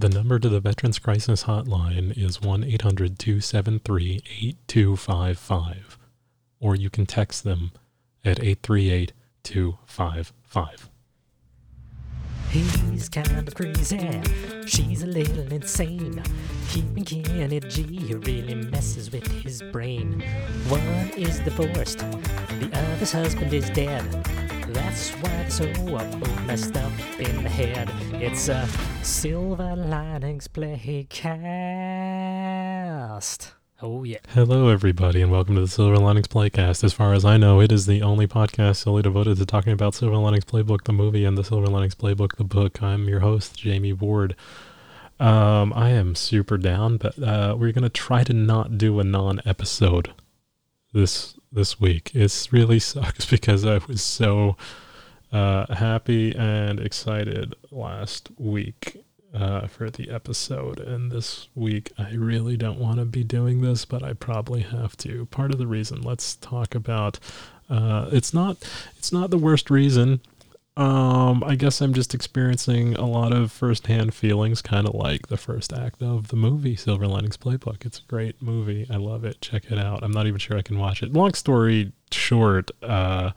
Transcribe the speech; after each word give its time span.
The 0.00 0.08
number 0.08 0.38
to 0.38 0.48
the 0.48 0.60
Veterans 0.60 1.00
Crisis 1.00 1.42
Hotline 1.42 2.16
is 2.16 2.40
1 2.40 2.62
800 2.62 3.18
273 3.18 4.22
8255, 4.40 5.98
or 6.60 6.76
you 6.76 6.88
can 6.88 7.04
text 7.04 7.42
them 7.42 7.72
at 8.24 8.38
838 8.38 9.12
255. 9.42 10.88
He's 12.50 13.08
kind 13.08 13.48
of 13.48 13.52
crazy. 13.56 14.22
She's 14.66 15.02
a 15.02 15.06
little 15.06 15.52
insane. 15.52 16.22
Keeping 16.68 17.04
Kenny 17.04 17.58
G 17.58 18.14
really 18.14 18.54
messes 18.54 19.10
with 19.10 19.26
his 19.42 19.62
brain. 19.72 20.20
One 20.68 21.10
is 21.16 21.40
divorced, 21.40 21.98
the 21.98 22.70
other's 22.72 23.10
husband 23.10 23.52
is 23.52 23.68
dead. 23.70 24.47
That's 24.70 25.12
why 25.12 25.30
they're 25.30 25.48
so 25.50 25.72
both 25.86 26.46
messed 26.46 26.76
up 26.76 26.92
in 27.18 27.42
the 27.42 27.48
head. 27.48 27.90
It's 28.20 28.48
a 28.48 28.68
Silver 29.02 29.74
Linings 29.74 30.46
Playcast. 30.46 31.08
Oh, 33.80 34.04
yeah. 34.04 34.18
Hello, 34.28 34.68
everybody, 34.68 35.22
and 35.22 35.32
welcome 35.32 35.54
to 35.54 35.62
the 35.62 35.68
Silver 35.68 35.96
Linings 35.96 36.28
Playcast. 36.28 36.84
As 36.84 36.92
far 36.92 37.14
as 37.14 37.24
I 37.24 37.38
know, 37.38 37.62
it 37.62 37.72
is 37.72 37.86
the 37.86 38.02
only 38.02 38.26
podcast 38.26 38.76
solely 38.76 39.00
devoted 39.00 39.38
to 39.38 39.46
talking 39.46 39.72
about 39.72 39.94
Silver 39.94 40.18
Linings 40.18 40.44
Playbook, 40.44 40.84
the 40.84 40.92
movie, 40.92 41.24
and 41.24 41.38
the 41.38 41.44
Silver 41.44 41.68
Linings 41.68 41.94
Playbook, 41.94 42.36
the 42.36 42.44
book. 42.44 42.82
I'm 42.82 43.08
your 43.08 43.20
host, 43.20 43.58
Jamie 43.58 43.94
Ward. 43.94 44.36
Um, 45.18 45.72
I 45.72 45.88
am 45.90 46.14
super 46.14 46.58
down, 46.58 46.98
but 46.98 47.18
uh, 47.22 47.56
we're 47.58 47.72
gonna 47.72 47.88
try 47.88 48.22
to 48.22 48.34
not 48.34 48.76
do 48.76 49.00
a 49.00 49.04
non-episode 49.04 50.12
this 50.92 51.37
this 51.52 51.80
week. 51.80 52.10
It's 52.14 52.52
really 52.52 52.78
sucks 52.78 53.26
because 53.26 53.64
I 53.64 53.78
was 53.88 54.02
so 54.02 54.56
uh, 55.32 55.74
happy 55.74 56.34
and 56.34 56.80
excited 56.80 57.54
last 57.70 58.30
week 58.38 59.04
uh, 59.34 59.66
for 59.66 59.90
the 59.90 60.10
episode. 60.10 60.80
And 60.80 61.10
this 61.10 61.48
week, 61.54 61.92
I 61.98 62.12
really 62.12 62.56
don't 62.56 62.78
want 62.78 62.98
to 62.98 63.04
be 63.04 63.24
doing 63.24 63.60
this, 63.60 63.84
but 63.84 64.02
I 64.02 64.14
probably 64.14 64.62
have 64.62 64.96
to. 64.98 65.26
Part 65.26 65.52
of 65.52 65.58
the 65.58 65.66
reason, 65.66 66.02
let's 66.02 66.36
talk 66.36 66.74
about. 66.74 67.18
Uh, 67.68 68.08
it's 68.12 68.32
not. 68.32 68.56
It's 68.96 69.12
not 69.12 69.30
the 69.30 69.38
worst 69.38 69.70
reason. 69.70 70.20
Um, 70.78 71.42
I 71.44 71.56
guess 71.56 71.80
I'm 71.80 71.92
just 71.92 72.14
experiencing 72.14 72.94
a 72.94 73.04
lot 73.04 73.32
of 73.32 73.50
firsthand 73.50 74.14
feelings, 74.14 74.62
kind 74.62 74.86
of 74.86 74.94
like 74.94 75.26
the 75.26 75.36
first 75.36 75.72
act 75.72 76.00
of 76.02 76.28
the 76.28 76.36
movie 76.36 76.76
Silver 76.76 77.08
Linings 77.08 77.36
Playbook. 77.36 77.84
It's 77.84 77.98
a 77.98 78.02
great 78.04 78.40
movie. 78.40 78.86
I 78.88 78.94
love 78.94 79.24
it. 79.24 79.40
Check 79.40 79.72
it 79.72 79.78
out. 79.78 80.04
I'm 80.04 80.12
not 80.12 80.28
even 80.28 80.38
sure 80.38 80.56
I 80.56 80.62
can 80.62 80.78
watch 80.78 81.02
it. 81.02 81.12
Long 81.12 81.34
story 81.34 81.90
short, 82.12 82.70
uh, 82.80 83.32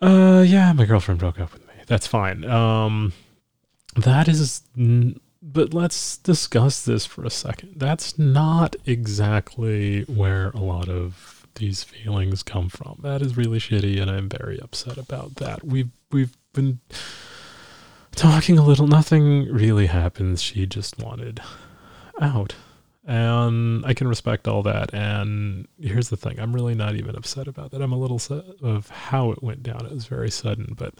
uh, 0.00 0.44
yeah, 0.46 0.72
my 0.72 0.84
girlfriend 0.84 1.18
broke 1.18 1.40
up 1.40 1.52
with 1.52 1.66
me. 1.66 1.74
That's 1.88 2.06
fine. 2.06 2.44
Um, 2.44 3.12
that 3.96 4.28
is, 4.28 4.62
n- 4.78 5.18
but 5.42 5.74
let's 5.74 6.18
discuss 6.18 6.84
this 6.84 7.04
for 7.04 7.24
a 7.24 7.30
second. 7.30 7.72
That's 7.76 8.16
not 8.16 8.76
exactly 8.86 10.02
where 10.02 10.50
a 10.50 10.60
lot 10.60 10.88
of 10.88 11.39
these 11.54 11.82
feelings 11.82 12.42
come 12.42 12.68
from. 12.68 12.98
That 13.02 13.22
is 13.22 13.36
really 13.36 13.58
shitty, 13.58 14.00
and 14.00 14.10
I'm 14.10 14.28
very 14.28 14.58
upset 14.60 14.98
about 14.98 15.36
that. 15.36 15.64
We've 15.64 15.90
we've 16.10 16.36
been 16.52 16.80
talking 18.14 18.58
a 18.58 18.64
little. 18.64 18.86
Nothing 18.86 19.52
really 19.52 19.86
happens. 19.86 20.42
She 20.42 20.66
just 20.66 20.98
wanted 20.98 21.40
out, 22.20 22.54
and 23.06 23.84
I 23.84 23.94
can 23.94 24.08
respect 24.08 24.48
all 24.48 24.62
that. 24.62 24.92
And 24.94 25.66
here's 25.80 26.08
the 26.08 26.16
thing: 26.16 26.38
I'm 26.40 26.52
really 26.52 26.74
not 26.74 26.96
even 26.96 27.16
upset 27.16 27.48
about 27.48 27.70
that. 27.72 27.82
I'm 27.82 27.92
a 27.92 27.98
little 27.98 28.20
of 28.62 28.88
how 28.88 29.32
it 29.32 29.42
went 29.42 29.62
down. 29.62 29.86
It 29.86 29.92
was 29.92 30.06
very 30.06 30.30
sudden, 30.30 30.74
but 30.76 30.94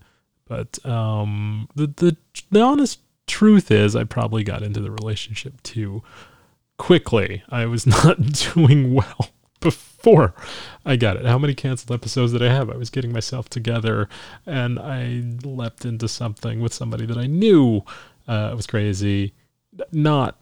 but 0.47 0.85
um, 0.85 1.69
the 1.75 1.87
the 1.87 2.17
the 2.51 2.61
honest 2.61 3.01
truth 3.27 3.71
is, 3.71 3.95
I 3.95 4.05
probably 4.05 4.43
got 4.43 4.63
into 4.63 4.81
the 4.81 4.91
relationship 4.91 5.63
too 5.63 6.03
quickly. 6.77 7.43
I 7.49 7.67
was 7.67 7.87
not 8.05 8.21
doing 8.33 8.95
well 8.95 9.31
before 9.61 9.90
I 10.85 10.97
got 10.97 11.17
it. 11.17 11.27
How 11.27 11.39
many 11.39 11.55
canceled 11.55 11.93
episodes 11.93 12.33
did 12.33 12.43
I 12.43 12.53
have? 12.53 12.71
I 12.71 12.77
was 12.77 12.91
getting 12.91 13.13
myself 13.13 13.49
together 13.49 14.09
and 14.47 14.79
I 14.79 15.23
leapt 15.45 15.85
into 15.85 16.09
something 16.09 16.61
with 16.61 16.73
somebody 16.73 17.07
that 17.07 17.19
I 17.19 17.27
knew 17.27 17.83
uh, 18.27 18.53
was 18.57 18.67
crazy. 18.67 19.35
Not 19.93 20.37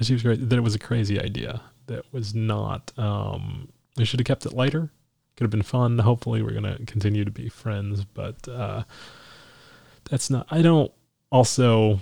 she 0.00 0.12
was 0.12 0.22
great. 0.22 0.48
That 0.48 0.56
it 0.56 0.62
was 0.62 0.74
a 0.74 0.78
crazy 0.78 1.20
idea. 1.20 1.60
That 1.86 2.04
was 2.12 2.34
not. 2.34 2.92
Um, 2.96 3.68
I 3.98 4.04
should 4.04 4.20
have 4.20 4.26
kept 4.26 4.46
it 4.46 4.52
lighter. 4.52 4.90
Could 5.36 5.44
have 5.44 5.50
been 5.50 5.62
fun. 5.62 5.98
Hopefully, 5.98 6.42
we're 6.42 6.52
gonna 6.52 6.78
continue 6.86 7.24
to 7.24 7.30
be 7.30 7.48
friends. 7.48 8.04
But 8.04 8.46
uh, 8.48 8.84
that's 10.10 10.30
not. 10.30 10.46
I 10.50 10.62
don't 10.62 10.92
also 11.30 12.00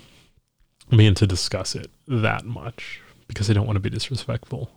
mean 0.91 1.15
to 1.15 1.27
discuss 1.27 1.75
it 1.75 1.91
that 2.07 2.45
much 2.45 3.01
because 3.29 3.51
I 3.51 3.55
don't 3.55 3.67
want 3.67 3.77
to 3.77 3.81
be 3.81 3.91
disrespectful 3.91 4.71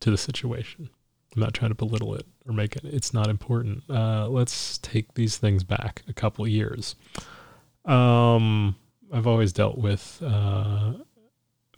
to 0.00 0.10
the 0.10 0.18
situation. 0.18 0.90
I'm 1.34 1.40
not 1.40 1.54
trying 1.54 1.70
to 1.70 1.74
belittle 1.74 2.14
it 2.14 2.26
or 2.46 2.52
make 2.52 2.76
it. 2.76 2.84
It's 2.84 3.14
not 3.14 3.28
important. 3.28 3.84
Uh, 3.88 4.28
let's 4.28 4.78
take 4.78 5.14
these 5.14 5.38
things 5.38 5.64
back 5.64 6.02
a 6.08 6.12
couple 6.12 6.46
years. 6.46 6.94
Um, 7.84 8.76
I've 9.12 9.26
always 9.26 9.52
dealt 9.52 9.78
with 9.78 10.22
uh, 10.24 10.94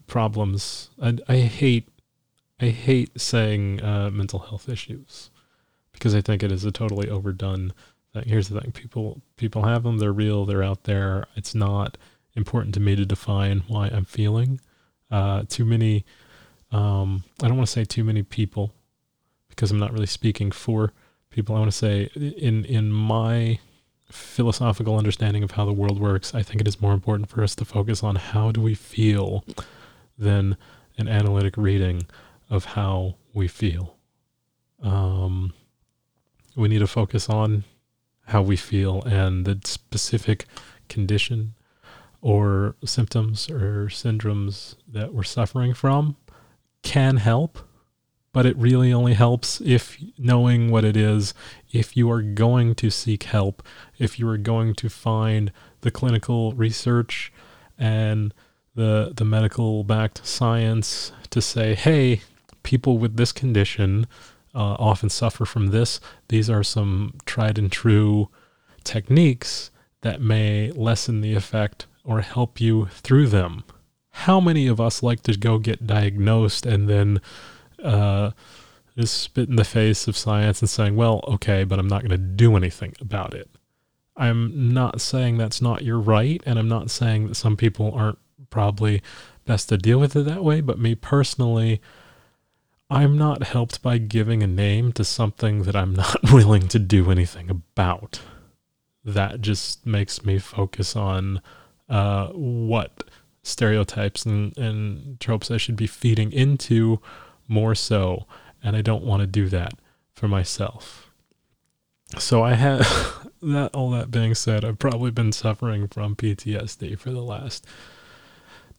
problems. 0.07 0.91
I, 1.01 1.19
I 1.29 1.37
hate, 1.37 1.89
I 2.61 2.67
hate 2.67 3.21
saying 3.21 3.83
uh, 3.83 4.11
mental 4.11 4.41
health 4.41 4.69
issues 4.69 5.31
because 5.93 6.15
I 6.15 6.21
think 6.21 6.43
it 6.43 6.51
is 6.53 6.65
a 6.65 6.73
totally 6.73 7.09
overdone 7.09 7.73
thing. 8.13 8.25
Here's 8.27 8.49
the 8.49 8.61
thing: 8.61 8.73
people 8.73 9.21
people 9.37 9.65
have 9.65 9.85
them. 9.85 9.99
They're 9.99 10.13
real. 10.13 10.45
They're 10.45 10.63
out 10.63 10.85
there. 10.85 11.27
It's 11.37 11.55
not 11.55 11.97
important 12.35 12.75
to 12.75 12.81
me 12.81 12.97
to 12.97 13.05
define 13.07 13.63
why 13.69 13.89
I'm 13.89 14.05
feeling. 14.05 14.61
Uh, 15.11 15.45
too 15.49 15.65
many. 15.65 16.05
Um, 16.73 17.23
I 17.41 17.47
don't 17.47 17.57
want 17.57 17.69
to 17.69 17.73
say 17.73 17.85
too 17.85 18.03
many 18.03 18.25
people 18.25 18.75
because 19.55 19.71
I'm 19.71 19.79
not 19.79 19.93
really 19.93 20.07
speaking 20.07 20.51
for 20.51 20.93
people. 21.31 21.55
I 21.55 21.61
want 21.61 21.71
to 21.71 21.77
say 21.77 22.05
in 22.15 22.65
in 22.65 22.93
my 22.93 23.59
philosophical 24.11 24.97
understanding 24.97 25.43
of 25.43 25.53
how 25.53 25.65
the 25.65 25.73
world 25.73 25.99
works, 25.99 26.35
I 26.35 26.43
think 26.43 26.61
it 26.61 26.69
is 26.69 26.81
more 26.81 26.93
important 26.93 27.29
for 27.29 27.43
us 27.43 27.55
to 27.57 27.65
focus 27.65 28.03
on 28.03 28.17
how 28.17 28.53
do 28.53 28.61
we 28.61 28.75
feel 28.75 29.45
than 30.19 30.57
an 30.99 31.09
analytic 31.09 31.57
reading 31.57 32.07
of 32.51 32.65
how 32.65 33.17
we 33.33 33.49
feel. 33.49 33.97
Um, 34.83 35.53
we 36.55 36.69
need 36.69 36.79
to 36.79 36.87
focus 36.87 37.29
on 37.29 37.65
how 38.27 38.43
we 38.43 38.57
feel 38.57 39.03
and 39.03 39.45
the 39.45 39.61
specific 39.65 40.47
condition 40.89 41.55
or 42.21 42.77
symptoms 42.85 43.51
or 43.51 43.87
syndromes 43.89 44.77
that 44.87 45.13
we're 45.13 45.23
suffering 45.23 45.75
from 45.75 46.17
can 46.83 47.17
help 47.17 47.59
but 48.35 48.45
it 48.45 48.57
really 48.57 48.93
only 48.93 49.15
helps 49.15 49.61
if 49.61 49.97
knowing 50.19 50.69
what 50.69 50.85
it 50.85 50.97
is, 50.97 51.33
if 51.73 51.97
you 51.97 52.11
are 52.11 52.21
going 52.21 52.75
to 52.75 52.91
seek 52.91 53.23
help, 53.23 53.63
if 53.97 54.19
you 54.19 54.29
are 54.29 54.37
going 54.37 54.75
to 54.75 54.91
find 54.91 55.53
the 55.83 55.91
clinical 55.93 56.53
research 56.53 57.33
and 57.79 58.35
the 58.75 59.13
the 59.17 59.25
medical 59.25 59.85
backed 59.85 60.27
science 60.27 61.13
to 61.31 61.41
say, 61.41 61.77
hey, 61.77 62.23
people 62.65 62.99
with 62.99 63.17
this 63.17 63.31
condition 63.31 64.05
uh, 64.53 64.75
often 64.81 65.09
suffer 65.09 65.45
from 65.45 65.69
this. 65.69 66.01
These 66.29 66.51
are 66.51 66.65
some 66.65 67.15
tried 67.25 67.57
and 67.57 67.71
true 67.71 68.31
techniques 68.83 69.71
that 70.01 70.21
may 70.21 70.73
lessen 70.73 71.21
the 71.21 71.35
effect 71.35 71.87
or 72.03 72.21
help 72.21 72.61
you 72.61 72.87
through 72.87 73.29
them. 73.29 73.63
How 74.11 74.41
many 74.41 74.67
of 74.67 74.81
us 74.81 75.05
like 75.05 75.23
to 75.23 75.37
go 75.37 75.59
get 75.59 75.87
diagnosed 75.87 76.67
and 76.67 76.89
then 76.89 77.21
uh, 77.85 78.31
just 78.99 79.21
spit 79.21 79.49
in 79.49 79.57
the 79.57 79.65
face 79.65 80.07
of 80.09 80.17
science 80.17 80.61
and 80.61 80.71
saying, 80.71 80.97
well, 80.97 81.25
okay, 81.29 81.65
but 81.65 81.79
I'm 81.79 81.89
not 81.89 82.03
going 82.03 82.11
to 82.11 82.19
do 82.19 82.57
anything 82.57 82.95
about 83.01 83.35
it. 83.35 83.51
I'm 84.17 84.73
not 84.73 85.01
saying 85.01 85.39
that's 85.39 85.61
not 85.61 85.83
your 85.83 85.99
right, 85.99 86.41
and 86.47 86.59
I'm 86.59 86.69
not 86.69 86.91
saying 86.91 87.29
that 87.29 87.35
some 87.35 87.57
people 87.57 87.93
aren't 87.93 88.19
probably 88.51 89.03
best 89.45 89.69
to 89.69 89.77
deal 89.77 89.99
with 89.99 90.15
it 90.15 90.25
that 90.25 90.45
way, 90.45 90.61
but 90.61 90.79
me 90.79 90.95
personally, 90.95 91.81
I'm 92.89 93.19
not 93.19 93.43
helped 93.43 93.83
by 93.83 93.99
giving 93.99 94.43
a 94.43 94.47
name 94.47 94.93
to 94.93 95.05
something 95.05 95.65
that 95.65 95.75
I'm 95.75 95.95
not 95.97 96.33
willing 96.33 96.69
to 96.69 96.79
do 96.79 97.11
anything 97.11 97.51
about. 97.51 98.21
That 99.05 99.41
just 99.41 99.85
makes 99.85 100.25
me 100.25 100.39
focus 100.39 100.95
on 100.95 101.43
uh, 101.89 102.29
what 102.29 103.05
stereotypes 103.43 104.25
and, 104.25 104.57
and 104.57 105.21
tropes 105.21 105.51
I 105.51 105.59
should 105.59 105.77
be 105.77 105.87
feeding 105.87 106.33
into 106.33 107.01
more 107.49 107.75
so, 107.75 108.27
and 108.63 108.77
I 108.77 108.83
don't 108.83 109.05
want 109.05 109.21
to 109.21 109.27
do 109.27 109.49
that 109.49 109.75
for 110.13 110.29
myself. 110.29 111.11
So 112.19 112.43
I 112.43 112.55
had 112.55 112.79
that 113.43 113.71
all 113.75 113.91
that 113.91 114.11
being 114.11 114.35
said, 114.35 114.65
I've 114.65 114.79
probably 114.79 115.11
been 115.11 115.33
suffering 115.33 115.89
from 115.89 116.17
PTSD 116.17 116.99
for 116.99 117.11
the 117.11 117.23
last 117.23 117.67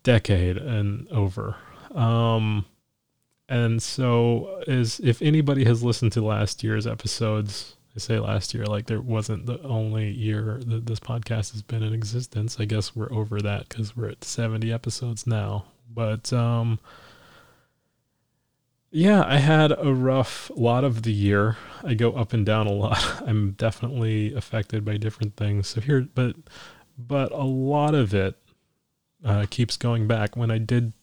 decade 0.04 0.58
and 0.58 1.08
over. 1.10 1.56
Um 1.94 2.66
and 3.48 3.82
so 3.82 4.64
is 4.68 5.00
if 5.00 5.22
anybody 5.22 5.66
has 5.66 5.84
listened 5.84 6.12
to 6.14 6.22
last 6.22 6.64
year's 6.64 6.88
episodes 6.88 7.76
I 7.96 8.00
say 8.00 8.20
last 8.20 8.54
year, 8.54 8.66
like 8.66 8.88
there 8.88 9.00
wasn't 9.00 9.46
the 9.46 9.62
only 9.62 10.10
year 10.12 10.60
that 10.66 10.86
this 10.86 11.00
podcast 11.00 11.54
has 11.54 11.62
been 11.62 11.82
in 11.82 11.94
existence. 11.94 12.58
I 12.60 12.66
guess 12.66 12.94
we're 12.94 13.12
over 13.12 13.40
that 13.42 13.70
because 13.70 13.96
we're 13.96 14.10
at 14.10 14.26
70 14.26 14.70
episodes 14.72 15.26
now. 15.26 15.66
But 15.90 16.34
um, 16.34 16.80
yeah, 18.96 19.24
I 19.26 19.38
had 19.38 19.72
a 19.78 19.94
rough 19.94 20.50
lot 20.56 20.84
of 20.84 21.04
the 21.04 21.12
year. 21.12 21.58
I 21.84 21.94
go 21.94 22.14
up 22.14 22.34
and 22.34 22.46
down 22.46 22.68
a 22.68 22.72
lot. 22.72 23.22
I'm 23.28 23.52
definitely 23.52 24.34
affected 24.34 24.86
by 24.86 24.98
different 24.98 25.36
things. 25.36 25.68
So 25.68 25.82
here, 25.82 26.08
but 26.14 26.36
but 26.98 27.32
a 27.32 27.44
lot 27.44 27.94
of 27.94 28.14
it 28.14 28.36
uh, 29.24 29.46
keeps 29.50 29.78
going 29.78 30.08
back. 30.08 30.38
When 30.38 30.50
I 30.50 30.60
did 30.60 30.94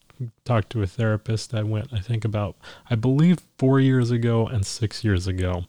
talk 0.44 0.68
to 0.70 0.82
a 0.82 0.86
therapist, 0.86 1.54
I 1.54 1.62
went, 1.62 1.92
I 1.92 1.98
think 1.98 2.24
about, 2.24 2.56
I 2.88 2.94
believe 2.94 3.40
four 3.58 3.80
years 3.80 4.10
ago 4.10 4.46
and 4.46 4.64
six 4.64 5.04
years 5.04 5.26
ago 5.26 5.64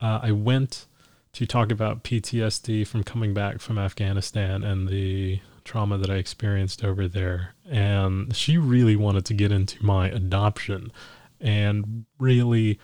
uh, 0.00 0.20
I 0.22 0.32
went 0.32 0.86
to 1.32 1.46
talk 1.46 1.70
about 1.70 2.02
PTSD 2.02 2.86
from 2.86 3.04
coming 3.04 3.34
back 3.34 3.60
from 3.60 3.78
Afghanistan 3.78 4.62
and 4.62 4.88
the 4.88 5.40
trauma 5.66 5.98
that 5.98 6.10
I 6.10 6.14
experienced 6.14 6.82
over 6.82 7.06
there. 7.06 7.54
And 7.68 8.34
she 8.34 8.56
really 8.56 8.96
wanted 8.96 9.24
to 9.26 9.34
get 9.34 9.52
into 9.52 9.84
my 9.84 10.08
adoption 10.08 10.92
and 11.40 12.06
really 12.18 12.78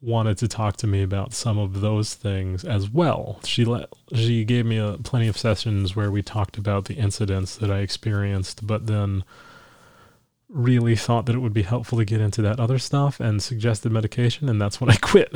wanted 0.00 0.38
to 0.38 0.46
talk 0.46 0.76
to 0.76 0.86
me 0.86 1.02
about 1.02 1.32
some 1.32 1.58
of 1.58 1.80
those 1.80 2.14
things 2.14 2.64
as 2.64 2.88
well. 2.88 3.40
She 3.44 3.64
let 3.64 3.88
she 4.14 4.44
gave 4.44 4.64
me 4.64 4.76
a, 4.76 4.96
plenty 4.98 5.28
of 5.28 5.36
sessions 5.36 5.96
where 5.96 6.10
we 6.10 6.22
talked 6.22 6.56
about 6.56 6.84
the 6.84 6.94
incidents 6.94 7.56
that 7.56 7.70
I 7.70 7.78
experienced, 7.78 8.66
but 8.66 8.86
then 8.86 9.24
really 10.48 10.96
thought 10.96 11.26
that 11.26 11.34
it 11.34 11.40
would 11.40 11.52
be 11.52 11.62
helpful 11.62 11.98
to 11.98 12.04
get 12.04 12.20
into 12.20 12.40
that 12.42 12.60
other 12.60 12.78
stuff 12.78 13.20
and 13.20 13.42
suggested 13.42 13.92
medication 13.92 14.48
and 14.48 14.60
that's 14.60 14.80
when 14.80 14.90
I 14.90 14.96
quit. 15.00 15.34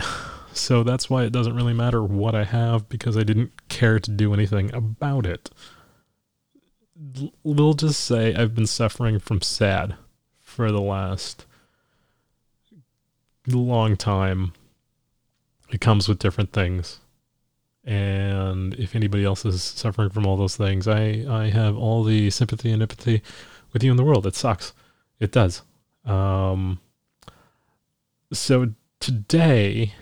So 0.54 0.82
that's 0.82 1.10
why 1.10 1.24
it 1.24 1.32
doesn't 1.32 1.56
really 1.56 1.74
matter 1.74 2.02
what 2.02 2.34
I 2.34 2.44
have 2.44 2.88
because 2.88 3.16
I 3.16 3.22
didn't 3.22 3.52
care 3.68 3.98
to 3.98 4.10
do 4.10 4.32
anything 4.32 4.72
about 4.74 5.26
it. 5.26 5.50
We'll 7.42 7.74
just 7.74 8.04
say 8.04 8.34
I've 8.34 8.54
been 8.54 8.66
suffering 8.66 9.18
from 9.18 9.40
SAD 9.40 9.96
for 10.40 10.70
the 10.70 10.80
last 10.80 11.46
long 13.46 13.96
time. 13.96 14.52
It 15.70 15.80
comes 15.80 16.08
with 16.08 16.18
different 16.18 16.52
things. 16.52 17.00
And 17.84 18.74
if 18.74 18.94
anybody 18.94 19.24
else 19.24 19.44
is 19.44 19.62
suffering 19.62 20.10
from 20.10 20.26
all 20.26 20.36
those 20.36 20.56
things, 20.56 20.86
I, 20.86 21.24
I 21.28 21.50
have 21.50 21.76
all 21.76 22.04
the 22.04 22.30
sympathy 22.30 22.70
and 22.70 22.82
empathy 22.82 23.22
with 23.72 23.82
you 23.82 23.90
in 23.90 23.96
the 23.96 24.04
world. 24.04 24.26
It 24.26 24.36
sucks. 24.36 24.72
It 25.18 25.32
does. 25.32 25.62
Um, 26.04 26.80
so 28.32 28.74
today, 29.00 29.94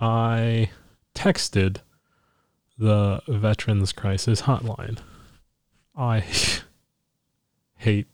I 0.00 0.70
texted 1.14 1.78
the 2.76 3.22
Veterans 3.28 3.92
Crisis 3.92 4.42
Hotline. 4.42 4.98
I 5.96 6.24
hate 7.76 8.06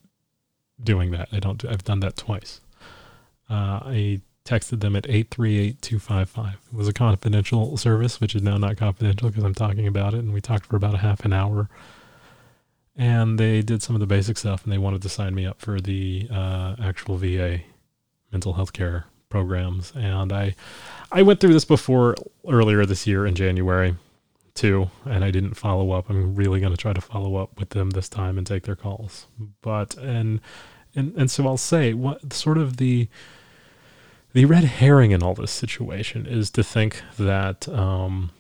doing 0.83 1.11
that. 1.13 1.29
I 1.33 1.41
don't. 1.41 1.65
I've 1.65 1.85
done 1.85 2.01
that 2.01 2.17
twice. 2.17 2.61
Uh, 3.51 3.81
I 3.85 4.21
texted 4.45 4.81
them 4.81 4.97
at 4.97 5.07
eight 5.09 5.31
three 5.31 5.59
eight 5.59 5.83
two 5.83 5.99
five 5.99 6.29
five. 6.31 6.57
It 6.73 6.77
was 6.77 6.89
a 6.89 6.93
confidential 6.93 7.77
service, 7.77 8.21
which 8.21 8.35
is 8.35 8.43
now 8.43 8.57
not 8.57 8.77
confidential 8.77 9.29
because 9.29 9.45
I'm 9.45 9.55
talking 9.55 9.87
about 9.87 10.15
it, 10.15 10.19
and 10.19 10.33
we 10.33 10.41
talked 10.41 10.67
for 10.67 10.77
about 10.77 10.95
a 10.95 10.99
half 10.99 11.25
an 11.25 11.33
hour. 11.33 11.69
And 12.97 13.39
they 13.39 13.63
did 13.63 13.81
some 13.81 13.95
of 13.95 14.01
the 14.01 14.07
basic 14.07 14.37
stuff, 14.39 14.65
and 14.65 14.73
they 14.73 14.79
wanted 14.79 15.03
to 15.03 15.09
sign 15.09 15.33
me 15.35 15.47
up 15.47 15.61
for 15.61 15.81
the 15.81 16.27
uh, 16.33 16.75
actual 16.83 17.17
VA 17.17 17.61
mental 18.33 18.55
health 18.55 18.73
care 18.73 19.07
programs. 19.29 19.93
And 19.95 20.33
I, 20.33 20.57
I 21.13 21.23
went 21.23 21.39
through 21.39 21.53
this 21.53 21.65
before 21.65 22.17
earlier 22.49 22.85
this 22.87 23.07
year 23.07 23.25
in 23.25 23.37
January 23.37 23.95
too, 24.59 24.91
and 25.05 25.25
I 25.25 25.31
didn't 25.31 25.55
follow 25.55 25.93
up. 25.93 26.11
I'm 26.11 26.35
really 26.35 26.61
going 26.61 26.73
to 26.73 26.77
try 26.77 26.93
to 26.93 27.01
follow 27.01 27.37
up 27.37 27.59
with 27.59 27.71
them 27.71 27.91
this 27.91 28.09
time 28.09 28.37
and 28.37 28.47
take 28.47 28.65
their 28.65 28.77
calls. 28.77 29.27
But 29.63 29.97
and 29.97 30.41
and 30.95 31.15
and 31.17 31.31
so 31.31 31.47
I'll 31.47 31.57
say 31.57 31.95
what 31.95 32.33
sort 32.33 32.59
of 32.59 32.77
the 32.77 33.09
the 34.33 34.45
red 34.45 34.65
herring 34.65 35.13
in 35.13 35.23
all 35.23 35.35
this 35.35 35.53
situation 35.53 36.27
is 36.27 36.51
to 36.51 36.65
think 36.65 37.03
that 37.19 37.69
um, 37.69 38.31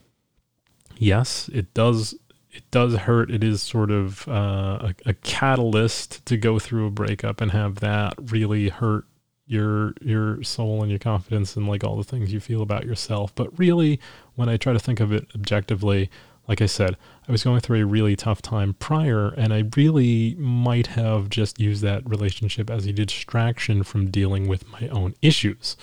yes, 0.97 1.49
it 1.53 1.73
does 1.73 2.15
it 2.50 2.69
does 2.71 2.97
hurt. 2.97 3.31
It 3.31 3.44
is 3.44 3.62
sort 3.62 3.91
of 3.91 4.26
uh, 4.26 4.91
a, 4.91 4.94
a 5.06 5.14
catalyst 5.14 6.26
to 6.26 6.37
go 6.37 6.59
through 6.59 6.87
a 6.87 6.91
breakup 6.91 7.41
and 7.41 7.53
have 7.53 7.76
that 7.76 8.14
really 8.32 8.69
hurt 8.71 9.05
your 9.47 9.94
your 10.03 10.43
soul 10.43 10.82
and 10.82 10.91
your 10.91 10.99
confidence 10.99 11.56
and 11.56 11.67
like 11.67 11.82
all 11.82 11.97
the 11.97 12.05
things 12.05 12.32
you 12.32 12.41
feel 12.41 12.62
about 12.62 12.85
yourself. 12.85 13.35
But 13.35 13.59
really, 13.59 13.99
when 14.38 14.49
I 14.49 14.56
try 14.56 14.73
to 14.73 14.79
think 14.79 15.00
of 15.00 15.12
it 15.12 15.26
objectively, 15.35 16.08
like 16.46 16.62
I 16.62 16.67
said, 16.67 16.96
I 17.29 17.32
was 17.32 17.43
going 17.43 17.61
through 17.61 17.82
a 17.82 17.87
really 17.87 18.14
tough 18.14 18.40
time 18.40 18.75
prior, 18.75 19.31
and 19.31 19.52
I 19.52 19.64
really 19.76 20.37
might 20.37 20.87
have 20.88 21.29
just 21.29 21.58
used 21.61 21.82
that 21.82 22.08
relationship 22.08 22.70
as 22.70 22.87
a 22.87 22.93
distraction 22.93 23.82
from 23.82 24.11
dealing 24.11 24.46
with 24.46 24.67
my 24.69 24.87
own 24.88 25.14
issues. 25.23 25.76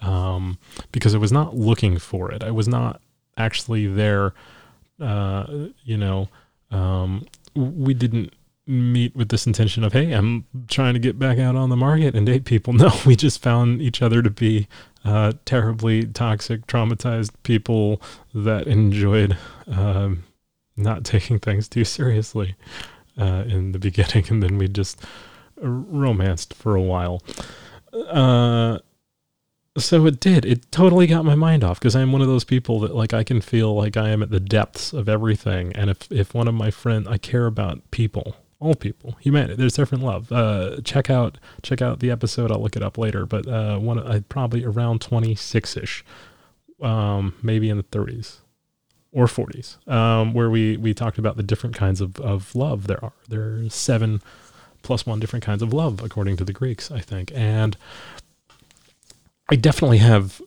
Um, 0.00 0.58
because 0.90 1.14
I 1.14 1.18
was 1.18 1.30
not 1.30 1.56
looking 1.56 1.96
for 1.96 2.32
it. 2.32 2.42
I 2.42 2.50
was 2.50 2.66
not 2.66 3.00
actually 3.36 3.86
there. 3.86 4.34
Uh, 5.00 5.68
you 5.84 5.96
know, 5.96 6.28
um, 6.72 7.24
we 7.54 7.94
didn't 7.94 8.34
meet 8.66 9.14
with 9.16 9.28
this 9.28 9.46
intention 9.46 9.82
of, 9.84 9.92
hey, 9.92 10.12
I'm 10.12 10.46
trying 10.68 10.94
to 10.94 11.00
get 11.00 11.18
back 11.18 11.38
out 11.38 11.56
on 11.56 11.68
the 11.68 11.76
market 11.76 12.14
and 12.14 12.26
date 12.26 12.44
people. 12.44 12.72
No, 12.82 12.90
we 13.06 13.16
just 13.16 13.42
found 13.42 13.80
each 13.80 14.02
other 14.02 14.22
to 14.22 14.30
be 14.30 14.66
uh, 15.04 15.32
terribly 15.44 16.04
toxic, 16.04 16.66
traumatized 16.66 17.30
people 17.42 18.00
that 18.34 18.66
enjoyed 18.66 19.36
um, 19.68 20.24
not 20.76 21.04
taking 21.04 21.38
things 21.38 21.68
too 21.68 21.84
seriously 21.84 22.56
uh, 23.18 23.44
in 23.46 23.72
the 23.72 23.78
beginning, 23.78 24.26
and 24.30 24.42
then 24.42 24.58
we 24.58 24.68
just 24.68 25.00
romanced 25.60 26.54
for 26.54 26.74
a 26.74 26.82
while. 26.82 27.22
Uh, 27.92 28.78
so 29.78 30.06
it 30.06 30.20
did. 30.20 30.44
It 30.44 30.70
totally 30.70 31.06
got 31.06 31.24
my 31.24 31.34
mind 31.34 31.64
off 31.64 31.78
because 31.78 31.96
I'm 31.96 32.12
one 32.12 32.20
of 32.20 32.26
those 32.26 32.44
people 32.44 32.80
that 32.80 32.94
like 32.94 33.14
I 33.14 33.24
can 33.24 33.40
feel 33.40 33.74
like 33.74 33.96
I 33.96 34.10
am 34.10 34.22
at 34.22 34.30
the 34.30 34.40
depths 34.40 34.92
of 34.92 35.08
everything, 35.08 35.72
and 35.74 35.88
if 35.88 36.10
if 36.10 36.34
one 36.34 36.48
of 36.48 36.54
my 36.54 36.70
friend 36.70 37.06
I 37.08 37.18
care 37.18 37.46
about 37.46 37.90
people 37.90 38.36
all 38.62 38.74
people, 38.76 39.16
humanity. 39.20 39.54
There's 39.56 39.74
different 39.74 40.04
love. 40.04 40.30
Uh, 40.30 40.80
check 40.84 41.10
out 41.10 41.38
check 41.62 41.82
out 41.82 41.98
the 41.98 42.10
episode. 42.10 42.52
I'll 42.52 42.62
look 42.62 42.76
it 42.76 42.82
up 42.82 42.96
later, 42.96 43.26
but 43.26 43.46
uh, 43.48 43.78
one 43.78 43.98
uh, 43.98 44.20
probably 44.28 44.64
around 44.64 45.00
26 45.00 45.76
ish, 45.76 46.04
um, 46.80 47.34
maybe 47.42 47.68
in 47.68 47.76
the 47.76 47.82
30s 47.82 48.38
or 49.10 49.26
40s, 49.26 49.86
um, 49.90 50.32
where 50.32 50.48
we 50.48 50.76
we 50.76 50.94
talked 50.94 51.18
about 51.18 51.36
the 51.36 51.42
different 51.42 51.74
kinds 51.74 52.00
of 52.00 52.18
of 52.20 52.54
love 52.54 52.86
there 52.86 53.04
are. 53.04 53.12
There 53.28 53.42
are 53.42 53.68
seven 53.68 54.22
plus 54.82 55.04
one 55.04 55.18
different 55.18 55.44
kinds 55.44 55.62
of 55.62 55.72
love 55.72 56.00
according 56.02 56.36
to 56.36 56.44
the 56.44 56.52
Greeks, 56.52 56.90
I 56.90 57.00
think, 57.00 57.32
and 57.34 57.76
I 59.50 59.56
definitely 59.56 59.98
have 59.98 60.40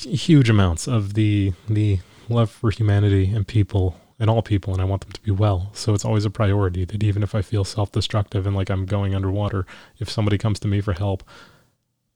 huge 0.00 0.48
amounts 0.48 0.88
of 0.88 1.14
the 1.14 1.52
the 1.68 2.00
love 2.30 2.50
for 2.50 2.70
humanity 2.70 3.30
and 3.30 3.46
people 3.46 3.96
and 4.22 4.30
all 4.30 4.40
people, 4.40 4.72
and 4.72 4.80
I 4.80 4.84
want 4.84 5.02
them 5.02 5.10
to 5.10 5.20
be 5.20 5.32
well. 5.32 5.70
So 5.74 5.94
it's 5.94 6.04
always 6.04 6.24
a 6.24 6.30
priority 6.30 6.84
that 6.84 7.02
even 7.02 7.24
if 7.24 7.34
I 7.34 7.42
feel 7.42 7.64
self 7.64 7.90
destructive 7.90 8.46
and 8.46 8.54
like 8.54 8.70
I'm 8.70 8.86
going 8.86 9.16
underwater, 9.16 9.66
if 9.98 10.08
somebody 10.08 10.38
comes 10.38 10.60
to 10.60 10.68
me 10.68 10.80
for 10.80 10.92
help, 10.92 11.24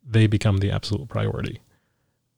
they 0.08 0.28
become 0.28 0.58
the 0.58 0.70
absolute 0.70 1.08
priority. 1.08 1.58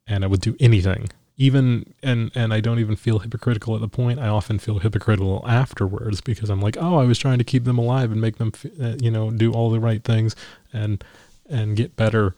And 0.07 0.25
I 0.25 0.27
would 0.27 0.41
do 0.41 0.57
anything. 0.59 1.11
Even 1.37 1.93
and 2.03 2.33
and 2.35 2.55
I 2.55 2.61
don't 2.61 2.79
even 2.79 2.97
feel 2.97 3.19
hypocritical 3.19 3.75
at 3.75 3.83
the 3.83 3.89
point. 3.89 4.19
I 4.19 4.29
often 4.29 4.59
feel 4.59 4.79
hypocritical 4.79 5.45
afterwards 5.47 6.23
because 6.23 6.49
I'm 6.49 6.63
like, 6.63 6.79
oh, 6.81 6.97
I 6.97 7.05
was 7.05 7.19
trying 7.19 7.37
to 7.37 7.45
keep 7.45 7.65
them 7.65 7.77
alive 7.77 8.11
and 8.11 8.23
make 8.23 8.39
them, 8.39 8.53
uh, 8.83 8.95
you 8.99 9.11
know, 9.11 9.31
do 9.31 9.53
all 9.53 9.69
the 9.69 9.81
right 9.81 10.03
things 10.03 10.35
and 10.73 11.05
and 11.47 11.77
get 11.77 11.95
better 11.95 12.35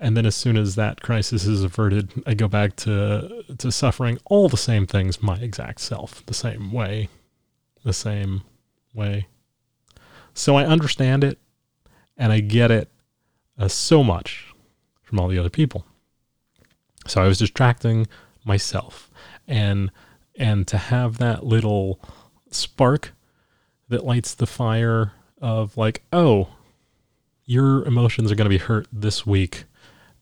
and 0.00 0.16
then 0.16 0.24
as 0.24 0.34
soon 0.34 0.56
as 0.56 0.76
that 0.76 1.02
crisis 1.02 1.44
is 1.44 1.62
averted, 1.62 2.10
I 2.26 2.32
go 2.32 2.48
back 2.48 2.74
to 2.76 3.44
to 3.58 3.70
suffering 3.70 4.18
all 4.24 4.48
the 4.48 4.56
same 4.56 4.86
things, 4.86 5.22
my 5.22 5.36
exact 5.36 5.80
self, 5.80 6.24
the 6.24 6.34
same 6.34 6.72
way, 6.72 7.10
the 7.84 7.92
same 7.92 8.42
way. 8.94 9.26
So 10.32 10.56
I 10.56 10.64
understand 10.64 11.22
it, 11.22 11.38
and 12.16 12.32
I 12.32 12.40
get 12.40 12.70
it 12.70 12.88
uh, 13.58 13.68
so 13.68 14.02
much 14.02 14.54
from 15.02 15.20
all 15.20 15.28
the 15.28 15.38
other 15.38 15.50
people. 15.50 15.84
So 17.06 17.22
I 17.22 17.28
was 17.28 17.38
distracting 17.38 18.06
myself, 18.42 19.10
and 19.46 19.90
and 20.34 20.66
to 20.68 20.78
have 20.78 21.18
that 21.18 21.44
little 21.44 22.00
spark 22.50 23.12
that 23.90 24.06
lights 24.06 24.34
the 24.34 24.46
fire 24.46 25.12
of 25.42 25.76
like, 25.76 26.02
oh, 26.10 26.48
your 27.44 27.84
emotions 27.84 28.32
are 28.32 28.34
going 28.34 28.46
to 28.46 28.48
be 28.48 28.56
hurt 28.56 28.86
this 28.90 29.26
week 29.26 29.64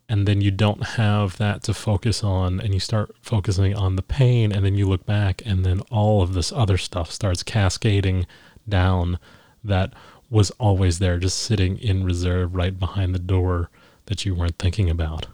and 0.08 0.26
then 0.26 0.40
you 0.40 0.50
don't 0.50 0.82
have 0.82 1.36
that 1.36 1.62
to 1.64 1.74
focus 1.74 2.24
on 2.24 2.60
and 2.60 2.72
you 2.72 2.80
start 2.80 3.14
focusing 3.20 3.74
on 3.74 3.96
the 3.96 4.02
pain 4.02 4.52
and 4.52 4.64
then 4.64 4.74
you 4.74 4.88
look 4.88 5.04
back 5.04 5.42
and 5.44 5.64
then 5.64 5.80
all 5.90 6.22
of 6.22 6.32
this 6.32 6.50
other 6.50 6.78
stuff 6.78 7.10
starts 7.10 7.42
cascading 7.42 8.26
down 8.68 9.18
that 9.62 9.92
was 10.30 10.50
always 10.52 10.98
there 10.98 11.18
just 11.18 11.38
sitting 11.38 11.78
in 11.78 12.04
reserve 12.04 12.54
right 12.54 12.78
behind 12.78 13.14
the 13.14 13.18
door 13.18 13.70
that 14.06 14.24
you 14.24 14.34
weren't 14.34 14.58
thinking 14.58 14.88
about. 14.88 15.26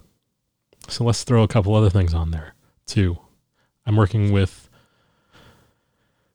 So 0.88 1.04
let's 1.04 1.24
throw 1.24 1.42
a 1.42 1.48
couple 1.48 1.74
other 1.74 1.90
things 1.90 2.12
on 2.12 2.30
there 2.30 2.54
too. 2.86 3.18
I'm 3.86 3.96
working 3.96 4.32
with 4.32 4.63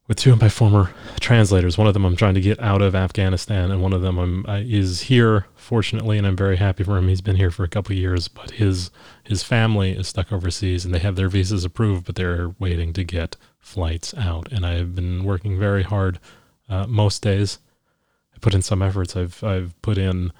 with 0.09 0.17
two 0.17 0.33
of 0.33 0.41
my 0.41 0.49
former 0.49 0.91
translators. 1.21 1.77
One 1.77 1.87
of 1.87 1.93
them 1.93 2.03
I'm 2.03 2.15
trying 2.15 2.33
to 2.33 2.41
get 2.41 2.59
out 2.59 2.81
of 2.81 2.95
Afghanistan, 2.95 3.69
and 3.71 3.81
one 3.81 3.93
of 3.93 4.01
them 4.01 4.17
I'm, 4.17 4.45
I, 4.47 4.61
is 4.61 5.01
here, 5.01 5.45
fortunately, 5.55 6.17
and 6.17 6.25
I'm 6.25 6.35
very 6.35 6.57
happy 6.57 6.83
for 6.83 6.97
him. 6.97 7.07
He's 7.07 7.21
been 7.21 7.35
here 7.35 7.51
for 7.51 7.63
a 7.63 7.69
couple 7.69 7.93
of 7.93 7.99
years, 7.99 8.27
but 8.27 8.51
his 8.51 8.89
his 9.23 9.43
family 9.43 9.91
is 9.91 10.07
stuck 10.07 10.33
overseas, 10.33 10.83
and 10.83 10.93
they 10.93 10.99
have 10.99 11.15
their 11.15 11.29
visas 11.29 11.63
approved, 11.63 12.05
but 12.05 12.15
they're 12.15 12.49
waiting 12.57 12.91
to 12.93 13.03
get 13.03 13.37
flights 13.59 14.15
out. 14.15 14.51
And 14.51 14.65
I've 14.65 14.95
been 14.95 15.23
working 15.23 15.59
very 15.59 15.83
hard 15.83 16.19
uh, 16.67 16.87
most 16.87 17.21
days. 17.21 17.59
I 18.33 18.39
put 18.39 18.55
in 18.55 18.63
some 18.63 18.81
efforts. 18.81 19.15
I've 19.15 19.43
I've 19.43 19.79
put 19.83 19.99
in 19.99 20.33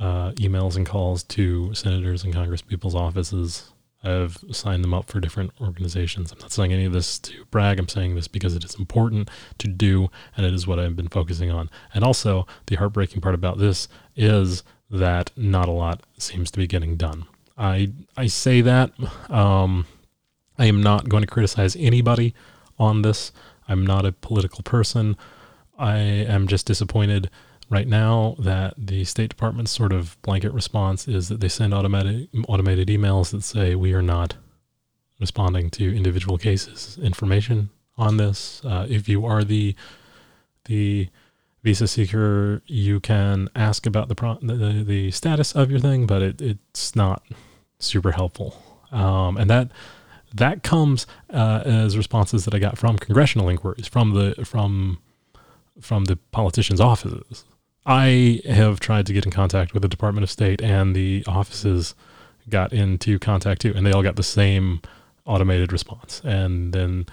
uh, 0.00 0.32
emails 0.32 0.74
and 0.74 0.84
calls 0.84 1.22
to 1.22 1.72
senators 1.74 2.24
and 2.24 2.34
congresspeople's 2.34 2.96
offices 2.96 3.71
I've 4.04 4.44
signed 4.50 4.82
them 4.82 4.94
up 4.94 5.08
for 5.08 5.20
different 5.20 5.52
organizations. 5.60 6.32
I'm 6.32 6.38
not 6.40 6.52
saying 6.52 6.72
any 6.72 6.84
of 6.84 6.92
this 6.92 7.18
to 7.20 7.44
brag. 7.50 7.78
I'm 7.78 7.88
saying 7.88 8.14
this 8.14 8.28
because 8.28 8.56
it 8.56 8.64
is 8.64 8.74
important 8.74 9.30
to 9.58 9.68
do, 9.68 10.10
and 10.36 10.44
it 10.44 10.52
is 10.52 10.66
what 10.66 10.80
I've 10.80 10.96
been 10.96 11.08
focusing 11.08 11.50
on. 11.50 11.70
And 11.94 12.04
also, 12.04 12.46
the 12.66 12.76
heartbreaking 12.76 13.20
part 13.20 13.34
about 13.34 13.58
this 13.58 13.88
is 14.16 14.62
that 14.90 15.30
not 15.36 15.68
a 15.68 15.72
lot 15.72 16.02
seems 16.18 16.50
to 16.50 16.58
be 16.58 16.66
getting 16.66 16.96
done. 16.96 17.26
I 17.56 17.92
I 18.16 18.26
say 18.26 18.60
that 18.60 18.92
um, 19.30 19.86
I 20.58 20.66
am 20.66 20.82
not 20.82 21.08
going 21.08 21.22
to 21.22 21.30
criticize 21.30 21.76
anybody 21.76 22.34
on 22.78 23.02
this. 23.02 23.32
I'm 23.68 23.86
not 23.86 24.04
a 24.04 24.12
political 24.12 24.62
person. 24.62 25.16
I 25.78 25.98
am 25.98 26.48
just 26.48 26.66
disappointed 26.66 27.30
right 27.72 27.88
now 27.88 28.36
that 28.38 28.74
the 28.76 29.02
State 29.04 29.30
Department's 29.30 29.70
sort 29.70 29.92
of 29.92 30.20
blanket 30.20 30.52
response 30.52 31.08
is 31.08 31.28
that 31.30 31.40
they 31.40 31.48
send 31.48 31.72
automatic 31.72 32.28
automated 32.46 32.88
emails 32.88 33.30
that 33.30 33.42
say 33.42 33.74
we 33.74 33.94
are 33.94 34.02
not 34.02 34.34
responding 35.18 35.70
to 35.70 35.96
individual 35.96 36.36
cases 36.36 36.98
information 37.02 37.70
on 37.96 38.18
this. 38.18 38.62
Uh, 38.62 38.86
if 38.90 39.08
you 39.08 39.24
are 39.24 39.42
the 39.42 39.74
the 40.66 41.08
visa 41.62 41.88
seeker, 41.88 42.60
you 42.66 43.00
can 43.00 43.48
ask 43.54 43.86
about 43.86 44.08
the, 44.08 44.14
pro- 44.14 44.38
the 44.42 44.84
the 44.86 45.10
status 45.10 45.52
of 45.52 45.70
your 45.70 45.80
thing, 45.80 46.06
but 46.06 46.20
it, 46.20 46.42
it's 46.42 46.94
not 46.94 47.22
super 47.78 48.12
helpful. 48.12 48.54
Um, 48.90 49.38
and 49.38 49.48
that 49.48 49.70
that 50.34 50.62
comes 50.62 51.06
uh, 51.32 51.62
as 51.64 51.96
responses 51.96 52.44
that 52.44 52.54
I 52.54 52.58
got 52.58 52.76
from 52.76 52.98
congressional 52.98 53.48
inquiries 53.48 53.86
from 53.86 54.12
the 54.12 54.44
from 54.44 54.98
from 55.80 56.04
the 56.04 56.16
politicians' 56.32 56.80
offices. 56.82 57.46
I 57.84 58.40
have 58.44 58.80
tried 58.80 59.06
to 59.06 59.12
get 59.12 59.24
in 59.24 59.32
contact 59.32 59.74
with 59.74 59.82
the 59.82 59.88
Department 59.88 60.22
of 60.22 60.30
State, 60.30 60.62
and 60.62 60.94
the 60.94 61.24
offices 61.26 61.94
got 62.48 62.72
into 62.72 63.18
contact 63.18 63.62
too, 63.62 63.72
and 63.74 63.86
they 63.86 63.92
all 63.92 64.02
got 64.02 64.16
the 64.16 64.22
same 64.22 64.80
automated 65.26 65.72
response. 65.72 66.20
And 66.24 66.72
then 66.72 67.06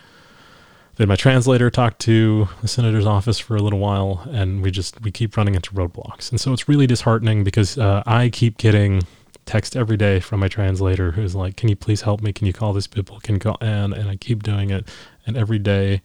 then 0.99 1.07
my 1.07 1.15
translator 1.15 1.69
talked 1.69 1.99
to 2.01 2.49
the 2.61 2.67
senator's 2.67 3.05
office 3.05 3.39
for 3.39 3.55
a 3.55 3.61
little 3.61 3.79
while, 3.79 4.27
and 4.31 4.61
we 4.61 4.69
just 4.69 5.01
we 5.01 5.11
keep 5.11 5.37
running 5.37 5.55
into 5.55 5.71
roadblocks. 5.71 6.29
And 6.29 6.39
so 6.39 6.51
it's 6.51 6.67
really 6.67 6.87
disheartening 6.87 7.43
because 7.43 7.77
uh, 7.77 8.03
I 8.05 8.29
keep 8.29 8.57
getting 8.57 9.03
text 9.45 9.77
every 9.77 9.97
day 9.97 10.19
from 10.19 10.41
my 10.41 10.49
translator 10.49 11.11
who's 11.11 11.35
like, 11.35 11.55
"Can 11.55 11.69
you 11.69 11.75
please 11.75 12.01
help 12.01 12.21
me? 12.21 12.33
Can 12.33 12.47
you 12.47 12.53
call 12.53 12.73
these 12.73 12.87
people? 12.87 13.19
Can 13.21 13.35
you 13.35 13.39
call?" 13.39 13.57
And 13.61 13.93
and 13.93 14.09
I 14.09 14.17
keep 14.17 14.43
doing 14.43 14.71
it, 14.71 14.87
and 15.25 15.37
every 15.37 15.57
day 15.57 16.01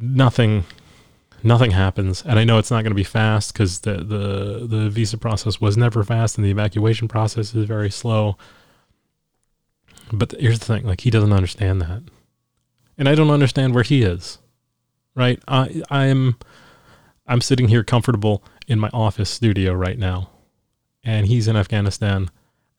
nothing 0.00 0.64
nothing 1.44 1.72
happens. 1.72 2.22
And 2.22 2.38
I 2.38 2.44
know 2.44 2.58
it's 2.58 2.70
not 2.70 2.82
going 2.82 2.90
to 2.90 2.94
be 2.94 3.04
fast 3.04 3.52
because 3.52 3.80
the, 3.80 3.98
the, 3.98 4.66
the 4.66 4.90
visa 4.90 5.18
process 5.18 5.60
was 5.60 5.76
never 5.76 6.02
fast 6.02 6.36
and 6.36 6.44
the 6.44 6.50
evacuation 6.50 7.08
process 7.08 7.54
is 7.54 7.64
very 7.64 7.90
slow. 7.90 8.36
But 10.12 10.32
here's 10.32 10.58
the 10.58 10.64
thing 10.64 10.84
like, 10.84 11.02
he 11.02 11.10
doesn't 11.10 11.32
understand 11.32 11.80
that. 11.82 12.02
And 12.98 13.08
I 13.08 13.14
don't 13.14 13.30
understand 13.30 13.74
where 13.74 13.84
he 13.84 14.02
is. 14.02 14.38
Right? 15.14 15.42
I, 15.48 15.82
I'm, 15.90 16.36
I'm 17.26 17.40
sitting 17.40 17.68
here 17.68 17.84
comfortable 17.84 18.42
in 18.66 18.78
my 18.78 18.90
office 18.92 19.30
studio 19.30 19.72
right 19.72 19.98
now. 19.98 20.30
And 21.02 21.26
he's 21.26 21.48
in 21.48 21.56
Afghanistan 21.56 22.30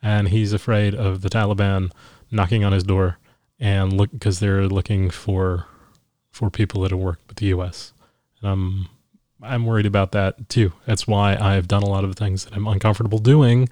and 0.01 0.29
he's 0.29 0.53
afraid 0.53 0.93
of 0.93 1.21
the 1.21 1.29
Taliban 1.29 1.91
knocking 2.31 2.63
on 2.63 2.71
his 2.71 2.83
door 2.83 3.17
and 3.59 3.93
look 3.93 4.11
because 4.11 4.39
they're 4.39 4.67
looking 4.67 5.09
for 5.09 5.67
for 6.31 6.49
people 6.49 6.81
that 6.81 6.91
have 6.91 6.99
worked 6.99 7.27
with 7.27 7.37
the 7.37 7.47
US 7.47 7.93
and 8.41 8.51
I'm 8.51 8.87
I'm 9.43 9.65
worried 9.65 9.85
about 9.85 10.11
that 10.11 10.49
too. 10.49 10.73
That's 10.85 11.07
why 11.07 11.35
I've 11.35 11.67
done 11.67 11.83
a 11.83 11.89
lot 11.89 12.03
of 12.03 12.15
things 12.15 12.45
that 12.45 12.53
I'm 12.53 12.67
uncomfortable 12.67 13.17
doing 13.17 13.69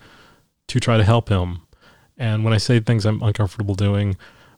to 0.67 0.79
try 0.79 0.97
to 0.97 1.03
help 1.03 1.29
him. 1.29 1.61
And 2.17 2.43
when 2.43 2.53
I 2.53 2.57
say 2.57 2.79
things 2.79 3.05
I'm 3.05 3.21
uncomfortable 3.21 3.75
doing, 3.75 4.17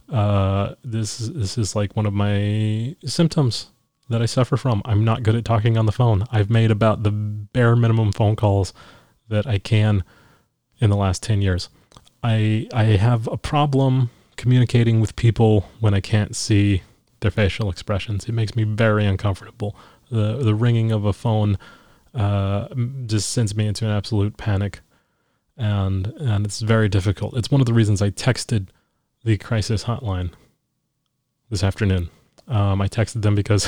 uh, 0.09 0.75
this 0.83 1.19
is, 1.19 1.33
this 1.33 1.57
is 1.57 1.75
like 1.75 1.95
one 1.95 2.05
of 2.05 2.13
my 2.13 2.95
symptoms 3.05 3.67
that 4.09 4.21
I 4.21 4.25
suffer 4.25 4.57
from. 4.57 4.81
I'm 4.85 5.03
not 5.03 5.23
good 5.23 5.35
at 5.35 5.45
talking 5.45 5.77
on 5.77 5.85
the 5.85 5.91
phone. 5.91 6.25
I've 6.31 6.49
made 6.49 6.71
about 6.71 7.03
the 7.03 7.11
bare 7.11 7.75
minimum 7.75 8.11
phone 8.11 8.35
calls 8.35 8.73
that 9.29 9.45
I 9.47 9.57
can 9.57 10.03
in 10.79 10.89
the 10.89 10.97
last 10.97 11.23
10 11.23 11.41
years. 11.41 11.69
I 12.23 12.67
I 12.73 12.83
have 12.83 13.27
a 13.27 13.37
problem 13.37 14.09
communicating 14.37 14.99
with 14.99 15.15
people 15.15 15.69
when 15.79 15.93
I 15.93 15.99
can't 15.99 16.35
see 16.35 16.83
their 17.21 17.31
facial 17.31 17.69
expressions. 17.69 18.25
It 18.27 18.33
makes 18.33 18.55
me 18.55 18.63
very 18.63 19.05
uncomfortable 19.05 19.75
the 20.11 20.37
the 20.37 20.53
ringing 20.53 20.91
of 20.91 21.05
a 21.05 21.13
phone 21.13 21.57
uh, 22.13 22.67
just 23.05 23.31
sends 23.31 23.55
me 23.55 23.65
into 23.65 23.85
an 23.85 23.91
absolute 23.91 24.37
panic, 24.37 24.81
and 25.57 26.07
and 26.19 26.45
it's 26.45 26.59
very 26.59 26.89
difficult. 26.89 27.35
It's 27.35 27.49
one 27.49 27.61
of 27.61 27.67
the 27.67 27.73
reasons 27.73 28.01
I 28.01 28.11
texted 28.11 28.67
the 29.23 29.37
crisis 29.37 29.85
hotline 29.85 30.31
this 31.49 31.63
afternoon. 31.63 32.09
Um, 32.47 32.81
I 32.81 32.87
texted 32.87 33.21
them 33.21 33.35
because 33.35 33.67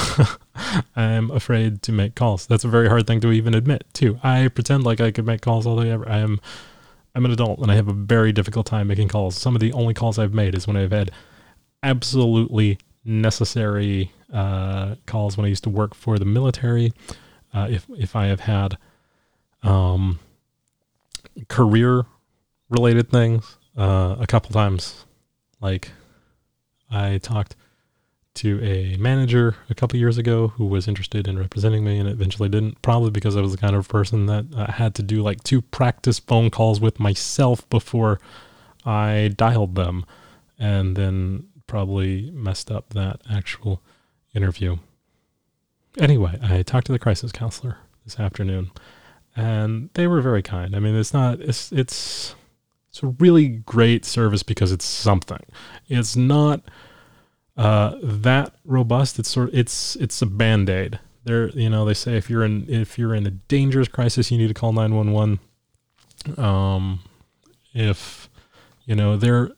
I'm 0.96 1.32
afraid 1.32 1.82
to 1.84 1.92
make 1.92 2.16
calls. 2.16 2.48
That's 2.48 2.66
a 2.66 2.68
very 2.68 2.90
hard 2.90 3.08
thing 3.08 3.22
to 3.22 3.32
even 3.32 3.54
admit 3.54 3.86
too. 3.94 4.20
I 4.24 4.50
pretend 4.50 4.84
like 4.84 5.00
I 5.00 5.12
could 5.12 5.26
make 5.26 5.42
calls 5.42 5.66
all 5.66 5.82
day 5.82 5.92
ever. 5.92 6.08
I 6.10 6.18
am 6.18 6.42
I'm 7.16 7.26
an 7.26 7.32
adult 7.32 7.60
and 7.60 7.72
I 7.72 7.76
have 7.76 7.88
a 7.88 7.94
very 7.94 8.32
difficult 8.32 8.66
time 8.66 8.88
making 8.88 9.08
calls. 9.08 9.38
Some 9.38 9.56
of 9.56 9.62
the 9.62 9.72
only 9.74 9.94
calls 9.94 10.18
I've 10.18 10.34
made 10.34 10.56
is 10.56 10.68
when 10.68 10.76
I've 10.76 10.92
had 10.92 11.12
absolutely 11.84 12.80
necessary 13.06 14.12
uh, 14.32 14.96
calls 15.06 15.38
when 15.38 15.46
I 15.46 15.50
used 15.50 15.64
to 15.64 15.70
work 15.70 15.96
for 15.96 16.18
the 16.18 16.26
military. 16.26 16.94
Uh, 17.54 17.68
if 17.70 17.86
if 17.98 18.16
I 18.16 18.26
have 18.26 18.42
had 18.42 18.78
um, 19.62 20.20
career 21.48 22.06
related 22.70 23.10
things 23.10 23.58
uh, 23.78 24.16
a 24.20 24.28
couple 24.28 24.52
times, 24.52 25.06
like 25.62 25.92
I 26.90 27.18
talked 27.20 27.56
to 28.36 28.64
a 28.64 28.98
manager 28.98 29.56
a 29.70 29.76
couple 29.76 30.00
years 30.00 30.18
ago 30.18 30.48
who 30.50 30.66
was 30.66 30.88
interested 30.88 31.28
in 31.28 31.38
representing 31.38 31.84
me 31.84 32.00
and 32.00 32.10
eventually 32.10 32.50
didn't 32.50 32.82
probably 32.82 33.12
because 33.12 33.38
I 33.38 33.42
was 33.42 33.52
the 33.52 33.60
kind 33.60 33.76
of 33.76 33.88
person 33.88 34.26
that 34.26 34.46
uh, 34.56 34.72
had 34.72 34.96
to 34.96 35.04
do 35.04 35.22
like 35.22 35.44
two 35.44 35.62
practice 35.62 36.18
phone 36.18 36.50
calls 36.50 36.82
with 36.82 37.00
myself 37.00 37.70
before 37.70 38.20
I 38.86 39.32
dialed 39.38 39.76
them 39.76 40.06
and 40.58 40.96
then 40.96 41.46
probably 41.68 42.32
messed 42.32 42.72
up 42.72 42.90
that 42.90 43.22
actual 43.30 43.82
interview. 44.34 44.78
Anyway, 46.00 46.40
I 46.42 46.64
talked 46.64 46.88
to 46.88 46.92
the 46.92 47.00
crisis 47.00 47.32
counselor 47.32 47.78
this 48.04 48.20
afternoon, 48.20 48.72
and 49.36 49.90
they 49.94 50.08
were 50.08 50.22
very 50.22 50.42
kind. 50.42 50.76
I 50.76 50.80
mean, 50.80 50.96
it's 50.96 51.14
not 51.14 51.40
it's 51.40 51.72
it's 51.72 52.36
it's 52.90 53.04
a 53.04 53.08
really 53.08 53.48
great 53.48 54.06
service 54.06 54.44
because 54.44 54.72
it's 54.72 54.86
something. 54.86 55.44
It's 55.88 56.16
not 56.16 56.62
uh, 57.58 57.96
that 58.02 58.54
robust. 58.66 59.20
It's 59.20 59.30
sort 59.30 59.50
of, 59.50 59.56
it's 59.56 59.96
it's 59.98 60.22
a 60.22 60.26
band 60.26 60.70
aid. 60.70 61.00
There, 61.24 61.50
you 61.50 61.70
know, 61.70 61.86
they 61.86 61.94
say 61.94 62.18
if 62.18 62.30
you're 62.30 62.44
in 62.44 62.70
if 62.70 62.98
you're 62.98 63.16
in 63.16 63.26
a 63.26 63.32
dangerous 63.32 63.88
crisis, 63.88 64.32
you 64.32 64.38
need 64.38 64.50
to 64.50 64.54
call 64.54 64.74
nine 64.74 64.96
one 64.96 65.12
one. 65.12 65.40
Um, 66.38 67.00
if 67.74 68.30
you 68.86 68.96
know 68.96 69.18
they're 69.18 69.52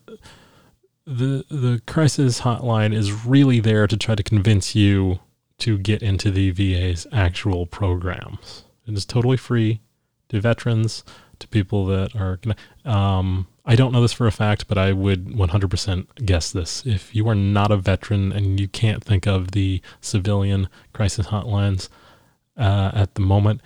the 1.06 1.46
the 1.50 1.82
crisis 1.86 2.42
hotline 2.42 2.94
is 2.94 3.26
really 3.26 3.60
there 3.60 3.88
to 3.88 3.98
try 3.98 4.16
to 4.16 4.24
convince 4.24 4.76
you 4.76 5.20
to 5.60 5.78
get 5.78 6.02
into 6.02 6.32
the 6.32 6.52
VA's 6.52 7.08
actual 7.12 7.66
programs. 7.66 8.64
It 8.88 8.94
is 8.96 9.06
totally 9.06 9.38
free 9.38 9.82
to 10.30 10.42
veterans, 10.42 11.04
to 11.40 11.48
people 11.48 11.86
that 11.88 12.16
are. 12.16 12.40
Um, 12.90 13.48
I 13.66 13.76
don't 13.76 13.92
know 13.92 14.02
this 14.02 14.14
for 14.14 14.28
a 14.28 14.32
fact, 14.32 14.68
but 14.68 14.78
I 14.78 14.92
would 14.92 15.26
100% 15.26 16.24
guess 16.24 16.52
this. 16.52 16.86
If 16.86 17.16
you 17.16 17.28
are 17.28 17.36
not 17.36 17.72
a 17.72 17.78
veteran 17.78 18.32
and 18.32 18.60
you 18.60 18.68
can't 18.68 19.04
think 19.04 19.26
of 19.26 19.52
the 19.52 19.82
civilian 20.02 20.70
crisis 20.94 21.28
hotlines 21.28 21.90
uh, 22.56 22.92
at 22.94 23.16
the 23.16 23.22
moment, 23.22 23.62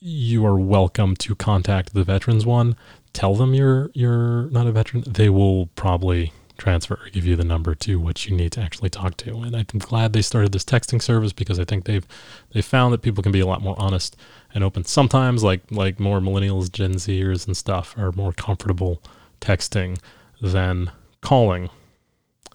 you 0.00 0.44
are 0.46 0.58
welcome 0.58 1.14
to 1.16 1.34
contact 1.34 1.92
the 1.92 2.02
veterans 2.02 2.46
one. 2.46 2.76
Tell 3.12 3.34
them 3.34 3.52
you're 3.52 3.90
you're 3.94 4.44
not 4.50 4.66
a 4.66 4.72
veteran. 4.72 5.04
They 5.06 5.28
will 5.28 5.66
probably 5.76 6.32
transfer 6.62 6.94
or 6.94 7.10
give 7.10 7.26
you 7.26 7.34
the 7.34 7.44
number 7.44 7.74
to 7.74 7.98
what 7.98 8.24
you 8.24 8.36
need 8.36 8.52
to 8.52 8.60
actually 8.60 8.88
talk 8.88 9.16
to. 9.16 9.40
And 9.40 9.56
I'm 9.56 9.66
glad 9.78 10.12
they 10.12 10.22
started 10.22 10.52
this 10.52 10.64
texting 10.64 11.02
service 11.02 11.32
because 11.32 11.58
I 11.58 11.64
think 11.64 11.84
they've 11.84 12.06
they 12.52 12.62
found 12.62 12.92
that 12.92 13.02
people 13.02 13.22
can 13.22 13.32
be 13.32 13.40
a 13.40 13.46
lot 13.46 13.62
more 13.62 13.74
honest 13.78 14.16
and 14.54 14.62
open. 14.62 14.84
Sometimes 14.84 15.42
like 15.42 15.62
like 15.72 15.98
more 15.98 16.20
millennials, 16.20 16.70
Gen 16.70 16.94
Zers 16.94 17.46
and 17.46 17.56
stuff 17.56 17.98
are 17.98 18.12
more 18.12 18.32
comfortable 18.32 19.02
texting 19.40 19.98
than 20.40 20.92
calling. 21.20 21.68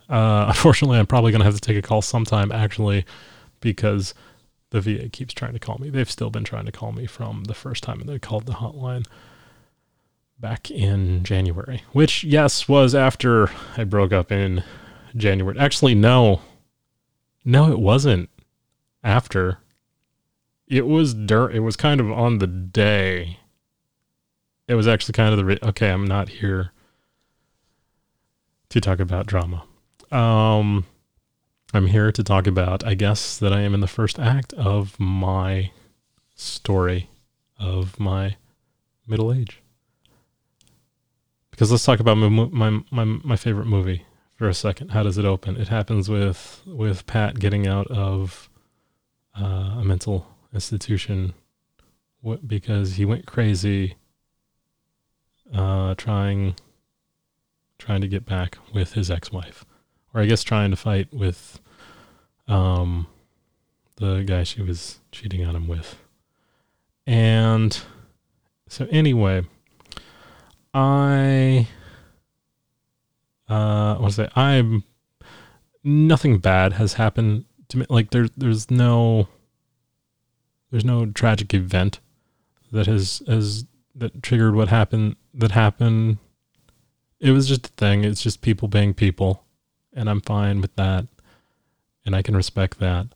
Uh, 0.09 0.45
unfortunately, 0.55 0.99
I'm 0.99 1.07
probably 1.07 1.31
going 1.31 1.41
to 1.41 1.45
have 1.45 1.55
to 1.55 1.61
take 1.61 1.77
a 1.77 1.81
call 1.81 2.01
sometime 2.01 2.51
actually 2.51 3.05
because 3.59 4.13
the 4.69 4.79
VA 4.79 5.09
keeps 5.09 5.33
trying 5.33 5.53
to 5.53 5.59
call 5.59 5.77
me. 5.79 5.89
They've 5.89 6.09
still 6.09 6.29
been 6.29 6.45
trying 6.45 6.65
to 6.65 6.71
call 6.71 6.93
me 6.93 7.07
from 7.07 7.45
the 7.45 7.53
first 7.53 7.83
time 7.83 8.01
they 8.05 8.19
called 8.19 8.45
the 8.45 8.53
hotline 8.53 9.05
back 10.39 10.70
in 10.70 11.24
January, 11.24 11.84
which, 11.91 12.24
yes, 12.24 12.67
was 12.67 12.94
after 12.94 13.50
I 13.75 13.84
broke 13.84 14.13
up 14.13 14.32
in 14.32 14.63
January. 15.15 15.58
Actually, 15.58 15.96
no. 15.96 16.41
No, 17.44 17.72
it 17.72 17.79
wasn't 17.79 18.29
after. 19.03 19.60
It 20.67 20.86
was 20.86 21.13
dur- 21.13 21.50
it 21.51 21.62
was 21.62 21.75
kind 21.75 22.00
of 22.00 22.12
on 22.12 22.39
the 22.39 22.48
day. 22.48 23.39
It 24.67 24.75
was 24.75 24.88
actually 24.88 25.13
kind 25.13 25.32
of 25.32 25.38
the 25.38 25.46
re- 25.46 25.60
okay, 25.63 25.89
I'm 25.91 26.06
not 26.06 26.27
here 26.29 26.72
to 28.70 28.82
talk 28.82 29.00
about 29.00 29.27
drama. 29.27 29.63
Um 30.12 30.86
I'm 31.74 31.88
here 31.88 32.12
to 32.12 32.24
talk 32.24 32.48
about 32.48 32.86
I 32.86 32.94
guess 32.96 33.38
that 33.38 33.53
I 33.53 33.62
am 33.62 33.74
in 33.74 33.79
the 33.79 33.88
first 33.88 34.20
act 34.20 34.53
of 34.53 35.00
my 35.00 35.72
story 36.36 37.10
of 37.58 37.98
my 38.00 38.36
middle 39.08 39.34
age. 39.34 39.62
Because 41.57 41.71
let's 41.71 41.85
talk 41.85 41.99
about 41.99 42.17
my 42.17 42.29
my 42.29 42.83
my, 42.91 43.03
my 43.03 43.35
favorite 43.35 43.65
movie 43.65 44.05
for 44.35 44.47
a 44.47 44.53
second. 44.53 44.89
How 44.91 45.01
does 45.01 45.17
it 45.17 45.25
open? 45.25 45.57
It 45.57 45.69
happens 45.69 46.07
with 46.07 46.61
with 46.67 47.07
Pat 47.07 47.39
getting 47.39 47.65
out 47.65 47.87
of 47.87 48.47
uh, 49.35 49.77
a 49.79 49.83
mental 49.83 50.27
institution 50.53 51.33
because 52.45 52.95
he 52.97 53.05
went 53.05 53.25
crazy 53.25 53.95
uh, 55.51 55.95
trying 55.95 56.55
trying 57.79 58.01
to 58.01 58.07
get 58.07 58.23
back 58.23 58.59
with 58.71 58.93
his 58.93 59.09
ex-wife 59.11 59.63
or 60.13 60.21
i 60.21 60.25
guess 60.25 60.43
trying 60.43 60.71
to 60.71 60.75
fight 60.75 61.13
with 61.13 61.59
um, 62.47 63.07
the 63.97 64.23
guy 64.23 64.43
she 64.43 64.61
was 64.61 64.99
cheating 65.11 65.45
on 65.45 65.55
him 65.55 65.67
with 65.67 65.97
and 67.05 67.81
so 68.67 68.87
anyway 68.89 69.43
i 70.77 71.67
uh 73.50 73.96
what 73.96 74.03
was 74.03 74.19
it? 74.19 74.31
I'm 74.36 74.84
nothing 75.84 76.38
bad 76.38 76.74
has 76.74 76.93
happened 76.93 77.46
to 77.69 77.77
me. 77.79 77.86
Like 77.89 78.12
there's 78.12 78.29
there's 78.38 78.69
no 78.69 79.27
there's 80.69 80.86
no 80.86 81.05
tragic 81.07 81.53
event 81.53 82.00
that 82.72 82.86
has 82.86 83.24
has 83.27 83.65
that 83.96 84.22
triggered 84.22 84.55
what 84.55 84.67
happened 84.67 85.15
that 85.34 85.51
happened. 85.51 86.17
It 87.19 87.31
was 87.31 87.48
just 87.48 87.67
a 87.67 87.72
thing. 87.72 88.03
It's 88.03 88.22
just 88.22 88.41
people 88.41 88.67
being 88.67 88.93
people 88.93 89.43
and 89.93 90.10
i'm 90.10 90.22
fine 90.22 90.62
with 90.62 90.75
that 90.75 91.07
and 92.05 92.15
i 92.15 92.22
can 92.22 92.36
respect 92.36 92.79
that. 92.79 93.07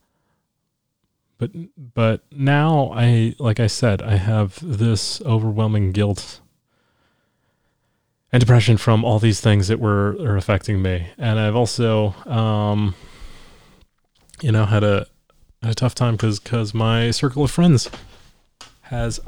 But 1.38 1.52
but 1.94 2.24
now 2.32 2.92
i 2.94 3.36
like 3.40 3.60
i 3.60 3.68
said 3.68 4.02
i 4.02 4.16
have 4.16 4.60
this 4.62 5.22
overwhelming 5.22 5.92
guilt 5.92 6.41
and 8.32 8.40
depression 8.40 8.78
from 8.78 9.04
all 9.04 9.20
these 9.20 9.42
things 9.42 9.68
that 9.68 9.80
were 9.80 10.16
are 10.22 10.38
affecting 10.38 10.82
me. 10.82 11.08
And 11.18 11.40
i've 11.40 11.56
also 11.56 12.16
um 12.26 12.96
you 14.42 14.52
know 14.52 14.66
had 14.66 14.84
a 14.84 15.08
a 15.64 15.74
tough 15.74 15.96
time 15.96 16.16
because 16.16 16.40
because 16.40 16.74
my 16.74 17.12
circle 17.12 17.44
of 17.44 17.52
friends 17.52 17.90
has 18.84 19.20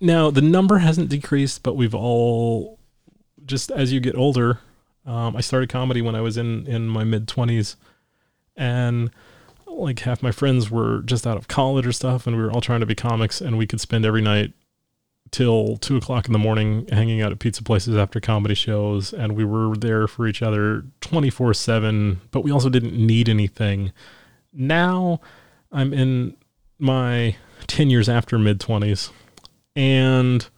now 0.00 0.30
the 0.30 0.40
number 0.40 0.78
hasn't 0.78 1.08
decreased 1.08 1.62
but 1.62 1.76
we've 1.76 1.94
all 1.94 2.78
just 3.44 3.70
as 3.70 3.92
you 3.92 4.00
get 4.00 4.14
older 4.16 4.60
um, 5.04 5.36
i 5.36 5.40
started 5.40 5.68
comedy 5.68 6.00
when 6.00 6.14
i 6.14 6.20
was 6.20 6.36
in 6.36 6.66
in 6.66 6.88
my 6.88 7.04
mid 7.04 7.26
20s 7.26 7.76
and 8.56 9.10
like 9.66 9.98
half 10.00 10.22
my 10.22 10.30
friends 10.30 10.70
were 10.70 11.02
just 11.02 11.26
out 11.26 11.36
of 11.36 11.48
college 11.48 11.86
or 11.86 11.92
stuff 11.92 12.26
and 12.26 12.36
we 12.36 12.42
were 12.42 12.52
all 12.52 12.60
trying 12.60 12.80
to 12.80 12.86
be 12.86 12.94
comics 12.94 13.40
and 13.40 13.58
we 13.58 13.66
could 13.66 13.80
spend 13.80 14.04
every 14.06 14.22
night 14.22 14.52
till 15.30 15.76
two 15.76 15.96
o'clock 15.96 16.26
in 16.26 16.32
the 16.32 16.38
morning 16.38 16.86
hanging 16.90 17.22
out 17.22 17.32
at 17.32 17.38
pizza 17.38 17.62
places 17.62 17.96
after 17.96 18.20
comedy 18.20 18.54
shows 18.54 19.12
and 19.12 19.36
we 19.36 19.44
were 19.44 19.76
there 19.76 20.06
for 20.06 20.26
each 20.26 20.42
other 20.42 20.84
24 21.00 21.54
7 21.54 22.20
but 22.30 22.42
we 22.42 22.50
also 22.50 22.68
didn't 22.68 22.94
need 22.94 23.28
anything. 23.28 23.92
Now 24.52 25.20
i'm 25.72 25.92
in 25.92 26.36
my 26.78 27.36
10 27.66 27.90
years 27.90 28.08
after 28.08 28.38
mid 28.38 28.58
20s 28.58 29.10
and 29.76 30.48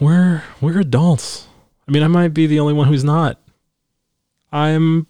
we're 0.00 0.42
we're 0.60 0.80
adults. 0.80 1.46
I 1.86 1.92
mean 1.92 2.02
i 2.02 2.08
might 2.08 2.34
be 2.34 2.46
the 2.46 2.60
only 2.60 2.74
one 2.74 2.88
who's 2.88 3.04
not. 3.04 3.40
I'm 4.50 5.06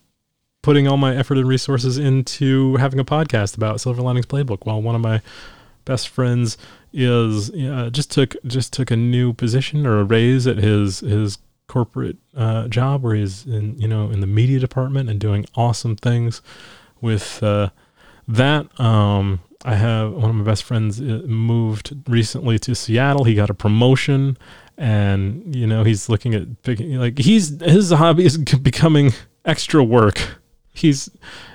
putting 0.62 0.88
all 0.88 0.96
my 0.96 1.14
effort 1.16 1.38
and 1.38 1.48
resources 1.48 1.96
into 1.98 2.76
having 2.76 2.98
a 2.98 3.04
podcast 3.04 3.56
about 3.56 3.80
silver 3.80 4.02
linings 4.02 4.26
playbook 4.26 4.66
while 4.66 4.82
one 4.82 4.94
of 4.94 5.00
my 5.00 5.22
best 5.84 6.08
friends 6.08 6.58
is 6.92 7.50
uh, 7.50 7.90
just 7.92 8.10
took 8.10 8.34
just 8.46 8.72
took 8.72 8.90
a 8.90 8.96
new 8.96 9.32
position 9.32 9.86
or 9.86 9.98
a 10.00 10.04
raise 10.04 10.46
at 10.46 10.58
his 10.58 11.00
his 11.00 11.38
corporate 11.66 12.16
uh, 12.34 12.66
job 12.68 13.02
where 13.02 13.14
he's 13.14 13.46
in 13.46 13.78
you 13.78 13.86
know 13.86 14.10
in 14.10 14.20
the 14.20 14.26
media 14.26 14.58
department 14.58 15.08
and 15.08 15.20
doing 15.20 15.46
awesome 15.54 15.96
things 15.96 16.40
with 17.00 17.42
uh, 17.42 17.68
that 18.26 18.80
um, 18.80 19.40
I 19.64 19.74
have 19.74 20.12
one 20.12 20.30
of 20.30 20.36
my 20.36 20.44
best 20.44 20.64
friends 20.64 21.00
uh, 21.00 21.22
moved 21.26 21.94
recently 22.06 22.58
to 22.60 22.74
Seattle. 22.74 23.24
He 23.24 23.34
got 23.34 23.50
a 23.50 23.54
promotion, 23.54 24.36
and 24.76 25.54
you 25.54 25.66
know 25.66 25.84
he's 25.84 26.08
looking 26.08 26.34
at 26.34 26.62
picking 26.62 26.94
like 26.96 27.18
he's 27.18 27.60
his 27.60 27.90
hobby 27.90 28.24
is 28.24 28.38
becoming 28.62 29.12
extra 29.44 29.82
work. 29.82 30.38
He's 30.72 31.10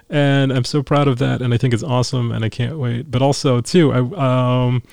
and 0.10 0.52
I'm 0.52 0.65
so 0.65 0.84
proud 0.84 1.08
of 1.08 1.17
that, 1.19 1.41
and 1.41 1.54
I 1.54 1.58
think 1.58 1.74
it's 1.74 1.84
awesome, 1.84 2.32
and 2.32 2.43
I 2.43 2.50
can't 2.50 2.78
wait. 2.78 3.10
But 3.10 3.22
also 3.22 3.62
too, 3.62 3.91
I 3.91 4.65
um, 4.65 4.84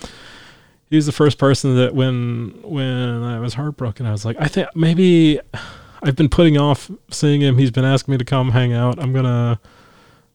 he 0.91 0.97
was 0.97 1.07
the 1.07 1.13
first 1.13 1.39
person 1.39 1.77
that 1.77 1.95
when 1.95 2.61
when 2.63 3.23
I 3.23 3.39
was 3.39 3.55
heartbroken, 3.55 4.07
I 4.07 4.11
was 4.11 4.25
like, 4.25 4.37
I 4.41 4.49
think 4.49 4.69
maybe 4.75 5.41
I've 6.03 6.17
been 6.17 6.29
putting 6.29 6.59
off 6.59 6.91
seeing 7.11 7.41
him. 7.41 7.59
He's 7.59 7.71
been 7.71 7.85
asking 7.85 8.13
me 8.13 8.19
to 8.19 8.25
come 8.25 8.51
hang 8.51 8.73
out. 8.73 8.99
I'm 8.99 9.13
gonna 9.13 9.61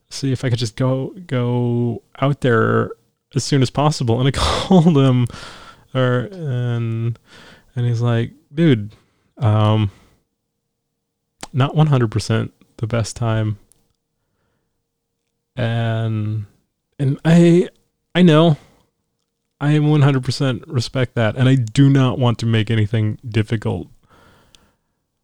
see 0.09 0.31
if 0.31 0.45
I 0.45 0.49
could 0.49 0.57
just 0.57 0.77
go 0.77 1.13
go 1.27 2.01
out 2.21 2.39
there 2.39 2.91
as 3.35 3.43
soon 3.43 3.61
as 3.61 3.69
possible. 3.69 4.17
And 4.19 4.29
I 4.29 4.31
called 4.33 4.97
him, 4.97 5.27
or 5.93 6.29
and 6.31 7.19
and 7.75 7.85
he's 7.85 8.01
like, 8.01 8.31
dude, 8.53 8.95
um, 9.37 9.91
not 11.51 11.75
100% 11.75 12.51
the 12.77 12.87
best 12.87 13.17
time. 13.17 13.59
And 15.57 16.45
and 16.97 17.19
I 17.25 17.67
I 18.13 18.21
know 18.21 18.55
I 19.59 19.71
am 19.71 19.83
100% 19.83 20.63
respect 20.67 21.15
that 21.15 21.35
and 21.35 21.47
I 21.47 21.55
do 21.55 21.89
not 21.89 22.19
want 22.19 22.39
to 22.39 22.45
make 22.45 22.69
anything 22.69 23.17
difficult 23.27 23.87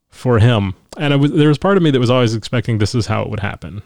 for 0.09 0.39
him. 0.39 0.75
And 0.97 1.13
I 1.13 1.15
was 1.17 1.31
there 1.31 1.47
was 1.47 1.57
part 1.57 1.77
of 1.77 1.83
me 1.83 1.91
that 1.91 1.99
was 1.99 2.09
always 2.09 2.35
expecting 2.35 2.77
this 2.77 2.95
is 2.95 3.07
how 3.07 3.23
it 3.23 3.29
would 3.29 3.39
happen 3.39 3.81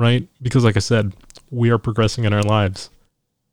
right? 0.00 0.26
Because, 0.40 0.64
like 0.64 0.76
I 0.76 0.80
said, 0.80 1.12
we 1.50 1.68
are 1.68 1.76
progressing 1.76 2.24
in 2.24 2.32
our 2.32 2.42
lives. 2.42 2.88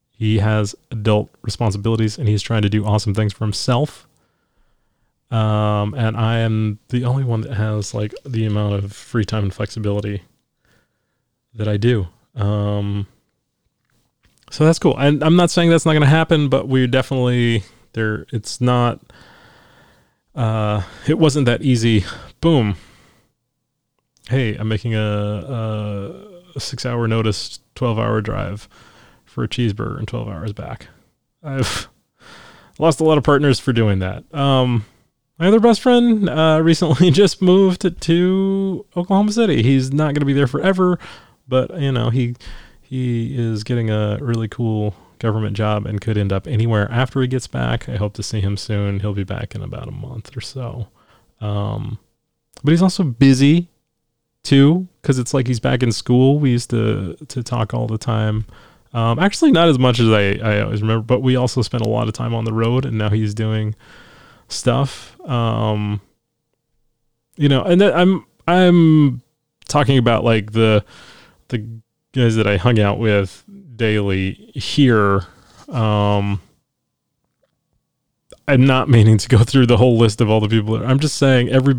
He 0.10 0.40
has 0.40 0.76
adult 0.92 1.30
responsibilities 1.42 2.18
and 2.18 2.28
he's 2.28 2.42
trying 2.42 2.62
to 2.62 2.70
do 2.70 2.86
awesome 2.86 3.14
things 3.14 3.34
for 3.34 3.44
himself. 3.44 4.08
Um, 5.30 5.94
and 5.94 6.16
I 6.16 6.38
am 6.38 6.80
the 6.88 7.04
only 7.04 7.26
one 7.26 7.42
that 7.42 7.54
has 7.56 7.94
like 7.94 8.16
the 8.26 8.46
amount 8.46 8.76
of 8.76 8.94
free 8.94 9.26
time 9.26 9.44
and 9.44 9.54
flexibility 9.54 10.24
that 11.54 11.68
I 11.68 11.76
do. 11.76 12.08
Um, 12.34 13.08
so 14.50 14.66
that's 14.66 14.80
cool. 14.80 14.98
And 14.98 15.24
I'm 15.24 15.36
not 15.36 15.50
saying 15.50 15.70
that's 15.70 15.86
not 15.86 15.94
going 15.94 16.02
to 16.02 16.08
happen, 16.08 16.50
but 16.50 16.68
we 16.68 16.88
definitely 16.88 17.64
there. 17.94 18.26
It's 18.32 18.62
not. 18.62 19.02
Uh, 20.36 20.84
it 21.08 21.18
wasn't 21.18 21.46
that 21.48 21.62
easy. 21.62 22.06
Boom. 22.42 22.76
Hey, 24.30 24.56
I'm 24.56 24.68
making 24.68 24.94
a, 24.94 25.00
a 25.00 26.38
a 26.58 26.60
six 26.60 26.86
hour 26.86 27.08
notice, 27.08 27.60
12 27.76 27.98
hour 27.98 28.20
drive 28.20 28.68
for 29.24 29.46
a 29.46 29.48
cheeseburger 29.48 29.98
and 29.98 30.08
12 30.08 30.28
hours 30.28 30.52
back. 30.52 30.88
I've 31.42 31.88
lost 32.80 33.00
a 33.00 33.06
lot 33.06 33.18
of 33.18 33.24
partners 33.24 33.60
for 33.60 33.72
doing 33.72 34.00
that. 34.00 34.24
Um, 34.34 34.86
my 35.40 35.48
other 35.48 35.60
best 35.60 35.82
friend 35.82 36.28
uh, 36.28 36.60
recently 36.62 37.12
just 37.12 37.42
moved 37.42 38.02
to 38.02 38.86
Oklahoma 38.98 39.32
City. 39.32 39.64
He's 39.64 39.94
not 39.94 40.08
going 40.08 40.16
to 40.16 40.26
be 40.26 40.34
there 40.34 40.48
forever, 40.48 41.00
but 41.48 41.80
you 41.80 41.92
know 41.92 42.10
he 42.10 42.36
he 42.88 43.38
is 43.38 43.64
getting 43.64 43.90
a 43.90 44.18
really 44.22 44.48
cool 44.48 44.96
government 45.20 45.58
job 45.58 45.86
and 45.86 46.00
could 46.00 46.18
end 46.18 46.32
up 46.32 46.48
anywhere 46.48 46.90
after 46.92 47.22
he 47.22 47.28
gets 47.28 47.48
back. 47.48 47.90
I 47.90 47.98
hope 47.98 48.14
to 48.14 48.24
see 48.24 48.40
him 48.40 48.56
soon. 48.56 49.02
He'll 49.02 49.14
be 49.14 49.26
back 49.26 49.56
in 49.56 49.62
about 49.62 49.88
a 49.88 49.92
month 49.92 50.36
or 50.38 50.42
so. 50.42 50.88
Um, 51.42 52.00
but 52.64 52.72
he's 52.72 52.82
also 52.82 53.04
busy 53.04 53.68
too 54.44 54.88
because 55.02 55.20
it's 55.20 55.34
like 55.34 55.48
he's 55.48 55.60
back 55.60 55.84
in 55.84 55.92
school. 55.92 56.40
We 56.40 56.52
used 56.52 56.70
to 56.70 57.18
to 57.28 57.44
talk 57.44 57.74
all 57.74 57.88
the 57.88 57.98
time. 57.98 58.46
Um, 58.94 59.20
actually, 59.20 59.52
not 59.52 59.68
as 59.68 59.78
much 59.78 60.00
as 60.00 60.10
I, 60.10 60.40
I 60.42 60.62
always 60.62 60.82
remember, 60.82 61.04
but 61.04 61.22
we 61.22 61.36
also 61.36 61.62
spent 61.62 61.86
a 61.86 61.90
lot 61.90 62.08
of 62.08 62.14
time 62.14 62.34
on 62.34 62.46
the 62.46 62.54
road, 62.54 62.86
and 62.86 62.98
now 62.98 63.10
he's 63.10 63.34
doing 63.34 63.76
stuff. 64.48 65.20
Um, 65.28 66.00
you 67.36 67.50
know, 67.50 67.64
and 67.64 67.84
I'm 67.84 68.26
I'm 68.48 69.22
talking 69.68 69.98
about 69.98 70.24
like 70.24 70.54
the 70.54 70.86
the 71.50 71.82
guys 72.18 72.36
that 72.36 72.48
I 72.48 72.58
hung 72.58 72.80
out 72.80 73.00
with 73.00 73.44
daily 73.76 74.34
here. 74.56 75.22
Um, 75.70 76.42
I'm 78.48 78.66
not 78.66 78.90
meaning 78.90 79.18
to 79.18 79.28
go 79.30 79.40
through 79.40 79.68
the 79.68 79.78
whole 79.78 79.98
list 79.98 80.22
of 80.22 80.30
all 80.30 80.40
the 80.40 80.48
people. 80.50 80.84
I'm 80.84 81.00
just 81.00 81.18
saying 81.18 81.50
every 81.50 81.76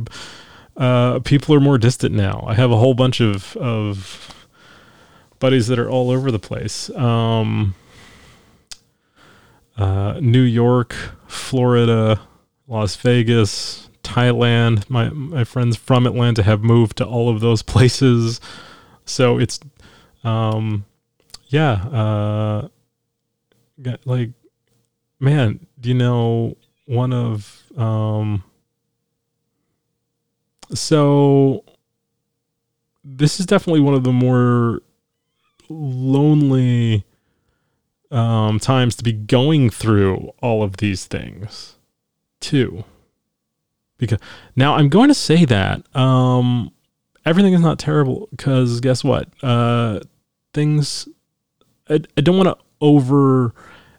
uh, 0.77 1.19
people 1.21 1.55
are 1.55 1.61
more 1.61 1.79
distant 1.79 2.15
now. 2.15 2.45
I 2.47 2.55
have 2.55 2.71
a 2.71 2.77
whole 2.77 2.95
bunch 2.95 3.21
of 3.21 3.57
of 3.57 4.47
buddies 5.39 5.67
that 5.69 5.79
are 5.79 5.91
all 5.91 6.11
over 6.11 6.31
the 6.31 6.39
place. 6.39 6.91
Um, 6.91 7.75
uh, 9.77 10.19
New 10.21 10.43
York, 10.43 10.95
Florida, 11.27 12.21
Las 12.67 12.97
Vegas, 12.97 13.89
Thailand. 14.03 14.89
My 14.91 15.09
my 15.11 15.45
friends 15.45 15.77
from 15.77 16.07
Atlanta 16.07 16.43
have 16.43 16.63
moved 16.63 16.97
to 16.99 17.05
all 17.07 17.29
of 17.29 17.41
those 17.41 17.63
places, 17.63 18.41
so 19.05 19.39
it's, 19.39 19.59
um, 20.25 20.85
yeah, 21.47 21.73
uh, 21.73 22.69
like, 24.05 24.31
man, 25.21 25.67
do 25.81 25.89
you 25.89 25.95
know 25.95 26.57
one 26.87 27.13
of 27.13 27.63
um. 27.77 28.45
So 30.75 31.65
this 33.03 33.41
is 33.41 33.47
definitely 33.47 33.81
one 33.81 33.95
of 33.95 34.05
the 34.05 34.13
more 34.13 34.83
lonely 35.71 37.05
um, 38.11 38.59
times 38.59 38.97
to 38.97 39.05
be 39.05 39.13
going 39.13 39.71
through 39.71 40.31
all 40.43 40.63
of 40.63 40.79
these 40.79 41.07
things 41.07 41.77
too. 42.41 42.85
Because 43.99 44.19
now 44.55 44.75
I'm 44.75 44.89
going 44.89 45.09
to 45.09 45.15
say 45.15 45.45
that 45.47 45.85
um, 45.97 46.71
everything 47.29 47.53
is 47.53 47.61
not 47.61 47.79
terrible 47.79 48.29
because 48.31 48.81
guess 48.81 49.05
what? 49.05 49.29
Uh, 49.43 50.01
things 50.55 51.09
I, 51.89 52.01
I 52.17 52.21
don't 52.23 52.37
want 52.37 52.49
to 52.49 52.65
over 52.81 53.55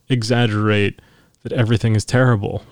exaggerate 0.10 1.00
that 1.44 1.54
everything 1.54 1.96
is 1.96 2.06
terrible. 2.06 2.64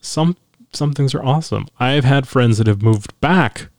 Some 0.00 0.36
some 0.72 0.92
things 0.92 1.14
are 1.14 1.24
awesome. 1.24 1.66
I've 1.80 2.04
had 2.04 2.28
friends 2.28 2.58
that 2.58 2.66
have 2.66 2.82
moved 2.82 3.18
back 3.20 3.70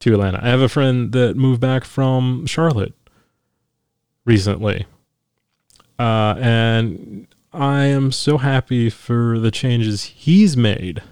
to 0.00 0.12
Atlanta. 0.12 0.40
I 0.42 0.48
have 0.48 0.60
a 0.60 0.68
friend 0.68 1.12
that 1.12 1.36
moved 1.36 1.60
back 1.60 1.84
from 1.84 2.44
Charlotte 2.46 2.94
recently. 4.24 4.86
Uh, 5.98 6.34
and 6.38 7.28
I 7.52 7.84
am 7.84 8.10
so 8.10 8.38
happy 8.38 8.90
for 8.90 9.38
the 9.38 9.52
changes 9.52 10.04
he's 10.04 10.56
made 10.56 11.02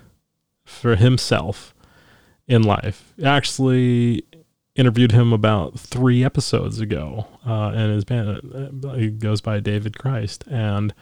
for 0.64 0.96
himself 0.96 1.72
in 2.50 2.64
life. 2.64 3.14
Actually, 3.24 4.24
interviewed 4.74 5.12
him 5.12 5.32
about 5.32 5.78
three 5.78 6.24
episodes 6.24 6.80
ago, 6.80 7.26
uh, 7.46 7.68
and 7.68 7.92
his 7.92 8.04
band 8.04 8.82
uh, 8.84 8.92
he 8.94 9.08
goes 9.08 9.40
by 9.40 9.60
David 9.60 9.96
Christ, 9.96 10.44
and 10.50 10.92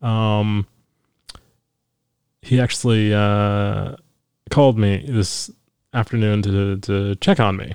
um, 0.00 0.66
he 2.40 2.60
actually 2.60 3.12
uh, 3.12 3.96
called 4.50 4.78
me 4.78 5.04
this 5.06 5.50
afternoon 5.92 6.42
to 6.42 6.78
to 6.78 7.16
check 7.16 7.40
on 7.40 7.56
me. 7.56 7.74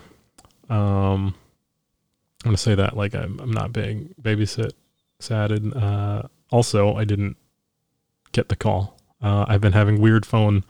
Um, 0.69 1.36
I'm 2.43 2.51
gonna 2.51 2.58
say 2.58 2.73
that 2.73 2.95
like 2.95 3.13
I'm 3.13 3.38
I'm 3.41 3.51
not 3.51 3.73
being 3.73 4.15
babysit 4.21 4.71
saddened. 5.19 5.75
Uh, 5.75 6.23
also, 6.51 6.95
I 6.95 7.03
didn't 7.03 7.36
get 8.32 8.47
the 8.47 8.55
call. 8.55 8.97
Uh, 9.21 9.43
I've 9.49 9.60
been 9.60 9.73
having 9.73 9.99
weird 9.99 10.25
phone 10.25 10.63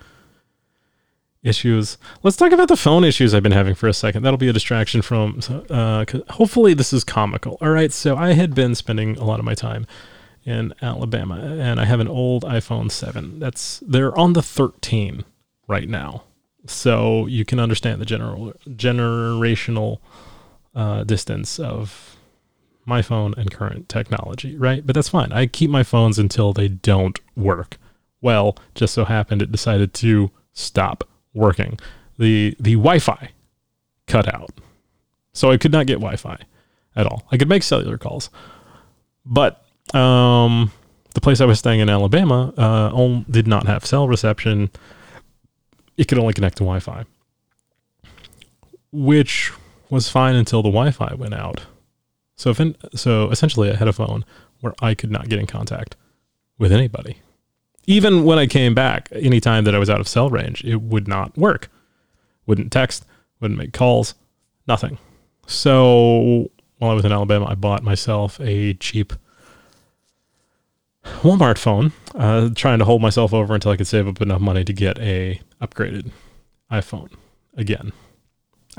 issues. 1.44 1.98
Let's 2.24 2.38
talk 2.38 2.52
about 2.52 2.68
the 2.68 2.78
phone 2.78 3.04
issues 3.04 3.34
I've 3.34 3.44
been 3.44 3.52
having 3.52 3.76
for 3.76 3.88
a 3.88 3.94
second. 3.94 4.24
That'll 4.24 4.38
be 4.38 4.50
a 4.50 4.54
distraction 4.54 5.02
from. 5.02 5.40
Uh, 5.70 6.06
hopefully, 6.30 6.74
this 6.74 6.94
is 6.94 7.04
comical. 7.04 7.58
All 7.62 7.70
right. 7.70 7.92
So 7.92 8.18
I 8.18 8.34
had 8.34 8.54
been 8.54 8.76
spending 8.76 9.18
a 9.18 9.24
lot 9.24 9.40
of 9.40 9.46
my 9.46 9.56
time 9.56 9.86
in 10.46 10.74
Alabama, 10.82 11.36
and 11.36 11.80
I 11.80 11.86
have 11.86 12.00
an 12.00 12.08
old 12.08 12.44
iPhone 12.44 12.92
seven. 12.92 13.40
That's 13.40 13.82
they're 13.86 14.18
on 14.18 14.34
the 14.34 14.42
13 14.42 15.24
right 15.68 15.88
now, 15.88 16.24
so 16.66 17.26
you 17.28 17.46
can 17.46 17.60
understand 17.60 18.02
the 18.02 18.06
general 18.06 18.54
generational 18.68 20.00
uh, 20.76 21.04
distance 21.04 21.60
of 21.60 22.18
my 22.86 23.02
phone 23.02 23.34
and 23.38 23.52
current 23.52 23.88
technology, 23.88 24.58
right? 24.58 24.86
But 24.86 24.96
that's 24.96 25.10
fine. 25.10 25.32
I 25.32 25.46
keep 25.46 25.70
my 25.70 25.84
phones 25.84 26.18
until 26.18 26.54
they 26.54 26.68
don't 26.68 27.20
work. 27.36 27.78
Well, 28.22 28.58
just 28.76 28.94
so 28.94 29.06
happened 29.06 29.42
it 29.42 29.52
decided 29.52 29.94
to 29.96 30.32
stop 30.54 31.09
working. 31.34 31.80
The 32.18 32.56
the 32.60 32.74
Wi-Fi 32.74 33.32
cut 34.08 34.34
out. 34.34 34.52
So 35.34 35.52
I 35.52 35.58
could 35.58 35.72
not 35.72 35.88
get 35.88 35.96
Wi-Fi 35.96 36.38
at 36.96 37.06
all. 37.06 37.26
I 37.32 37.38
could 37.38 37.50
make 37.50 37.64
cellular 37.64 37.98
calls. 37.98 38.30
But 39.26 39.64
um, 39.94 40.72
the 41.14 41.22
place 41.22 41.42
I 41.42 41.46
was 41.46 41.60
staying 41.60 41.80
in 41.80 41.90
Alabama 41.90 42.54
uh, 42.58 43.22
did 43.30 43.48
not 43.48 43.68
have 43.68 43.86
cell 43.86 44.08
reception. 44.08 44.70
It 45.98 46.08
could 46.08 46.18
only 46.18 46.34
connect 46.34 46.58
to 46.58 46.64
Wi-Fi, 46.64 47.06
which 48.92 49.52
was 49.90 50.10
fine 50.10 50.36
until 50.36 50.62
the 50.62 50.70
Wi-Fi 50.70 51.16
went 51.16 51.34
out. 51.34 51.62
So 52.36 52.50
if 52.50 52.60
in, 52.60 52.76
so 52.96 53.30
essentially 53.30 53.70
I 53.70 53.76
had 53.76 53.88
a 53.88 53.94
phone 53.94 54.24
where 54.62 54.74
I 54.82 54.94
could 54.94 55.12
not 55.12 55.30
get 55.30 55.40
in 55.40 55.46
contact 55.46 55.96
with 56.58 56.72
anybody. 56.72 57.18
Even 57.90 58.24
when 58.24 58.38
I 58.38 58.46
came 58.46 58.76
back, 58.76 59.10
anytime 59.14 59.64
that 59.64 59.74
I 59.74 59.80
was 59.80 59.90
out 59.90 60.00
of 60.00 60.08
cell 60.08 60.30
range, 60.30 60.64
it 60.64 60.76
would 60.76 61.08
not 61.08 61.36
work. 61.36 61.72
Wouldn't 62.46 62.72
text, 62.72 63.04
wouldn't 63.40 63.58
make 63.58 63.74
calls, 63.74 64.14
nothing. 64.68 65.00
So 65.48 66.52
while 66.78 66.92
I 66.92 66.94
was 66.94 67.04
in 67.04 67.12
Alabama, 67.12 67.48
I 67.50 67.56
bought 67.56 67.82
myself 67.82 68.40
a 68.42 68.76
cheap 68.76 69.12
Walmart 71.24 71.58
phone, 71.58 71.92
uh, 72.14 72.52
trying 72.54 72.78
to 72.78 72.86
hold 72.86 73.02
myself 73.02 73.34
over 73.34 73.56
until 73.56 73.72
I 73.72 73.76
could 73.76 73.88
save 73.88 74.08
up 74.08 74.22
enough 74.22 74.40
money 74.40 74.64
to 74.64 74.74
get 74.74 75.00
a 75.00 75.42
upgraded 75.60 76.12
iPhone 76.72 77.10
again. 77.58 77.92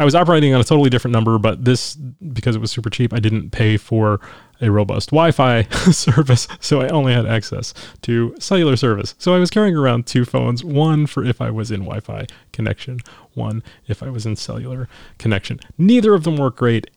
I 0.00 0.04
was 0.04 0.14
operating 0.14 0.54
on 0.54 0.60
a 0.62 0.64
totally 0.64 0.88
different 0.88 1.12
number, 1.12 1.38
but 1.38 1.66
this, 1.66 1.94
because 1.94 2.56
it 2.56 2.58
was 2.58 2.70
super 2.70 2.88
cheap, 2.88 3.12
I 3.12 3.20
didn't 3.20 3.50
pay 3.50 3.76
for 3.76 4.18
a 4.62 4.70
robust 4.70 5.10
Wi 5.10 5.30
Fi 5.30 5.62
service, 5.92 6.48
so 6.58 6.80
I 6.80 6.88
only 6.88 7.12
had 7.12 7.26
access 7.26 7.74
to 8.02 8.34
cellular 8.38 8.76
service. 8.76 9.14
So 9.18 9.34
I 9.34 9.38
was 9.38 9.50
carrying 9.50 9.76
around 9.76 10.06
two 10.06 10.24
phones 10.24 10.64
one 10.64 11.06
for 11.06 11.22
if 11.22 11.42
I 11.42 11.50
was 11.50 11.70
in 11.70 11.80
Wi 11.80 12.00
Fi 12.00 12.26
connection, 12.50 13.00
one 13.34 13.62
if 13.88 14.02
I 14.02 14.08
was 14.08 14.24
in 14.24 14.36
cellular 14.36 14.88
connection. 15.18 15.60
Neither 15.76 16.14
of 16.14 16.24
them 16.24 16.38
worked 16.38 16.56
great 16.56 16.88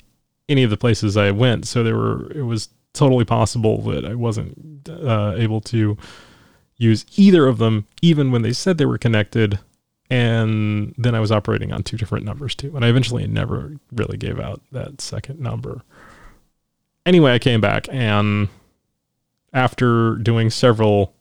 any 0.48 0.64
of 0.64 0.70
the 0.70 0.78
places 0.78 1.18
I 1.18 1.32
went, 1.32 1.68
so 1.68 1.84
there 1.84 1.98
were, 1.98 2.32
it 2.32 2.44
was 2.44 2.70
totally 2.94 3.26
possible 3.26 3.82
that 3.82 4.06
I 4.06 4.16
wasn't 4.16 4.88
uh, 4.88 5.34
able 5.36 5.60
to 5.60 5.98
use 6.78 7.06
either 7.18 7.48
of 7.48 7.58
them, 7.58 7.86
even 8.02 8.32
when 8.32 8.44
they 8.44 8.54
said 8.54 8.78
they 8.78 8.86
were 8.86 8.98
connected 8.98 9.60
and 10.14 10.94
then 10.96 11.16
I 11.16 11.20
was 11.20 11.32
operating 11.32 11.74
on 11.74 11.82
two 11.82 11.98
different 11.98 12.24
numbers 12.24 12.54
too. 12.54 12.76
And 12.76 12.86
I 12.86 12.90
eventually 12.90 13.26
never 13.26 13.78
really 13.92 14.16
gave 14.16 14.40
out 14.40 14.62
that 14.72 15.02
second 15.02 15.40
number. 15.40 15.82
Anyway, 17.04 17.34
I 17.34 17.40
came 17.40 17.60
back 17.60 17.88
and 17.90 18.48
after 19.54 20.14
doing 20.18 20.52
several 20.52 21.16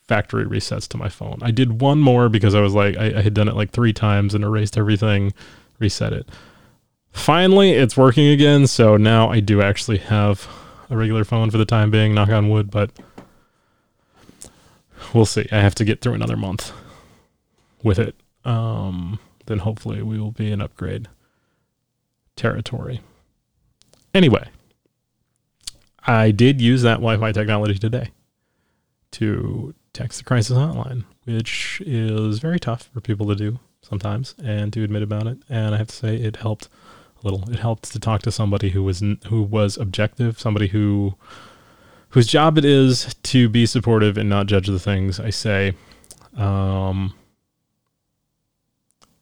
factory 0.00 0.46
resets 0.46 0.88
to 0.88 0.96
my 0.96 1.10
phone, 1.10 1.40
I 1.42 1.50
did 1.50 1.82
one 1.82 1.98
more 1.98 2.30
because 2.30 2.54
I 2.54 2.62
was 2.62 2.74
like, 2.74 2.96
I, 2.96 3.18
I 3.18 3.20
had 3.20 3.34
done 3.34 3.48
it 3.48 3.54
like 3.54 3.70
three 3.70 3.92
times 3.92 4.34
and 4.34 4.42
erased 4.42 4.78
everything, 4.78 5.34
reset 5.78 6.14
it. 6.14 6.26
Finally, 7.12 7.72
it's 7.72 7.98
working 7.98 8.28
again. 8.28 8.66
So 8.66 8.96
now 8.96 9.28
I 9.28 9.40
do 9.40 9.60
actually 9.60 9.98
have 9.98 10.48
a 10.88 10.96
regular 10.96 11.24
phone 11.24 11.50
for 11.50 11.58
the 11.58 11.66
time 11.66 11.90
being, 11.90 12.14
knock 12.14 12.30
on 12.30 12.48
wood, 12.48 12.70
but 12.70 12.92
we'll 15.12 15.26
see. 15.26 15.46
I 15.52 15.60
have 15.60 15.74
to 15.74 15.84
get 15.84 16.00
through 16.00 16.14
another 16.14 16.38
month 16.38 16.72
with 17.82 17.98
it 17.98 18.16
um, 18.44 19.18
then 19.46 19.58
hopefully 19.58 20.02
we 20.02 20.18
will 20.18 20.32
be 20.32 20.50
in 20.50 20.60
upgrade 20.60 21.08
territory. 22.36 23.00
Anyway, 24.14 24.48
I 26.06 26.30
did 26.30 26.60
use 26.60 26.82
that 26.82 26.94
Wi 26.94 27.16
Fi 27.18 27.32
technology 27.32 27.78
today 27.78 28.10
to 29.12 29.74
text 29.92 30.18
the 30.18 30.24
crisis 30.24 30.56
hotline, 30.56 31.04
which 31.24 31.82
is 31.84 32.38
very 32.38 32.58
tough 32.58 32.88
for 32.92 33.00
people 33.00 33.26
to 33.26 33.34
do 33.34 33.58
sometimes 33.82 34.34
and 34.42 34.72
to 34.72 34.84
admit 34.84 35.02
about 35.02 35.26
it. 35.26 35.38
And 35.48 35.74
I 35.74 35.78
have 35.78 35.88
to 35.88 35.96
say, 35.96 36.16
it 36.16 36.36
helped 36.36 36.68
a 37.22 37.26
little. 37.26 37.48
It 37.50 37.58
helped 37.58 37.92
to 37.92 37.98
talk 37.98 38.22
to 38.22 38.32
somebody 38.32 38.70
who 38.70 38.82
was 38.82 39.02
who 39.26 39.42
was 39.42 39.76
objective, 39.76 40.38
somebody 40.38 40.68
who 40.68 41.14
whose 42.10 42.26
job 42.26 42.56
it 42.56 42.64
is 42.64 43.14
to 43.22 43.48
be 43.48 43.66
supportive 43.66 44.16
and 44.16 44.28
not 44.28 44.46
judge 44.46 44.66
the 44.66 44.78
things 44.78 45.20
I 45.20 45.30
say. 45.30 45.74
Um, 46.36 47.14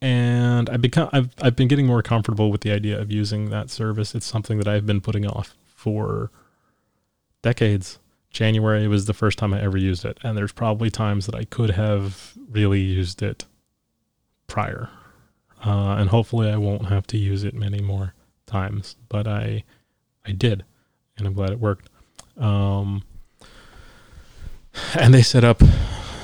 and 0.01 0.69
I've 0.69 0.81
become 0.81 1.09
I've 1.13 1.29
I've 1.41 1.55
been 1.55 1.67
getting 1.67 1.85
more 1.87 2.01
comfortable 2.01 2.51
with 2.51 2.61
the 2.61 2.71
idea 2.71 2.99
of 2.99 3.11
using 3.11 3.49
that 3.49 3.69
service. 3.69 4.15
It's 4.15 4.25
something 4.25 4.57
that 4.59 4.67
I've 4.67 4.85
been 4.85 5.01
putting 5.01 5.25
off 5.25 5.55
for 5.65 6.31
decades. 7.41 7.99
January 8.29 8.87
was 8.87 9.05
the 9.05 9.13
first 9.13 9.39
time 9.39 9.53
I 9.53 9.61
ever 9.61 9.77
used 9.77 10.05
it, 10.05 10.17
and 10.23 10.37
there's 10.37 10.51
probably 10.51 10.89
times 10.91 11.25
that 11.25 11.35
I 11.35 11.45
could 11.45 11.71
have 11.71 12.33
really 12.49 12.81
used 12.81 13.23
it 13.23 13.45
prior. 14.47 14.89
uh, 15.65 15.95
and 15.99 16.09
hopefully 16.09 16.49
I 16.49 16.57
won't 16.57 16.87
have 16.87 17.07
to 17.07 17.17
use 17.17 17.43
it 17.43 17.53
many 17.53 17.81
more 17.81 18.13
times. 18.45 18.95
But 19.09 19.27
I, 19.27 19.63
I 20.25 20.31
did, 20.31 20.63
and 21.17 21.27
I'm 21.27 21.33
glad 21.33 21.51
it 21.51 21.59
worked. 21.59 21.89
Um, 22.37 23.03
and 24.95 25.13
they 25.13 25.21
set 25.23 25.43
up 25.43 25.61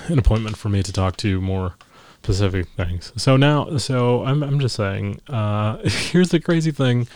an 0.07 0.19
appointment 0.19 0.57
for 0.57 0.69
me 0.69 0.83
to 0.83 0.93
talk 0.93 1.17
to 1.17 1.41
more 1.41 1.75
specific 2.23 2.67
things. 2.69 3.11
So 3.17 3.35
now, 3.35 3.77
so 3.77 4.23
I'm 4.23 4.43
I'm 4.43 4.59
just 4.59 4.75
saying. 4.75 5.19
Uh, 5.27 5.77
here's 5.83 6.29
the 6.29 6.39
crazy 6.39 6.71
thing. 6.71 7.07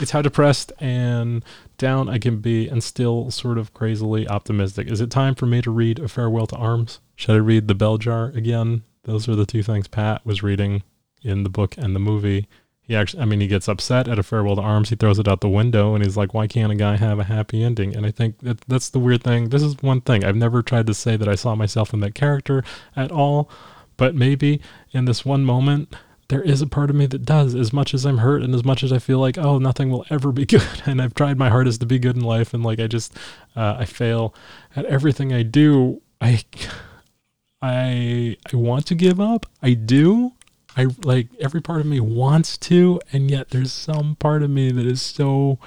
It's 0.00 0.12
how 0.12 0.22
depressed 0.22 0.72
and 0.78 1.44
down 1.76 2.08
I 2.08 2.18
can 2.18 2.38
be, 2.38 2.68
and 2.68 2.82
still 2.82 3.32
sort 3.32 3.58
of 3.58 3.74
crazily 3.74 4.28
optimistic. 4.28 4.88
Is 4.88 5.00
it 5.00 5.10
time 5.10 5.34
for 5.34 5.46
me 5.46 5.60
to 5.62 5.70
read 5.72 5.98
A 5.98 6.06
Farewell 6.06 6.46
to 6.46 6.56
Arms? 6.56 7.00
Should 7.16 7.34
I 7.34 7.38
read 7.38 7.66
The 7.66 7.74
Bell 7.74 7.98
Jar 7.98 8.26
again? 8.26 8.84
Those 9.02 9.28
are 9.28 9.34
the 9.34 9.46
two 9.46 9.64
things 9.64 9.88
Pat 9.88 10.24
was 10.24 10.42
reading 10.42 10.84
in 11.22 11.42
the 11.42 11.50
book 11.50 11.76
and 11.76 11.96
the 11.96 12.00
movie. 12.00 12.46
He 12.80 12.94
actually, 12.94 13.22
I 13.22 13.26
mean, 13.26 13.40
he 13.40 13.48
gets 13.48 13.68
upset 13.68 14.06
at 14.06 14.20
A 14.20 14.22
Farewell 14.22 14.54
to 14.56 14.62
Arms. 14.62 14.90
He 14.90 14.96
throws 14.96 15.18
it 15.18 15.26
out 15.26 15.40
the 15.40 15.48
window, 15.48 15.94
and 15.94 16.04
he's 16.04 16.16
like, 16.16 16.32
"Why 16.32 16.46
can't 16.46 16.70
a 16.70 16.76
guy 16.76 16.96
have 16.96 17.18
a 17.18 17.24
happy 17.24 17.64
ending?" 17.64 17.96
And 17.96 18.06
I 18.06 18.12
think 18.12 18.38
that 18.40 18.60
that's 18.68 18.90
the 18.90 19.00
weird 19.00 19.24
thing. 19.24 19.48
This 19.48 19.64
is 19.64 19.74
one 19.82 20.00
thing 20.00 20.24
I've 20.24 20.36
never 20.36 20.62
tried 20.62 20.86
to 20.86 20.94
say 20.94 21.16
that 21.16 21.28
I 21.28 21.34
saw 21.34 21.56
myself 21.56 21.92
in 21.92 22.00
that 22.00 22.14
character 22.14 22.62
at 22.94 23.10
all, 23.10 23.50
but 23.98 24.14
maybe 24.14 24.62
in 24.92 25.04
this 25.04 25.26
one 25.26 25.44
moment 25.44 25.94
there 26.28 26.42
is 26.42 26.60
a 26.60 26.66
part 26.66 26.90
of 26.90 26.96
me 26.96 27.06
that 27.06 27.24
does. 27.24 27.54
As 27.54 27.72
much 27.72 27.92
as 27.92 28.06
i'm 28.06 28.18
hurt 28.18 28.42
and 28.42 28.54
as 28.54 28.64
much 28.64 28.82
as 28.82 28.92
i 28.92 28.98
feel 28.98 29.18
like 29.18 29.36
oh 29.36 29.58
nothing 29.58 29.90
will 29.90 30.06
ever 30.08 30.32
be 30.32 30.46
good 30.54 30.82
and 30.86 31.02
i've 31.02 31.14
tried 31.14 31.38
my 31.38 31.50
hardest 31.50 31.80
to 31.80 31.86
be 31.86 31.98
good 31.98 32.16
in 32.16 32.22
life 32.22 32.54
and 32.54 32.64
like 32.64 32.78
i 32.80 32.86
just 32.86 33.14
uh, 33.56 33.76
i 33.78 33.84
fail 33.84 34.34
at 34.76 34.86
everything 34.86 35.32
i 35.32 35.42
do 35.42 36.00
i 36.20 36.42
i 37.60 38.36
i 38.52 38.56
want 38.56 38.86
to 38.86 38.94
give 38.94 39.20
up. 39.20 39.46
I 39.62 39.74
do. 39.74 40.32
I 40.76 40.86
like 41.02 41.26
every 41.40 41.60
part 41.60 41.80
of 41.80 41.86
me 41.86 41.98
wants 41.98 42.56
to 42.58 43.00
and 43.12 43.30
yet 43.30 43.50
there's 43.50 43.72
some 43.72 44.14
part 44.16 44.42
of 44.44 44.50
me 44.50 44.70
that 44.70 44.86
is 44.86 45.02
so 45.02 45.58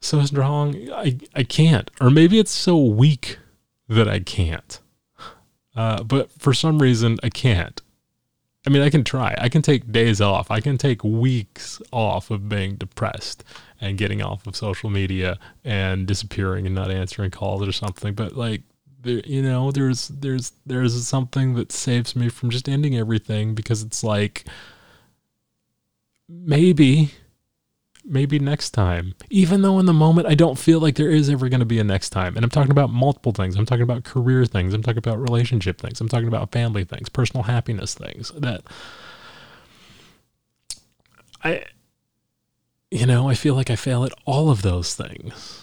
so 0.00 0.24
strong 0.24 0.76
i 0.92 1.18
i 1.34 1.42
can't. 1.42 1.90
Or 2.00 2.10
maybe 2.10 2.38
it's 2.38 2.52
so 2.52 2.78
weak 2.78 3.38
that 3.88 4.06
i 4.06 4.20
can't 4.20 4.80
uh, 5.76 6.02
but 6.02 6.30
for 6.32 6.52
some 6.52 6.80
reason 6.80 7.18
i 7.22 7.28
can't 7.28 7.82
I 8.66 8.70
mean, 8.70 8.82
I 8.82 8.90
can 8.90 9.02
try. 9.02 9.34
I 9.38 9.48
can 9.48 9.62
take 9.62 9.90
days 9.90 10.20
off. 10.20 10.50
I 10.50 10.60
can 10.60 10.76
take 10.76 11.02
weeks 11.02 11.80
off 11.90 12.30
of 12.30 12.50
being 12.50 12.74
depressed 12.74 13.42
and 13.80 13.96
getting 13.96 14.20
off 14.20 14.46
of 14.46 14.56
social 14.56 14.90
media 14.90 15.38
and 15.64 16.06
disappearing 16.06 16.66
and 16.66 16.74
not 16.74 16.90
answering 16.90 17.30
calls 17.30 17.66
or 17.66 17.72
something. 17.72 18.12
But 18.12 18.36
like, 18.36 18.60
there, 19.00 19.22
you 19.24 19.42
know, 19.42 19.70
there's 19.70 20.08
there's 20.08 20.52
there's 20.66 21.06
something 21.06 21.54
that 21.54 21.72
saves 21.72 22.14
me 22.14 22.28
from 22.28 22.50
just 22.50 22.68
ending 22.68 22.94
everything 22.94 23.54
because 23.54 23.82
it's 23.82 24.04
like 24.04 24.44
maybe 26.28 27.12
maybe 28.08 28.38
next 28.38 28.70
time. 28.70 29.14
Even 29.30 29.62
though 29.62 29.78
in 29.78 29.86
the 29.86 29.92
moment 29.92 30.26
I 30.26 30.34
don't 30.34 30.58
feel 30.58 30.80
like 30.80 30.96
there 30.96 31.10
is 31.10 31.28
ever 31.28 31.48
going 31.48 31.60
to 31.60 31.66
be 31.66 31.78
a 31.78 31.84
next 31.84 32.10
time. 32.10 32.36
And 32.36 32.44
I'm 32.44 32.50
talking 32.50 32.70
about 32.70 32.90
multiple 32.90 33.32
things. 33.32 33.56
I'm 33.56 33.66
talking 33.66 33.82
about 33.82 34.04
career 34.04 34.44
things. 34.44 34.74
I'm 34.74 34.82
talking 34.82 34.98
about 34.98 35.20
relationship 35.20 35.80
things. 35.80 36.00
I'm 36.00 36.08
talking 36.08 36.28
about 36.28 36.52
family 36.52 36.84
things, 36.84 37.08
personal 37.08 37.44
happiness 37.44 37.94
things 37.94 38.30
that 38.32 38.62
I 41.44 41.64
you 42.90 43.06
know, 43.06 43.28
I 43.28 43.34
feel 43.34 43.54
like 43.54 43.70
I 43.70 43.76
fail 43.76 44.04
at 44.04 44.12
all 44.24 44.50
of 44.50 44.62
those 44.62 44.94
things. 44.94 45.62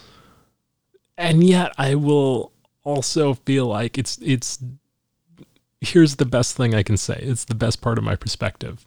And 1.18 1.44
yet 1.44 1.74
I 1.78 1.96
will 1.96 2.52
also 2.84 3.34
feel 3.34 3.66
like 3.66 3.98
it's 3.98 4.18
it's 4.22 4.60
here's 5.82 6.16
the 6.16 6.26
best 6.26 6.56
thing 6.56 6.76
I 6.76 6.84
can 6.84 6.98
say. 6.98 7.20
It's 7.22 7.46
the 7.46 7.56
best 7.56 7.82
part 7.82 7.98
of 7.98 8.04
my 8.04 8.16
perspective. 8.16 8.86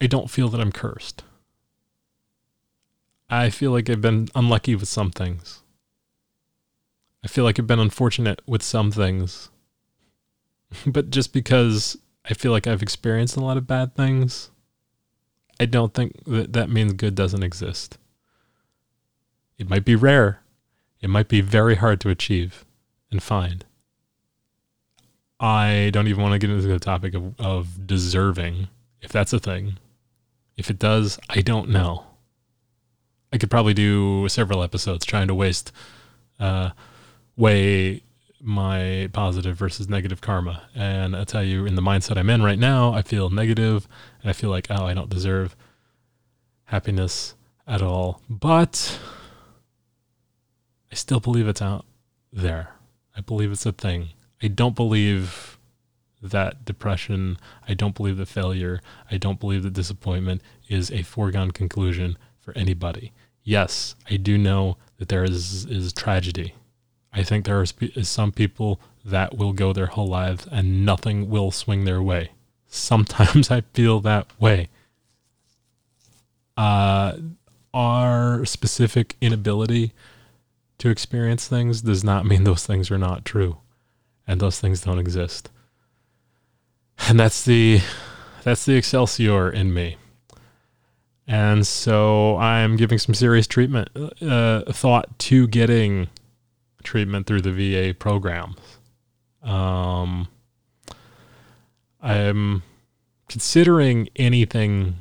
I 0.00 0.06
don't 0.06 0.30
feel 0.30 0.48
that 0.48 0.60
I'm 0.60 0.72
cursed. 0.72 1.24
I 3.30 3.48
feel 3.48 3.70
like 3.70 3.88
I've 3.88 4.00
been 4.00 4.28
unlucky 4.34 4.74
with 4.74 4.88
some 4.88 5.12
things. 5.12 5.62
I 7.24 7.28
feel 7.28 7.44
like 7.44 7.58
I've 7.58 7.66
been 7.66 7.78
unfortunate 7.78 8.42
with 8.44 8.62
some 8.62 8.90
things. 8.90 9.50
but 10.86 11.10
just 11.10 11.32
because 11.32 11.96
I 12.28 12.34
feel 12.34 12.50
like 12.50 12.66
I've 12.66 12.82
experienced 12.82 13.36
a 13.36 13.40
lot 13.40 13.56
of 13.56 13.68
bad 13.68 13.94
things, 13.94 14.50
I 15.60 15.66
don't 15.66 15.94
think 15.94 16.24
that 16.24 16.52
that 16.54 16.70
means 16.70 16.94
good 16.94 17.14
doesn't 17.14 17.44
exist. 17.44 17.98
It 19.58 19.68
might 19.68 19.84
be 19.84 19.94
rare. 19.94 20.42
It 21.00 21.08
might 21.08 21.28
be 21.28 21.40
very 21.40 21.76
hard 21.76 22.00
to 22.00 22.08
achieve 22.08 22.64
and 23.12 23.22
find. 23.22 23.64
I 25.38 25.90
don't 25.92 26.08
even 26.08 26.22
want 26.22 26.32
to 26.32 26.38
get 26.38 26.50
into 26.50 26.66
the 26.66 26.78
topic 26.78 27.14
of, 27.14 27.38
of 27.38 27.86
deserving, 27.86 28.68
if 29.00 29.12
that's 29.12 29.32
a 29.32 29.38
thing. 29.38 29.78
If 30.56 30.68
it 30.68 30.78
does, 30.78 31.18
I 31.30 31.40
don't 31.40 31.70
know. 31.70 32.09
I 33.32 33.38
could 33.38 33.50
probably 33.50 33.74
do 33.74 34.28
several 34.28 34.62
episodes 34.62 35.06
trying 35.06 35.28
to 35.28 35.34
waste, 35.34 35.72
uh, 36.40 36.70
weigh 37.36 38.02
my 38.40 39.08
positive 39.12 39.56
versus 39.56 39.88
negative 39.88 40.20
karma. 40.20 40.62
And 40.74 41.14
I 41.14 41.24
tell 41.24 41.44
you, 41.44 41.66
in 41.66 41.74
the 41.74 41.82
mindset 41.82 42.16
I'm 42.16 42.30
in 42.30 42.42
right 42.42 42.58
now, 42.58 42.92
I 42.92 43.02
feel 43.02 43.30
negative 43.30 43.86
and 44.22 44.30
I 44.30 44.32
feel 44.32 44.50
like, 44.50 44.66
oh, 44.70 44.84
I 44.84 44.94
don't 44.94 45.10
deserve 45.10 45.54
happiness 46.64 47.34
at 47.66 47.82
all. 47.82 48.20
But 48.28 48.98
I 50.90 50.94
still 50.94 51.20
believe 51.20 51.46
it's 51.46 51.62
out 51.62 51.84
there. 52.32 52.70
I 53.16 53.20
believe 53.20 53.52
it's 53.52 53.66
a 53.66 53.72
thing. 53.72 54.10
I 54.42 54.48
don't 54.48 54.74
believe 54.74 55.58
that 56.22 56.64
depression, 56.64 57.38
I 57.68 57.74
don't 57.74 57.94
believe 57.94 58.16
that 58.16 58.26
failure, 58.26 58.80
I 59.10 59.18
don't 59.18 59.38
believe 59.38 59.62
that 59.62 59.72
disappointment 59.72 60.42
is 60.68 60.90
a 60.90 61.02
foregone 61.02 61.50
conclusion 61.50 62.18
for 62.40 62.56
anybody 62.56 63.12
yes, 63.42 63.94
I 64.10 64.16
do 64.16 64.38
know 64.38 64.76
that 64.98 65.08
there 65.08 65.24
is 65.24 65.64
is 65.66 65.92
tragedy. 65.92 66.54
I 67.12 67.22
think 67.22 67.44
there 67.44 67.62
is 67.62 68.08
some 68.08 68.32
people 68.32 68.80
that 69.04 69.36
will 69.36 69.52
go 69.52 69.72
their 69.72 69.86
whole 69.86 70.06
lives 70.06 70.46
and 70.50 70.84
nothing 70.84 71.28
will 71.28 71.50
swing 71.50 71.84
their 71.84 72.02
way. 72.02 72.30
Sometimes 72.68 73.50
I 73.50 73.62
feel 73.72 74.00
that 74.00 74.28
way. 74.40 74.68
Uh, 76.56 77.16
our 77.72 78.44
specific 78.44 79.16
inability 79.20 79.92
to 80.78 80.88
experience 80.88 81.48
things 81.48 81.82
does 81.82 82.04
not 82.04 82.26
mean 82.26 82.44
those 82.44 82.66
things 82.66 82.90
are 82.90 82.98
not 82.98 83.24
true, 83.24 83.58
and 84.26 84.40
those 84.40 84.60
things 84.60 84.82
don't 84.82 84.98
exist. 84.98 85.50
And 87.08 87.18
that's 87.18 87.44
the 87.44 87.80
that's 88.42 88.64
the 88.64 88.76
excelsior 88.76 89.50
in 89.50 89.72
me. 89.72 89.96
And 91.30 91.64
so 91.64 92.36
I'm 92.38 92.74
giving 92.74 92.98
some 92.98 93.14
serious 93.14 93.46
treatment 93.46 93.88
uh, 94.20 94.62
thought 94.72 95.16
to 95.20 95.46
getting 95.46 96.08
treatment 96.82 97.28
through 97.28 97.42
the 97.42 97.52
VA 97.52 97.94
programs. 97.94 98.56
Um, 99.40 100.26
I'm 102.02 102.64
considering 103.28 104.08
anything 104.16 104.96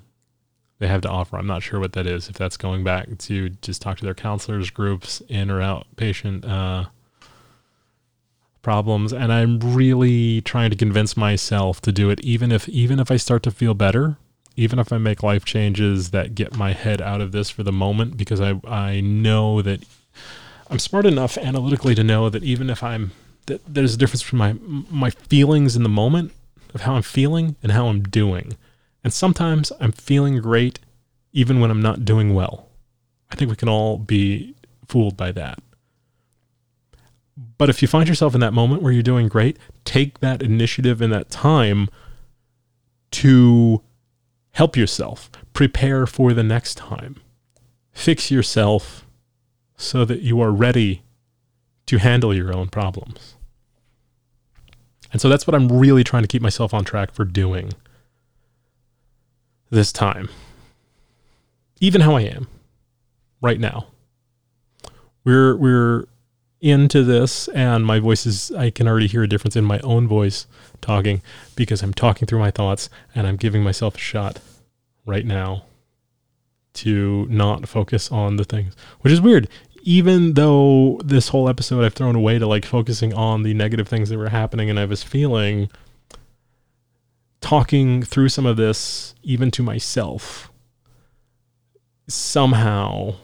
they 0.78 0.86
have 0.86 1.02
to 1.02 1.10
offer. 1.10 1.36
I'm 1.36 1.48
not 1.48 1.64
sure 1.64 1.80
what 1.80 1.94
that 1.94 2.06
is. 2.06 2.30
If 2.30 2.38
that's 2.38 2.58
going 2.58 2.84
back 2.84 3.18
to 3.18 3.50
just 3.50 3.82
talk 3.82 3.98
to 3.98 4.06
their 4.06 4.14
counselors, 4.14 4.70
groups, 4.70 5.24
in 5.30 5.50
or 5.50 5.62
outpatient 5.62 6.48
uh, 6.48 6.90
problems, 8.62 9.14
and 9.14 9.34
I'm 9.34 9.60
really 9.60 10.42
trying 10.42 10.70
to 10.70 10.78
convince 10.78 11.18
myself 11.18 11.82
to 11.82 11.92
do 11.92 12.12
it, 12.12 12.20
even 12.22 12.52
if 12.52 12.70
even 12.70 13.00
if 13.00 13.10
I 13.10 13.18
start 13.18 13.42
to 13.44 13.52
feel 13.52 13.74
better 13.74 14.18
even 14.60 14.78
if 14.78 14.92
I 14.92 14.98
make 14.98 15.24
life 15.24 15.46
changes 15.46 16.12
that 16.12 16.36
get 16.36 16.58
my 16.58 16.74
head 16.74 17.02
out 17.02 17.22
of 17.22 17.32
this 17.32 17.50
for 17.50 17.64
the 17.64 17.72
moment, 17.72 18.18
because 18.18 18.42
I 18.42 18.60
I 18.68 19.00
know 19.00 19.62
that 19.62 19.84
I'm 20.70 20.80
smart 20.80 21.06
enough 21.06 21.38
analytically 21.38 21.96
to 21.96 22.04
know 22.04 22.30
that 22.30 22.44
even 22.44 22.70
if 22.70 22.84
I'm 22.84 23.12
that 23.46 23.62
there's 23.66 23.96
a 23.96 23.98
difference 23.98 24.24
between 24.24 24.40
my 24.40 24.56
my 24.90 25.10
feelings 25.10 25.76
in 25.76 25.84
the 25.84 25.90
moment 25.90 26.34
of 26.74 26.82
how 26.82 26.96
I'm 26.96 27.02
feeling 27.02 27.56
and 27.64 27.72
how 27.72 27.88
I'm 27.88 28.04
doing. 28.04 28.58
And 29.04 29.14
sometimes 29.14 29.72
I'm 29.80 29.94
feeling 29.94 30.40
great 30.42 30.80
even 31.32 31.62
when 31.62 31.72
I'm 31.72 31.82
not 31.82 32.04
doing 32.04 32.34
well. 32.34 32.68
I 33.32 33.36
think 33.36 33.50
we 33.50 33.56
can 33.56 33.70
all 33.70 33.98
be 33.98 34.56
fooled 34.88 35.16
by 35.16 35.32
that. 35.32 35.60
But 37.58 37.70
if 37.70 37.82
you 37.82 37.88
find 37.88 38.10
yourself 38.10 38.34
in 38.34 38.42
that 38.42 38.54
moment 38.54 38.82
where 38.82 38.92
you're 38.92 39.04
doing 39.04 39.30
great, 39.30 39.58
take 39.86 40.20
that 40.20 40.42
initiative 40.42 41.02
in 41.02 41.12
that 41.12 41.30
time 41.30 41.88
to 43.12 43.82
Help 44.52 44.76
yourself. 44.76 45.30
Prepare 45.54 46.06
for 46.06 46.34
the 46.34 46.44
next 46.44 46.76
time. 46.76 47.18
Fix 47.92 48.32
yourself 48.32 49.06
so 49.78 50.06
that 50.06 50.22
you 50.22 50.42
are 50.42 50.52
ready 50.52 51.04
to 51.86 51.98
handle 51.98 52.36
your 52.36 52.56
own 52.56 52.68
problems. 52.68 53.36
And 55.12 55.22
so 55.22 55.30
that's 55.30 55.48
what 55.48 55.56
I'm 55.56 55.72
really 55.72 56.04
trying 56.04 56.24
to 56.24 56.28
keep 56.28 56.42
myself 56.42 56.74
on 56.74 56.84
track 56.84 57.14
for 57.14 57.26
doing 57.26 57.72
this 59.70 59.92
time. 59.92 60.30
Even 61.80 62.02
how 62.02 62.16
I 62.16 62.22
am 62.22 62.48
right 63.42 63.60
now. 63.60 63.88
We're 65.24 65.56
we're 65.56 66.06
into 66.62 67.04
this 67.04 67.48
and 67.50 67.86
my 67.86 68.00
voice 68.00 68.26
is 68.26 68.52
I 68.52 68.70
can 68.70 68.88
already 68.88 69.08
hear 69.08 69.24
a 69.24 69.30
difference 69.30 69.56
in 69.56 69.64
my 69.64 69.80
own 69.80 70.08
voice 70.08 70.46
talking 70.82 71.22
because 71.56 71.82
I'm 71.82 71.94
talking 71.94 72.28
through 72.28 72.40
my 72.40 72.52
thoughts 72.52 72.90
and 73.16 73.26
I'm 73.26 73.38
giving 73.38 73.64
myself 73.64 73.96
a 73.96 74.00
shot 74.00 74.40
right 75.06 75.26
now 75.26 75.64
to 76.76 77.26
not 77.30 77.68
focus 77.68 78.12
on 78.12 78.36
the 78.36 78.44
things, 78.44 78.76
which 79.02 79.14
is 79.14 79.22
weird. 79.22 79.48
Even 79.84 80.34
though 80.34 81.00
this 81.04 81.30
whole 81.30 81.48
episode 81.48 81.86
I've 81.86 81.94
thrown 81.94 82.16
away 82.16 82.38
to 82.40 82.46
like 82.46 82.66
focusing 82.66 83.14
on 83.14 83.44
the 83.44 83.54
negative 83.54 83.88
things 83.88 84.10
that 84.10 84.18
were 84.18 84.30
happening 84.30 84.70
and 84.70 84.78
I 84.78 84.86
was 84.86 85.02
feeling 85.02 85.70
talking 87.40 88.04
through 88.04 88.30
some 88.30 88.46
of 88.46 88.58
this 88.58 89.16
even 89.24 89.50
to 89.52 89.64
myself 89.64 90.52
somehow 92.08 93.16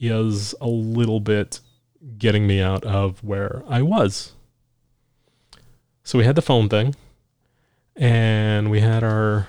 is 0.00 0.54
a 0.60 0.66
little 0.66 1.20
bit 1.20 1.60
getting 2.18 2.46
me 2.46 2.60
out 2.60 2.84
of 2.84 3.22
where 3.22 3.62
I 3.68 3.82
was. 3.82 4.32
So 6.04 6.18
we 6.18 6.24
had 6.24 6.36
the 6.36 6.42
phone 6.42 6.68
thing 6.68 6.94
and 7.96 8.70
we 8.70 8.80
had 8.80 9.02
our 9.02 9.48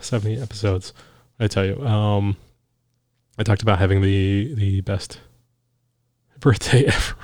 70 0.00 0.40
episodes. 0.40 0.92
I 1.38 1.46
tell 1.46 1.64
you, 1.64 1.84
um, 1.84 2.36
I 3.38 3.42
talked 3.42 3.62
about 3.62 3.78
having 3.78 4.02
the 4.02 4.54
the 4.54 4.80
best 4.82 5.20
birthday 6.40 6.84
ever. 6.84 7.16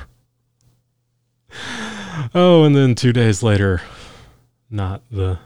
oh, 2.35 2.65
and 2.65 2.75
then 2.75 2.95
two 2.95 3.13
days 3.13 3.43
later, 3.43 3.83
not 4.71 5.03
the 5.11 5.39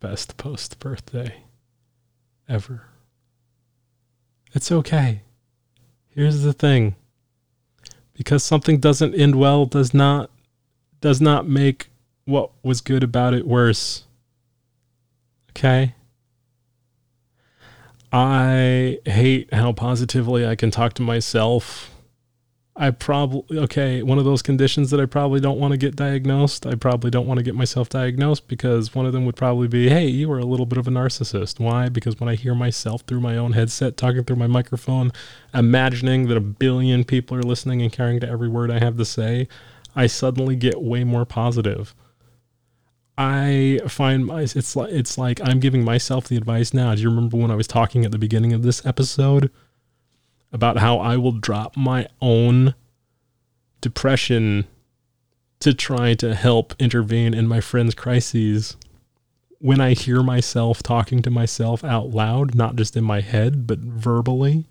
best 0.00 0.36
post 0.36 0.78
birthday 0.78 1.42
ever. 2.48 2.82
It's 4.52 4.70
okay. 4.70 5.22
Here's 6.08 6.42
the 6.42 6.52
thing. 6.52 6.96
Because 8.18 8.44
something 8.44 8.78
doesn't 8.78 9.14
end 9.14 9.36
well 9.36 9.64
does 9.64 9.94
not 9.94 10.30
does 11.00 11.20
not 11.20 11.48
make 11.48 11.88
what 12.26 12.50
was 12.62 12.82
good 12.82 13.02
about 13.02 13.32
it 13.32 13.46
worse. 13.46 14.04
Okay? 15.50 15.94
I 18.12 18.98
hate 19.04 19.52
how 19.54 19.72
positively 19.72 20.46
I 20.46 20.56
can 20.56 20.70
talk 20.70 20.94
to 20.94 21.02
myself. 21.02 21.94
I 22.80 22.92
probably, 22.92 23.58
okay, 23.58 24.04
one 24.04 24.18
of 24.18 24.24
those 24.24 24.40
conditions 24.40 24.92
that 24.92 25.00
I 25.00 25.06
probably 25.06 25.40
don't 25.40 25.58
want 25.58 25.72
to 25.72 25.76
get 25.76 25.96
diagnosed. 25.96 26.64
I 26.64 26.76
probably 26.76 27.10
don't 27.10 27.26
want 27.26 27.38
to 27.38 27.42
get 27.42 27.56
myself 27.56 27.88
diagnosed 27.88 28.46
because 28.46 28.94
one 28.94 29.04
of 29.04 29.12
them 29.12 29.26
would 29.26 29.34
probably 29.34 29.66
be, 29.66 29.88
hey, 29.88 30.06
you 30.06 30.30
are 30.30 30.38
a 30.38 30.44
little 30.44 30.64
bit 30.64 30.78
of 30.78 30.86
a 30.86 30.90
narcissist. 30.92 31.58
Why? 31.58 31.88
Because 31.88 32.20
when 32.20 32.28
I 32.28 32.36
hear 32.36 32.54
myself 32.54 33.02
through 33.02 33.20
my 33.20 33.36
own 33.36 33.54
headset, 33.54 33.96
talking 33.96 34.22
through 34.22 34.36
my 34.36 34.46
microphone, 34.46 35.10
imagining 35.52 36.28
that 36.28 36.36
a 36.36 36.40
billion 36.40 37.02
people 37.02 37.36
are 37.36 37.42
listening 37.42 37.82
and 37.82 37.92
caring 37.92 38.20
to 38.20 38.28
every 38.28 38.48
word 38.48 38.70
I 38.70 38.78
have 38.78 38.96
to 38.98 39.04
say, 39.04 39.48
I 39.96 40.06
suddenly 40.06 40.54
get 40.54 40.80
way 40.80 41.02
more 41.02 41.24
positive. 41.24 41.96
I 43.16 43.80
find 43.88 44.26
my 44.26 44.42
it's 44.42 44.76
like 44.76 44.92
it's 44.92 45.18
like 45.18 45.40
I'm 45.42 45.58
giving 45.58 45.84
myself 45.84 46.28
the 46.28 46.36
advice 46.36 46.72
now. 46.72 46.94
Do 46.94 47.02
you 47.02 47.08
remember 47.08 47.38
when 47.38 47.50
I 47.50 47.56
was 47.56 47.66
talking 47.66 48.04
at 48.04 48.12
the 48.12 48.18
beginning 48.18 48.52
of 48.52 48.62
this 48.62 48.86
episode 48.86 49.50
about 50.52 50.78
how 50.78 50.98
I 50.98 51.16
will 51.16 51.32
drop 51.32 51.76
my 51.76 52.06
own 52.20 52.74
depression 53.80 54.66
to 55.60 55.74
try 55.74 56.14
to 56.14 56.34
help 56.34 56.74
intervene 56.78 57.34
in 57.34 57.46
my 57.46 57.60
friend's 57.60 57.94
crises 57.94 58.76
when 59.60 59.80
I 59.80 59.92
hear 59.92 60.22
myself 60.22 60.82
talking 60.82 61.20
to 61.22 61.30
myself 61.30 61.82
out 61.82 62.10
loud, 62.10 62.54
not 62.54 62.76
just 62.76 62.96
in 62.96 63.04
my 63.04 63.20
head, 63.20 63.66
but 63.66 63.80
verbally? 63.80 64.66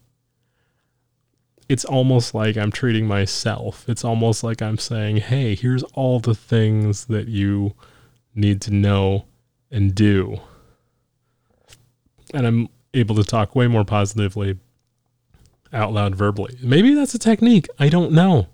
It's 1.68 1.84
almost 1.84 2.34
like 2.34 2.56
I'm 2.56 2.72
treating 2.72 3.06
myself. 3.06 3.84
It's 3.90 4.06
almost 4.06 4.44
like 4.44 4.62
I'm 4.62 4.78
saying, 4.78 5.18
"Hey, 5.18 5.56
here's 5.56 5.84
all 5.84 6.22
the 6.22 6.36
things 6.36 7.06
that 7.06 7.28
you 7.28 7.74
need 8.34 8.62
to 8.62 8.72
know 8.72 9.26
and 9.72 9.94
do. 9.94 10.40
And 12.34 12.46
I'm 12.46 12.70
able 12.94 13.16
to 13.16 13.24
talk 13.24 13.56
way 13.56 13.68
more 13.68 13.84
positively 13.84 14.60
out 15.74 15.94
loud 15.94 16.16
verbally. 16.16 16.58
Maybe 16.62 16.94
that's 16.94 17.14
a 17.14 17.20
technique. 17.20 17.68
I 17.80 17.90
don't 17.90 18.12
know. 18.12 18.48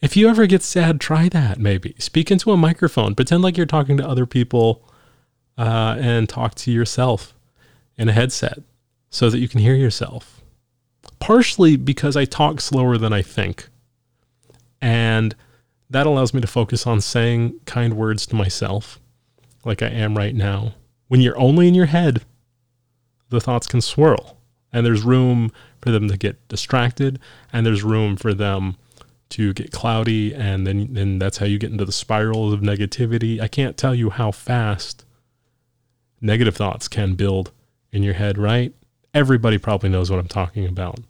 If 0.00 0.16
you 0.16 0.28
ever 0.28 0.46
get 0.46 0.62
sad, 0.62 1.00
try 1.00 1.28
that 1.28 1.58
maybe. 1.58 1.94
Speak 1.98 2.30
into 2.30 2.52
a 2.52 2.56
microphone. 2.56 3.14
Pretend 3.14 3.42
like 3.42 3.56
you're 3.56 3.66
talking 3.66 3.96
to 3.98 4.08
other 4.08 4.26
people 4.26 4.88
uh, 5.58 5.96
and 5.98 6.28
talk 6.28 6.54
to 6.56 6.70
yourself 6.70 7.34
in 7.98 8.08
a 8.08 8.12
headset 8.12 8.60
so 9.10 9.28
that 9.28 9.38
you 9.38 9.48
can 9.48 9.60
hear 9.60 9.74
yourself. 9.74 10.40
Partially 11.18 11.76
because 11.76 12.16
I 12.16 12.24
talk 12.24 12.60
slower 12.60 12.96
than 12.96 13.12
I 13.12 13.20
think. 13.20 13.68
And 14.80 15.34
that 15.90 16.06
allows 16.06 16.32
me 16.32 16.40
to 16.40 16.46
focus 16.46 16.86
on 16.86 17.00
saying 17.00 17.60
kind 17.66 17.94
words 17.94 18.24
to 18.26 18.36
myself, 18.36 19.00
like 19.64 19.82
I 19.82 19.88
am 19.88 20.16
right 20.16 20.34
now. 20.34 20.74
When 21.08 21.20
you're 21.20 21.38
only 21.38 21.68
in 21.68 21.74
your 21.74 21.86
head, 21.86 22.24
the 23.28 23.40
thoughts 23.40 23.66
can 23.66 23.80
swirl, 23.80 24.38
and 24.72 24.86
there's 24.86 25.02
room 25.02 25.52
for 25.80 25.90
them 25.90 26.08
to 26.08 26.16
get 26.16 26.46
distracted, 26.48 27.18
and 27.52 27.64
there's 27.64 27.82
room 27.82 28.16
for 28.16 28.34
them 28.34 28.76
to 29.30 29.52
get 29.52 29.70
cloudy, 29.70 30.34
and 30.34 30.66
then, 30.66 30.92
then 30.92 31.18
that's 31.18 31.38
how 31.38 31.46
you 31.46 31.58
get 31.58 31.70
into 31.70 31.84
the 31.84 31.92
spirals 31.92 32.52
of 32.52 32.60
negativity. 32.60 33.40
I 33.40 33.48
can't 33.48 33.76
tell 33.76 33.94
you 33.94 34.10
how 34.10 34.32
fast 34.32 35.04
negative 36.20 36.56
thoughts 36.56 36.88
can 36.88 37.14
build 37.14 37.52
in 37.92 38.02
your 38.02 38.14
head, 38.14 38.38
right? 38.38 38.74
Everybody 39.14 39.58
probably 39.58 39.88
knows 39.88 40.10
what 40.10 40.20
I'm 40.20 40.28
talking 40.28 40.66
about 40.66 41.00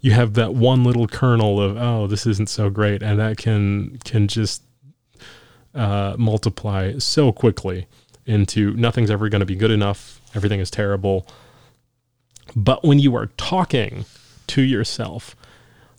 you 0.00 0.12
have 0.12 0.34
that 0.34 0.54
one 0.54 0.84
little 0.84 1.06
kernel 1.06 1.60
of 1.60 1.76
oh 1.76 2.06
this 2.06 2.26
isn't 2.26 2.48
so 2.48 2.70
great 2.70 3.02
and 3.02 3.18
that 3.18 3.36
can 3.36 3.98
can 4.04 4.28
just 4.28 4.62
uh, 5.74 6.14
multiply 6.18 6.98
so 6.98 7.30
quickly 7.30 7.86
into 8.26 8.74
nothing's 8.74 9.10
ever 9.10 9.28
going 9.28 9.40
to 9.40 9.46
be 9.46 9.56
good 9.56 9.70
enough 9.70 10.20
everything 10.34 10.60
is 10.60 10.70
terrible 10.70 11.26
but 12.54 12.84
when 12.84 12.98
you 12.98 13.14
are 13.16 13.26
talking 13.36 14.04
to 14.46 14.62
yourself 14.62 15.36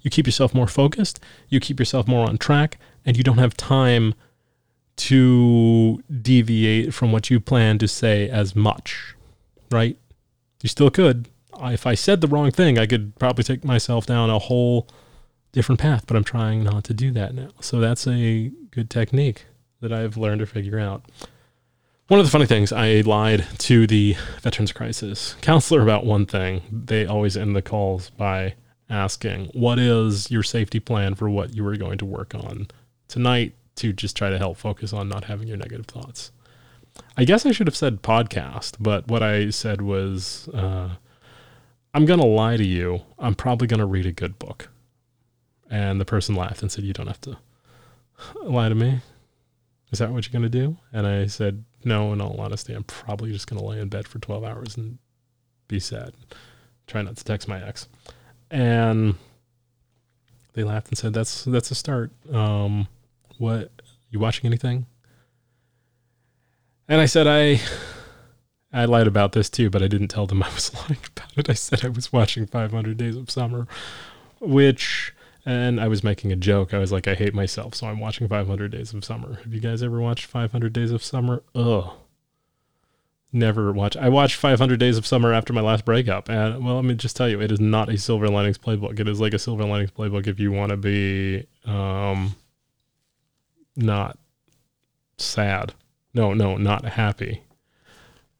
you 0.01 0.09
keep 0.09 0.25
yourself 0.25 0.53
more 0.53 0.67
focused 0.67 1.19
you 1.49 1.59
keep 1.59 1.79
yourself 1.79 2.07
more 2.07 2.27
on 2.27 2.37
track 2.37 2.77
and 3.05 3.17
you 3.17 3.23
don't 3.23 3.37
have 3.37 3.55
time 3.55 4.13
to 4.95 6.03
deviate 6.21 6.93
from 6.93 7.11
what 7.11 7.29
you 7.29 7.39
plan 7.39 7.77
to 7.77 7.87
say 7.87 8.29
as 8.29 8.55
much 8.55 9.15
right 9.71 9.97
you 10.61 10.69
still 10.69 10.89
could 10.89 11.27
if 11.69 11.85
I 11.85 11.95
said 11.95 12.21
the 12.21 12.27
wrong 12.27 12.51
thing, 12.51 12.77
I 12.77 12.85
could 12.85 13.17
probably 13.19 13.43
take 13.43 13.63
myself 13.63 14.05
down 14.05 14.29
a 14.29 14.39
whole 14.39 14.87
different 15.51 15.79
path, 15.79 16.05
but 16.07 16.15
I'm 16.15 16.23
trying 16.23 16.63
not 16.63 16.83
to 16.85 16.93
do 16.93 17.11
that 17.11 17.35
now. 17.35 17.49
So 17.59 17.79
that's 17.79 18.07
a 18.07 18.51
good 18.71 18.89
technique 18.89 19.45
that 19.81 19.91
I've 19.91 20.17
learned 20.17 20.39
to 20.39 20.45
figure 20.45 20.79
out. 20.79 21.03
One 22.11 22.19
of 22.19 22.25
the 22.25 22.31
funny 22.31 22.45
things, 22.45 22.73
I 22.73 22.99
lied 23.05 23.47
to 23.59 23.87
the 23.87 24.17
Veterans 24.41 24.73
Crisis 24.73 25.37
counselor 25.39 25.81
about 25.81 26.05
one 26.05 26.25
thing. 26.25 26.61
They 26.69 27.05
always 27.05 27.37
end 27.37 27.55
the 27.55 27.61
calls 27.61 28.09
by 28.09 28.55
asking, 28.89 29.45
What 29.53 29.79
is 29.79 30.29
your 30.29 30.43
safety 30.43 30.81
plan 30.81 31.15
for 31.15 31.29
what 31.29 31.55
you 31.55 31.65
are 31.65 31.77
going 31.77 31.97
to 31.99 32.05
work 32.05 32.35
on 32.35 32.67
tonight 33.07 33.55
to 33.77 33.93
just 33.93 34.17
try 34.17 34.29
to 34.29 34.37
help 34.37 34.57
focus 34.57 34.91
on 34.91 35.07
not 35.07 35.23
having 35.23 35.47
your 35.47 35.55
negative 35.55 35.85
thoughts? 35.85 36.33
I 37.15 37.23
guess 37.23 37.45
I 37.45 37.53
should 37.53 37.67
have 37.67 37.77
said 37.77 38.01
podcast, 38.01 38.75
but 38.77 39.07
what 39.07 39.23
I 39.23 39.49
said 39.49 39.81
was, 39.81 40.49
uh, 40.49 40.89
I'm 41.93 42.05
going 42.05 42.19
to 42.19 42.25
lie 42.25 42.57
to 42.57 42.65
you. 42.65 43.03
I'm 43.19 43.35
probably 43.35 43.67
going 43.67 43.79
to 43.79 43.85
read 43.85 44.05
a 44.05 44.11
good 44.11 44.37
book. 44.37 44.67
And 45.69 46.01
the 46.01 46.03
person 46.03 46.35
laughed 46.35 46.61
and 46.61 46.69
said, 46.69 46.83
You 46.83 46.91
don't 46.91 47.07
have 47.07 47.21
to 47.21 47.37
lie 48.43 48.67
to 48.67 48.75
me. 48.75 48.99
Is 49.93 49.99
that 49.99 50.11
what 50.11 50.25
you're 50.25 50.37
going 50.37 50.51
to 50.51 50.59
do? 50.59 50.75
And 50.91 51.07
I 51.07 51.27
said, 51.27 51.63
No, 51.83 52.13
in 52.13 52.21
all 52.21 52.39
honesty, 52.39 52.73
I'm 52.73 52.83
probably 52.83 53.31
just 53.31 53.47
going 53.47 53.59
to 53.59 53.65
lay 53.67 53.79
in 53.79 53.89
bed 53.89 54.07
for 54.07 54.19
12 54.19 54.43
hours 54.43 54.77
and 54.77 54.97
be 55.67 55.79
sad. 55.79 56.13
Try 56.87 57.01
not 57.01 57.17
to 57.17 57.23
text 57.23 57.47
my 57.47 57.65
ex. 57.65 57.87
And 58.49 59.15
they 60.53 60.63
laughed 60.63 60.89
and 60.89 60.97
said, 60.97 61.13
That's 61.13 61.45
that's 61.45 61.71
a 61.71 61.75
start. 61.75 62.11
Um, 62.31 62.87
what 63.37 63.71
you 64.09 64.19
watching 64.19 64.45
anything? 64.45 64.85
And 66.87 66.99
I 66.99 67.05
said, 67.05 67.27
I 67.27 67.61
I 68.73 68.85
lied 68.85 69.07
about 69.07 69.33
this 69.33 69.49
too, 69.49 69.69
but 69.69 69.81
I 69.81 69.87
didn't 69.87 70.09
tell 70.09 70.27
them 70.27 70.43
I 70.43 70.49
was 70.53 70.73
lying 70.89 71.01
about 71.15 71.37
it. 71.37 71.49
I 71.49 71.53
said 71.53 71.83
I 71.85 71.89
was 71.89 72.11
watching 72.13 72.45
500 72.45 72.97
Days 72.97 73.15
of 73.15 73.29
Summer, 73.29 73.67
which, 74.39 75.13
and 75.45 75.79
I 75.79 75.87
was 75.87 76.03
making 76.03 76.31
a 76.31 76.35
joke. 76.35 76.73
I 76.73 76.79
was 76.79 76.91
like, 76.91 77.07
I 77.07 77.15
hate 77.15 77.33
myself, 77.33 77.75
so 77.75 77.87
I'm 77.87 77.99
watching 77.99 78.27
500 78.27 78.71
Days 78.71 78.93
of 78.93 79.03
Summer. 79.03 79.35
Have 79.43 79.53
you 79.53 79.59
guys 79.59 79.83
ever 79.83 79.99
watched 79.99 80.25
500 80.25 80.73
Days 80.73 80.91
of 80.91 81.03
Summer? 81.03 81.43
Ugh. 81.55 81.91
Never 83.33 83.71
watch. 83.71 83.95
I 83.95 84.09
watched 84.09 84.35
500 84.35 84.79
Days 84.79 84.97
of 84.97 85.05
Summer 85.07 85.31
after 85.33 85.53
my 85.53 85.61
last 85.61 85.85
breakup, 85.85 86.29
and 86.29 86.65
well, 86.65 86.75
let 86.75 86.85
me 86.85 86.95
just 86.95 87.15
tell 87.15 87.29
you, 87.29 87.41
it 87.41 87.51
is 87.51 87.59
not 87.59 87.89
a 87.89 87.97
Silver 87.97 88.27
Linings 88.27 88.57
playbook. 88.57 88.99
It 88.99 89.07
is 89.07 89.21
like 89.21 89.33
a 89.33 89.39
Silver 89.39 89.63
Linings 89.63 89.91
playbook 89.91 90.27
if 90.27 90.39
you 90.39 90.51
want 90.51 90.71
to 90.71 90.77
be 90.77 91.47
um, 91.65 92.35
not 93.75 94.17
sad. 95.17 95.73
No, 96.13 96.33
no, 96.33 96.57
not 96.57 96.83
happy 96.83 97.43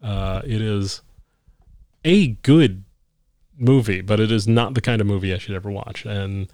uh, 0.01 0.41
it 0.43 0.61
is 0.61 1.01
a 2.03 2.27
good 2.27 2.83
movie, 3.57 4.01
but 4.01 4.19
it 4.19 4.31
is 4.31 4.47
not 4.47 4.73
the 4.73 4.81
kind 4.81 5.01
of 5.01 5.07
movie 5.07 5.33
I 5.33 5.37
should 5.37 5.55
ever 5.55 5.69
watch. 5.69 6.05
And 6.05 6.51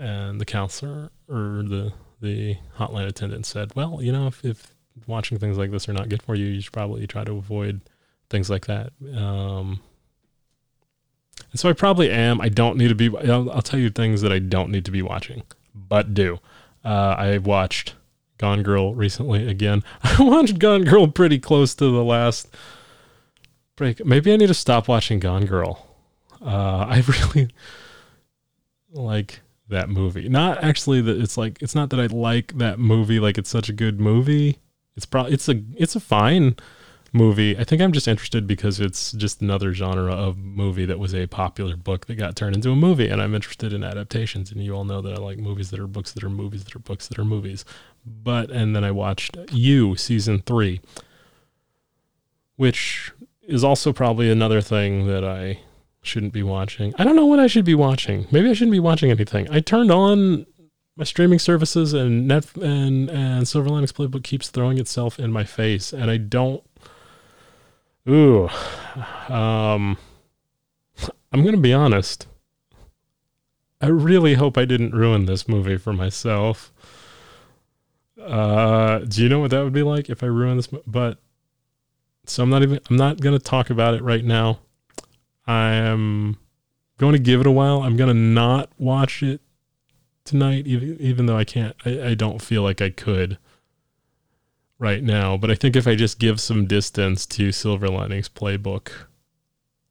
and 0.00 0.40
the 0.40 0.46
counselor 0.46 1.10
or 1.28 1.62
the 1.62 1.92
the 2.20 2.56
hotline 2.78 3.06
attendant 3.06 3.46
said, 3.46 3.72
"Well, 3.76 4.00
you 4.02 4.10
know, 4.10 4.26
if, 4.26 4.44
if 4.44 4.74
watching 5.06 5.38
things 5.38 5.58
like 5.58 5.70
this 5.70 5.88
are 5.88 5.92
not 5.92 6.08
good 6.08 6.22
for 6.22 6.34
you, 6.34 6.46
you 6.46 6.60
should 6.60 6.72
probably 6.72 7.06
try 7.06 7.22
to 7.22 7.32
avoid 7.32 7.82
things 8.28 8.50
like 8.50 8.66
that." 8.66 8.92
Um, 9.14 9.80
and 11.50 11.60
so 11.60 11.68
I 11.68 11.74
probably 11.74 12.10
am. 12.10 12.40
I 12.40 12.48
don't 12.48 12.76
need 12.76 12.88
to 12.88 12.94
be. 12.94 13.14
I'll, 13.16 13.50
I'll, 13.50 13.62
tell 13.62 13.78
you 13.78 13.90
things 13.90 14.22
that 14.22 14.32
I 14.32 14.38
don't 14.38 14.70
need 14.70 14.84
to 14.86 14.90
be 14.90 15.02
watching, 15.02 15.42
but 15.74 16.14
do. 16.14 16.38
Uh, 16.84 17.14
I 17.18 17.38
watched 17.38 17.94
Gone 18.38 18.62
Girl 18.62 18.94
recently 18.94 19.48
again. 19.48 19.84
I 20.02 20.22
watched 20.22 20.58
Gone 20.58 20.84
Girl 20.84 21.08
pretty 21.08 21.38
close 21.38 21.74
to 21.74 21.84
the 21.84 22.04
last 22.04 22.48
break. 23.76 24.04
Maybe 24.04 24.32
I 24.32 24.36
need 24.36 24.48
to 24.48 24.54
stop 24.54 24.88
watching 24.88 25.20
Gone 25.20 25.44
Girl. 25.44 25.86
Uh, 26.40 26.86
I 26.88 27.02
really 27.34 27.50
like 28.92 29.40
that 29.70 29.88
movie. 29.88 30.28
Not 30.28 30.62
actually 30.62 31.00
that 31.02 31.18
it's 31.20 31.36
like 31.36 31.60
it's 31.62 31.74
not 31.74 31.90
that 31.90 32.00
I 32.00 32.06
like 32.06 32.58
that 32.58 32.78
movie 32.78 33.20
like 33.20 33.38
it's 33.38 33.50
such 33.50 33.68
a 33.68 33.72
good 33.72 34.00
movie. 34.00 34.58
It's 34.96 35.06
probably 35.06 35.32
it's 35.32 35.48
a 35.48 35.62
it's 35.76 35.96
a 35.96 36.00
fine 36.00 36.56
movie. 37.12 37.56
I 37.58 37.64
think 37.64 37.82
I'm 37.82 37.92
just 37.92 38.06
interested 38.06 38.46
because 38.46 38.78
it's 38.78 39.12
just 39.12 39.40
another 39.40 39.72
genre 39.72 40.12
of 40.12 40.38
movie 40.38 40.86
that 40.86 40.98
was 40.98 41.14
a 41.14 41.26
popular 41.26 41.76
book 41.76 42.06
that 42.06 42.14
got 42.14 42.36
turned 42.36 42.54
into 42.54 42.70
a 42.70 42.76
movie 42.76 43.08
and 43.08 43.20
I'm 43.20 43.34
interested 43.34 43.72
in 43.72 43.82
adaptations 43.82 44.52
and 44.52 44.62
you 44.62 44.74
all 44.74 44.84
know 44.84 45.00
that 45.00 45.14
I 45.14 45.16
like 45.16 45.38
movies 45.38 45.70
that 45.70 45.80
are 45.80 45.88
books 45.88 46.12
that 46.12 46.22
are 46.22 46.30
movies 46.30 46.64
that 46.64 46.76
are 46.76 46.80
books 46.80 47.08
that 47.08 47.18
are 47.18 47.24
movies. 47.24 47.64
But 48.06 48.50
and 48.50 48.76
then 48.76 48.84
I 48.84 48.90
watched 48.90 49.36
You 49.50 49.96
season 49.96 50.42
3 50.44 50.80
which 52.56 53.12
is 53.48 53.64
also 53.64 53.90
probably 53.90 54.30
another 54.30 54.60
thing 54.60 55.06
that 55.06 55.24
I 55.24 55.60
shouldn't 56.02 56.32
be 56.32 56.42
watching. 56.42 56.94
I 56.98 57.04
don't 57.04 57.16
know 57.16 57.26
what 57.26 57.40
I 57.40 57.46
should 57.46 57.64
be 57.64 57.74
watching. 57.74 58.26
Maybe 58.30 58.48
I 58.48 58.52
shouldn't 58.52 58.72
be 58.72 58.80
watching 58.80 59.10
anything. 59.10 59.48
I 59.50 59.60
turned 59.60 59.90
on 59.90 60.46
my 60.96 61.04
streaming 61.04 61.38
services 61.38 61.92
and 61.92 62.28
net 62.28 62.54
and 62.56 63.08
and 63.10 63.48
Silver 63.48 63.70
Linings 63.70 63.92
Playbook 63.92 64.24
keeps 64.24 64.48
throwing 64.48 64.78
itself 64.78 65.18
in 65.18 65.32
my 65.32 65.44
face, 65.44 65.92
and 65.92 66.10
I 66.10 66.16
don't. 66.16 66.62
Ooh, 68.08 68.48
um, 69.28 69.98
I'm 71.32 71.44
gonna 71.44 71.56
be 71.56 71.72
honest. 71.72 72.26
I 73.80 73.86
really 73.86 74.34
hope 74.34 74.58
I 74.58 74.66
didn't 74.66 74.94
ruin 74.94 75.24
this 75.24 75.48
movie 75.48 75.78
for 75.78 75.92
myself. 75.92 76.72
Uh, 78.20 78.98
do 78.98 79.22
you 79.22 79.28
know 79.28 79.40
what 79.40 79.50
that 79.52 79.64
would 79.64 79.72
be 79.72 79.82
like 79.82 80.10
if 80.10 80.22
I 80.22 80.26
ruin 80.26 80.56
this? 80.58 80.68
But 80.86 81.18
so 82.26 82.42
I'm 82.42 82.50
not 82.50 82.62
even. 82.62 82.80
I'm 82.90 82.96
not 82.96 83.20
gonna 83.20 83.38
talk 83.38 83.70
about 83.70 83.94
it 83.94 84.02
right 84.02 84.24
now. 84.24 84.60
I 85.50 85.72
am 85.72 86.36
going 86.98 87.12
to 87.12 87.18
give 87.18 87.40
it 87.40 87.46
a 87.46 87.50
while. 87.50 87.82
I'm 87.82 87.96
going 87.96 88.06
to 88.06 88.14
not 88.14 88.70
watch 88.78 89.20
it 89.20 89.40
tonight, 90.24 90.68
even, 90.68 90.96
even 91.00 91.26
though 91.26 91.36
I 91.36 91.42
can't, 91.42 91.74
I, 91.84 92.10
I 92.10 92.14
don't 92.14 92.40
feel 92.40 92.62
like 92.62 92.80
I 92.80 92.90
could 92.90 93.36
right 94.78 95.02
now. 95.02 95.36
But 95.36 95.50
I 95.50 95.56
think 95.56 95.74
if 95.74 95.88
I 95.88 95.96
just 95.96 96.20
give 96.20 96.40
some 96.40 96.66
distance 96.66 97.26
to 97.26 97.50
Silver 97.50 97.88
Linings 97.88 98.28
Playbook, 98.28 98.92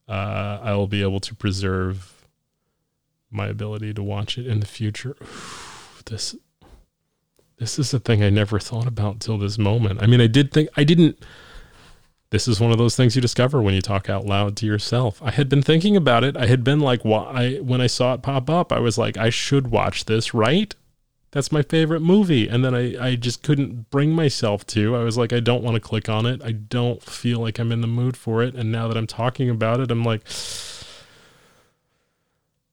uh, 0.08 0.60
I 0.64 0.76
will 0.76 0.88
be 0.88 1.02
able 1.02 1.20
to 1.20 1.36
preserve 1.36 2.26
my 3.30 3.48
ability 3.48 3.94
to 3.96 4.02
watch 4.02 4.38
it 4.38 4.48
in 4.48 4.62
the 4.62 4.66
future. 4.66 5.18
this 6.06 6.38
this 7.58 7.78
is 7.78 7.94
a 7.94 8.00
thing 8.00 8.24
I 8.24 8.30
never 8.30 8.60
thought 8.60 8.88
about 8.88 9.20
till 9.20 9.38
this 9.38 9.58
moment. 9.58 10.02
I 10.02 10.06
mean, 10.06 10.22
I 10.22 10.28
did 10.28 10.54
think 10.54 10.70
I 10.78 10.86
didn't 10.86 11.22
this 12.32 12.48
is 12.48 12.60
one 12.60 12.72
of 12.72 12.78
those 12.78 12.96
things 12.96 13.16
you 13.16 13.22
discover 13.22 13.62
when 13.62 13.74
you 13.74 13.82
talk 13.82 14.10
out 14.10 14.26
loud 14.26 14.56
to 14.58 14.66
yourself. 14.66 15.22
I 15.24 15.32
had 15.32 15.50
been 15.50 15.64
thinking 15.64 15.96
about 15.96 16.24
it. 16.24 16.38
I 16.38 16.46
had 16.46 16.64
been 16.64 16.80
like, 16.80 17.04
why? 17.04 17.58
When 17.58 17.82
I 17.82 17.88
saw 17.88 18.14
it 18.14 18.22
pop 18.22 18.50
up, 18.50 18.72
I 18.72 18.80
was 18.80 18.98
like, 18.98 19.18
I 19.18 19.32
should 19.32 19.70
watch 19.72 20.06
this, 20.06 20.34
right? 20.34 20.76
That's 21.32 21.52
my 21.52 21.64
favorite 21.64 22.02
movie. 22.02 22.48
And 22.48 22.64
then 22.64 22.76
I, 22.76 23.10
I 23.10 23.16
just 23.16 23.42
couldn't 23.42 23.90
bring 23.90 24.12
myself 24.12 24.66
to. 24.68 24.96
I 24.96 25.04
was 25.04 25.18
like, 25.18 25.34
I 25.34 25.40
don't 25.40 25.64
want 25.64 25.76
to 25.76 25.82
click 25.82 26.08
on 26.08 26.26
it. 26.26 26.42
I 26.44 26.52
don't 26.52 27.02
feel 27.02 27.40
like 27.40 27.60
I'm 27.60 27.72
in 27.72 27.82
the 27.82 27.88
mood 27.88 28.16
for 28.16 28.44
it. 28.44 28.56
And 28.56 28.72
now 28.72 28.88
that 28.88 28.98
I'm 28.98 29.08
talking 29.08 29.50
about 29.50 29.80
it, 29.80 29.90
I'm 29.90 30.04
like, 30.04 30.22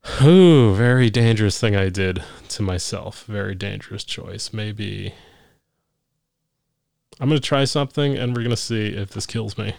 ooh, 0.22 0.74
very 0.74 1.08
dangerous 1.08 1.58
thing 1.58 1.74
I 1.76 1.88
did 1.88 2.22
to 2.48 2.62
myself. 2.62 3.24
Very 3.24 3.54
dangerous 3.54 4.04
choice. 4.04 4.52
Maybe 4.52 5.14
I'm 7.20 7.28
gonna 7.28 7.40
try 7.40 7.64
something, 7.64 8.16
and 8.16 8.36
we're 8.36 8.42
gonna 8.42 8.56
see 8.56 8.88
if 8.88 9.10
this 9.10 9.26
kills 9.26 9.56
me. 9.56 9.74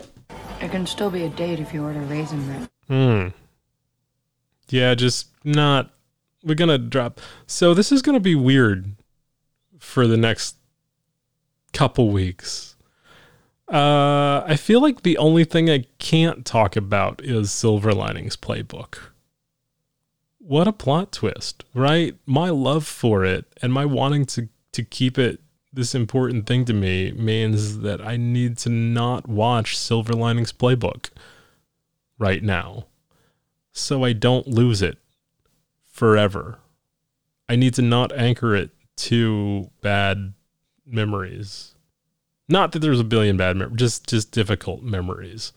It 0.60 0.72
can 0.72 0.88
still 0.88 1.12
be 1.12 1.24
a 1.24 1.30
date 1.30 1.60
if 1.60 1.74
you 1.74 1.84
order 1.84 2.00
raisin 2.02 2.46
bread. 2.46 2.70
Hmm. 2.88 3.28
Yeah, 4.70 4.96
just 4.96 5.28
not. 5.44 5.92
We're 6.44 6.56
gonna 6.56 6.78
drop. 6.78 7.22
So 7.46 7.74
this 7.74 7.92
is 7.92 8.02
gonna 8.02 8.20
be 8.20 8.36
weird 8.36 8.96
for 9.80 10.08
the 10.08 10.18
next 10.18 10.56
couple 11.74 12.10
weeks. 12.10 12.76
Uh, 13.72 14.44
I 14.48 14.56
feel 14.56 14.82
like 14.82 15.04
the 15.04 15.18
only 15.18 15.44
thing 15.44 15.70
I 15.70 15.86
can't 16.00 16.46
talk 16.46 16.76
about 16.76 17.22
is 17.24 17.52
Silver 17.52 17.94
Linings 17.94 18.38
Playbook. 18.38 18.98
What 20.40 20.68
a 20.68 20.74
plot 20.74 21.12
twist, 21.12 21.66
right? 21.74 22.16
My 22.26 22.50
love 22.50 22.88
for 22.88 23.26
it 23.26 23.46
and 23.62 23.74
my 23.74 23.86
wanting 23.86 24.26
to 24.28 24.50
to 24.72 24.84
keep 24.84 25.18
it 25.18 25.42
this 25.78 25.96
important 25.96 26.48
thing 26.48 26.66
to 26.66 26.74
me 26.74 27.12
means 27.12 27.80
that 27.80 28.06
I 28.06 28.18
need 28.18 28.58
to 28.60 28.70
not 28.70 29.30
watch 29.30 29.78
Silver 29.78 30.12
Linings 30.12 30.52
Playbook 30.52 31.12
right 32.18 32.44
now 32.44 32.88
so 33.72 34.04
I 34.04 34.14
don't 34.14 34.48
lose 34.48 34.82
it 34.82 34.98
forever. 35.92 36.58
I 37.48 37.56
need 37.56 37.76
to 37.76 37.82
not 37.82 38.12
anchor 38.12 38.56
it 38.56 38.72
to 38.98 39.70
bad 39.82 40.34
memories. 40.86 41.76
Not 42.50 42.72
that 42.72 42.80
there's 42.80 43.00
a 43.00 43.06
billion 43.06 43.38
bad 43.38 43.56
memories, 43.56 43.78
just 43.78 44.08
just 44.08 44.32
difficult 44.32 44.82
memories 44.82 45.54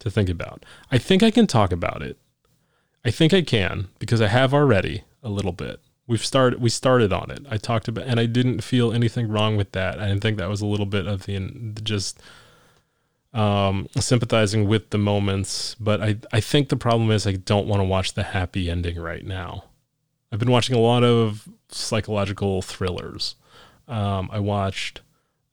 to 0.00 0.10
think 0.10 0.28
about. 0.28 0.64
I 0.90 0.98
think 0.98 1.22
I 1.22 1.30
can 1.30 1.46
talk 1.46 1.72
about 1.72 2.02
it. 2.02 2.18
I 3.04 3.10
think 3.10 3.32
I 3.32 3.42
can 3.42 3.88
because 3.98 4.20
I 4.20 4.28
have 4.28 4.52
already 4.52 5.04
a 5.22 5.30
little 5.30 5.52
bit 5.52 5.80
we've 6.12 6.24
started 6.24 6.60
we 6.60 6.68
started 6.68 7.10
on 7.12 7.30
it. 7.30 7.46
I 7.50 7.56
talked 7.56 7.88
about 7.88 8.06
and 8.06 8.20
i 8.20 8.26
didn't 8.26 8.60
feel 8.60 8.92
anything 8.92 9.28
wrong 9.28 9.56
with 9.56 9.72
that. 9.72 9.98
I 9.98 10.06
didn't 10.06 10.20
think 10.20 10.36
that 10.36 10.48
was 10.48 10.60
a 10.60 10.66
little 10.66 10.86
bit 10.86 11.06
of 11.06 11.24
the 11.24 11.40
just 11.82 12.22
um, 13.32 13.88
sympathizing 13.98 14.68
with 14.68 14.90
the 14.90 14.98
moments 14.98 15.74
but 15.80 16.02
i 16.02 16.16
i 16.34 16.40
think 16.40 16.68
the 16.68 16.76
problem 16.76 17.10
is 17.10 17.26
i 17.26 17.32
don't 17.32 17.66
want 17.66 17.80
to 17.80 17.84
watch 17.84 18.12
the 18.12 18.22
happy 18.22 18.70
ending 18.70 19.00
right 19.00 19.24
now. 19.24 19.64
I've 20.30 20.38
been 20.38 20.50
watching 20.50 20.76
a 20.76 20.80
lot 20.80 21.02
of 21.02 21.48
psychological 21.68 22.60
thrillers. 22.60 23.34
Um, 23.88 24.28
i 24.30 24.38
watched 24.38 25.00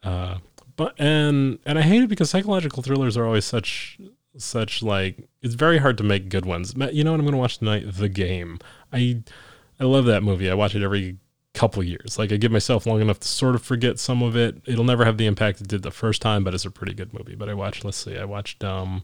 uh, 0.04 0.40
but 0.76 0.94
and 1.00 1.60
and 1.66 1.80
i 1.80 1.82
hate 1.82 2.04
it 2.04 2.10
because 2.10 2.30
psychological 2.30 2.84
thrillers 2.84 3.16
are 3.16 3.26
always 3.26 3.46
such 3.46 3.98
such 4.38 4.84
like 4.84 5.30
it's 5.42 5.56
very 5.56 5.78
hard 5.78 5.98
to 5.98 6.04
make 6.04 6.30
good 6.30 6.46
ones. 6.46 6.74
You 6.92 7.04
know 7.06 7.12
what 7.12 7.20
i'm 7.20 7.26
going 7.26 7.34
to 7.34 7.38
watch 7.46 7.60
tonight? 7.60 7.86
The 7.88 8.10
game. 8.10 8.60
I 8.92 9.24
I 9.80 9.86
love 9.86 10.06
that 10.06 10.24
movie. 10.24 10.50
I 10.50 10.54
watch 10.54 10.76
it 10.76 10.84
every 10.84 11.18
couple 11.54 11.84
years. 11.84 12.20
Like 12.20 12.32
I 12.32 12.38
give 12.38 12.52
myself 12.52 12.86
long 12.86 13.02
enough 13.02 13.20
to 13.20 13.28
sort 13.28 13.56
of 13.56 13.64
forget 13.64 14.00
some 14.00 14.22
of 14.22 14.36
it. 14.36 14.62
It'll 14.66 14.84
never 14.84 15.06
have 15.06 15.18
the 15.18 15.26
impact 15.26 15.62
it 15.62 15.68
did 15.68 15.84
the 15.84 15.92
first 15.92 16.22
time, 16.22 16.44
but 16.44 16.54
it's 16.54 16.66
a 16.66 16.72
pretty 16.72 16.94
good 16.94 17.14
movie. 17.14 17.36
But 17.36 17.50
I 17.50 17.54
watched. 17.54 17.86
Let's 17.86 17.98
see. 17.98 18.18
I 18.18 18.26
watched. 18.26 18.64
um 18.64 19.04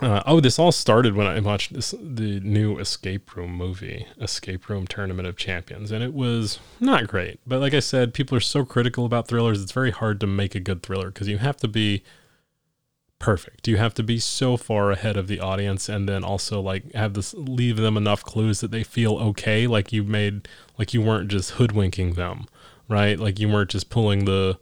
uh, 0.00 0.22
oh, 0.26 0.40
this 0.40 0.58
all 0.58 0.72
started 0.72 1.14
when 1.14 1.26
I 1.26 1.38
watched 1.38 1.72
this 1.72 1.94
the 2.00 2.40
new 2.40 2.78
Escape 2.78 3.36
Room 3.36 3.54
movie, 3.54 4.06
Escape 4.20 4.68
Room 4.68 4.88
Tournament 4.88 5.28
of 5.28 5.36
Champions, 5.36 5.92
and 5.92 6.02
it 6.02 6.12
was 6.12 6.58
not 6.80 7.06
great. 7.06 7.38
But 7.46 7.60
like 7.60 7.74
I 7.74 7.80
said, 7.80 8.12
people 8.12 8.36
are 8.36 8.40
so 8.40 8.64
critical 8.64 9.06
about 9.06 9.28
thrillers; 9.28 9.62
it's 9.62 9.70
very 9.70 9.92
hard 9.92 10.18
to 10.20 10.26
make 10.26 10.56
a 10.56 10.60
good 10.60 10.82
thriller 10.82 11.08
because 11.08 11.28
you 11.28 11.38
have 11.38 11.58
to 11.58 11.68
be 11.68 12.02
perfect. 13.18 13.66
You 13.68 13.76
have 13.76 13.94
to 13.94 14.02
be 14.02 14.18
so 14.18 14.56
far 14.56 14.90
ahead 14.90 15.16
of 15.16 15.28
the 15.28 15.40
audience 15.40 15.88
and 15.88 16.08
then 16.08 16.24
also 16.24 16.60
like 16.60 16.92
have 16.92 17.14
this 17.14 17.34
leave 17.34 17.76
them 17.76 17.96
enough 17.96 18.22
clues 18.22 18.60
that 18.60 18.70
they 18.70 18.82
feel 18.82 19.16
okay, 19.16 19.66
like 19.66 19.92
you 19.92 20.02
made 20.02 20.48
like 20.78 20.92
you 20.92 21.00
weren't 21.00 21.28
just 21.28 21.52
hoodwinking 21.52 22.14
them, 22.14 22.46
right? 22.88 23.18
Like 23.18 23.38
you 23.38 23.48
weren't 23.48 23.70
just 23.70 23.90
pulling 23.90 24.24
the 24.24 24.58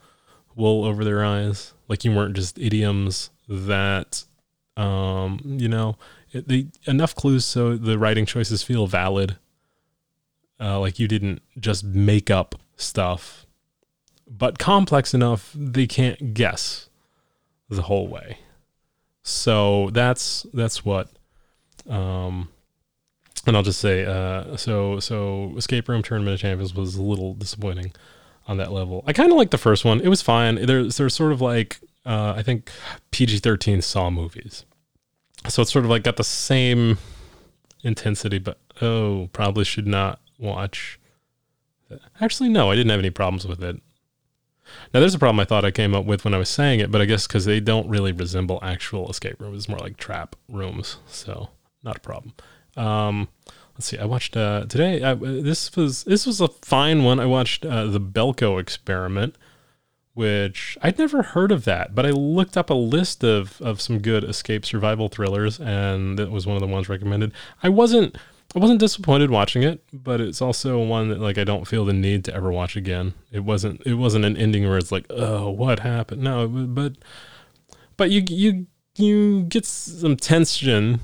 wool 0.55 0.85
over 0.85 1.05
their 1.05 1.25
eyes, 1.25 1.75
like 1.89 2.05
you 2.05 2.13
weren't 2.13 2.37
just 2.37 2.59
idioms 2.59 3.31
that 3.49 4.25
um, 4.77 5.41
you 5.45 5.69
know, 5.69 5.97
it, 6.31 6.49
the 6.49 6.69
enough 6.87 7.15
clues 7.15 7.45
so 7.45 7.77
the 7.77 7.99
writing 7.99 8.27
choices 8.27 8.63
feel 8.63 8.87
valid. 8.87 9.37
Uh, 10.61 10.79
like 10.79 11.01
you 11.01 11.09
didn't 11.09 11.43
just 11.59 11.83
make 11.83 12.31
up 12.31 12.55
stuff, 12.77 13.47
but 14.31 14.59
complex 14.61 15.13
enough 15.13 15.51
they 15.55 15.89
can't 15.89 16.35
guess 16.35 16.89
the 17.77 17.83
whole 17.83 18.09
way. 18.09 18.39
So 19.23 19.91
that's 19.91 20.47
that's 20.53 20.85
what 20.85 21.09
um 21.89 22.49
and 23.47 23.57
I'll 23.57 23.63
just 23.63 23.81
say 23.81 24.05
uh 24.05 24.57
so 24.57 25.01
so 25.01 25.55
Escape 25.57 25.89
Room 25.89 26.03
Tournament 26.03 26.35
of 26.35 26.41
Champions 26.41 26.75
was 26.75 26.97
a 26.97 27.03
little 27.03 27.35
disappointing 27.35 27.93
on 28.47 28.57
that 28.57 28.73
level. 28.73 29.05
I 29.07 29.13
kind 29.13 29.31
of 29.31 29.39
like 29.39 29.51
the 29.51 29.59
first 29.59 29.85
one. 29.85 30.01
It 30.01 30.09
was 30.09 30.23
fine. 30.23 30.67
There's 30.67 30.97
there's 30.97 31.15
sort 31.15 31.33
of 31.33 31.41
like 31.41 31.81
uh 32.05 32.35
I 32.37 32.43
think 32.43 32.71
PG-13 33.11 33.83
Saw 33.83 34.11
movies. 34.11 34.65
So 35.49 35.63
it's 35.63 35.73
sort 35.73 35.85
of 35.85 35.91
like 35.91 36.05
got 36.05 36.17
the 36.17 36.25
same 36.25 36.99
intensity 37.83 38.39
but 38.39 38.59
oh, 38.81 39.29
probably 39.33 39.65
should 39.65 39.87
not 39.87 40.21
watch. 40.39 40.99
Actually, 42.21 42.49
no, 42.49 42.71
I 42.71 42.75
didn't 42.75 42.91
have 42.91 43.01
any 43.01 43.11
problems 43.11 43.47
with 43.47 43.63
it. 43.63 43.81
Now, 44.93 45.01
there's 45.01 45.15
a 45.15 45.19
problem 45.19 45.41
I 45.41 45.45
thought 45.45 45.65
I 45.65 45.71
came 45.71 45.95
up 45.95 46.05
with 46.05 46.25
when 46.25 46.35
I 46.35 46.39
was 46.39 46.49
saying 46.49 46.81
it, 46.81 46.91
but 46.91 47.01
I 47.01 47.05
guess 47.05 47.27
because 47.27 47.45
they 47.45 47.61
don't 47.61 47.89
really 47.89 48.13
resemble 48.13 48.59
actual 48.63 49.11
escape 49.11 49.41
rooms, 49.41 49.59
it's 49.59 49.69
more 49.69 49.79
like 49.79 49.97
trap 49.97 50.37
rooms, 50.49 50.99
so 51.07 51.51
not 51.83 51.97
a 51.97 52.01
problem. 52.01 52.35
Um, 52.77 53.29
let's 53.75 53.87
see. 53.87 53.99
I 53.99 54.05
watched 54.05 54.37
uh, 54.37 54.67
today. 54.67 55.03
I, 55.03 55.15
this 55.15 55.75
was 55.77 56.05
this 56.05 56.27
was 56.27 56.41
a 56.41 56.49
fine 56.49 57.05
one. 57.05 57.21
I 57.21 57.27
watched 57.27 57.65
uh, 57.65 57.87
the 57.87 58.01
Belko 58.01 58.61
Experiment, 58.61 59.37
which 60.15 60.79
I'd 60.83 60.99
never 60.99 61.23
heard 61.23 61.53
of 61.53 61.65
that, 61.65 61.95
but 61.95 62.07
I 62.07 62.11
looked 62.11 62.57
up 62.57 62.71
a 62.71 62.75
list 62.75 63.25
of 63.25 63.61
of 63.61 63.81
some 63.81 63.99
good 63.99 64.25
escape 64.25 64.65
survival 64.65 65.09
thrillers, 65.09 65.61
and 65.61 66.19
that 66.19 66.31
was 66.31 66.47
one 66.47 66.57
of 66.57 66.63
the 66.63 66.69
ones 66.69 66.89
recommended. 66.89 67.33
I 67.63 67.69
wasn't 67.69 68.17
I 68.55 68.59
wasn't 68.59 68.81
disappointed 68.81 69.31
watching 69.31 69.63
it, 69.63 69.83
but 69.93 70.21
it's 70.21 70.43
also 70.43 70.83
one 70.83 71.09
that 71.09 71.21
like 71.21 71.39
I 71.39 71.45
don't 71.45 71.67
feel 71.67 71.87
the 71.87 71.95
need 71.95 72.25
to 72.27 72.35
ever 72.35 72.53
watch 72.53 72.77
again. 72.77 73.15
It 73.31 73.41
wasn't 73.41 73.81
it 73.87 73.95
wasn't 73.95 74.27
an 74.27 74.37
ending 74.37 74.69
where 74.69 74.77
it's 74.77 74.93
like, 74.93 75.07
oh, 75.09 75.49
what 75.49 75.79
happened? 75.81 76.23
No, 76.23 76.47
but 76.47 76.95
but 77.97 78.11
you 78.11 78.23
you 78.29 78.67
you 78.97 79.45
get 79.45 79.65
some 79.65 80.17
tension, 80.17 81.01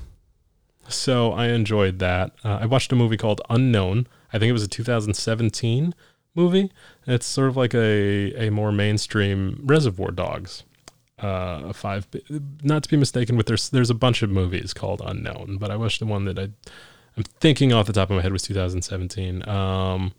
so 0.87 1.31
I 1.31 1.47
enjoyed 1.47 1.97
that. 1.99 2.33
Uh, 2.43 2.59
I 2.61 2.65
watched 2.67 2.91
a 2.91 2.95
movie 2.95 3.17
called 3.17 3.41
Unknown. 3.49 4.05
I 4.31 4.37
think 4.37 4.49
it 4.51 4.53
was 4.53 4.63
a 4.63 4.67
2017 4.67 5.95
movie. 6.35 6.71
It's 7.07 7.25
sort 7.25 7.49
of 7.49 7.57
like 7.57 7.73
a 7.73 8.33
a 8.35 8.51
more 8.51 8.71
mainstream 8.71 9.59
Reservoir 9.63 10.11
Dogs. 10.11 10.63
Uh, 11.17 11.73
five, 11.73 12.07
not 12.63 12.83
to 12.83 12.89
be 12.89 12.95
mistaken 12.95 13.35
with 13.35 13.47
there's 13.47 13.69
there's 13.69 13.89
a 13.89 13.95
bunch 13.95 14.21
of 14.21 14.29
movies 14.29 14.73
called 14.73 15.01
Unknown, 15.03 15.57
but 15.59 15.71
I 15.71 15.75
watched 15.75 15.99
the 15.99 16.05
one 16.05 16.25
that 16.25 16.37
I 16.39 16.49
I'm 17.17 17.23
thinking 17.23 17.73
off 17.73 17.87
the 17.87 17.93
top 17.93 18.09
of 18.09 18.15
my 18.15 18.21
head 18.21 18.31
was 18.31 18.43
2017. 18.43 19.47
Um, 19.47 20.13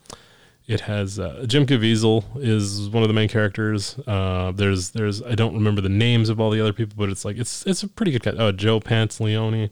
it 0.66 0.82
has 0.82 1.18
uh, 1.18 1.45
Jim 1.49 1.66
Caviezel 1.66 2.24
is 2.36 2.88
one 2.88 3.03
of 3.03 3.09
the 3.09 3.14
main 3.14 3.28
characters. 3.28 3.99
Uh, 4.07 4.53
there's 4.53 4.91
there's 4.91 5.20
I 5.22 5.34
don't 5.34 5.55
remember 5.55 5.80
the 5.80 5.88
names 5.88 6.28
of 6.28 6.38
all 6.38 6.51
the 6.51 6.61
other 6.61 6.72
people, 6.72 6.95
but 6.97 7.09
it's 7.09 7.24
like 7.24 7.38
it's 7.38 7.66
it's 7.66 7.82
a 7.82 7.88
pretty 7.88 8.12
good. 8.12 8.22
Cast. 8.22 8.36
Oh, 8.38 8.53
Joe 8.53 8.78
Pantaleone, 8.78 9.70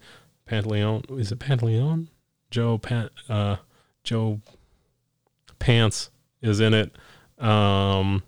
Pantaleone 0.49 1.19
is 1.21 1.31
it 1.31 1.39
Pantaleone? 1.39 2.09
Joe 2.51 2.79
Pant 2.79 3.13
uh, 3.29 3.57
Joe 4.03 4.41
Pants 5.59 6.11
is 6.43 6.59
in 6.59 6.75
it. 6.75 6.97
Um, 7.39 8.25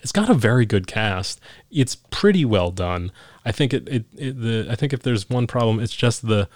it's 0.00 0.12
got 0.12 0.28
a 0.28 0.34
very 0.34 0.66
good 0.66 0.86
cast. 0.86 1.40
It's 1.70 1.94
pretty 2.10 2.44
well 2.44 2.70
done. 2.70 3.12
I 3.44 3.52
think 3.52 3.72
it, 3.72 3.88
it, 3.88 4.04
it 4.16 4.40
the 4.40 4.66
I 4.70 4.74
think 4.74 4.92
if 4.92 5.02
there's 5.02 5.30
one 5.30 5.46
problem, 5.46 5.80
it's 5.80 5.94
just 5.94 6.26
the 6.26 6.48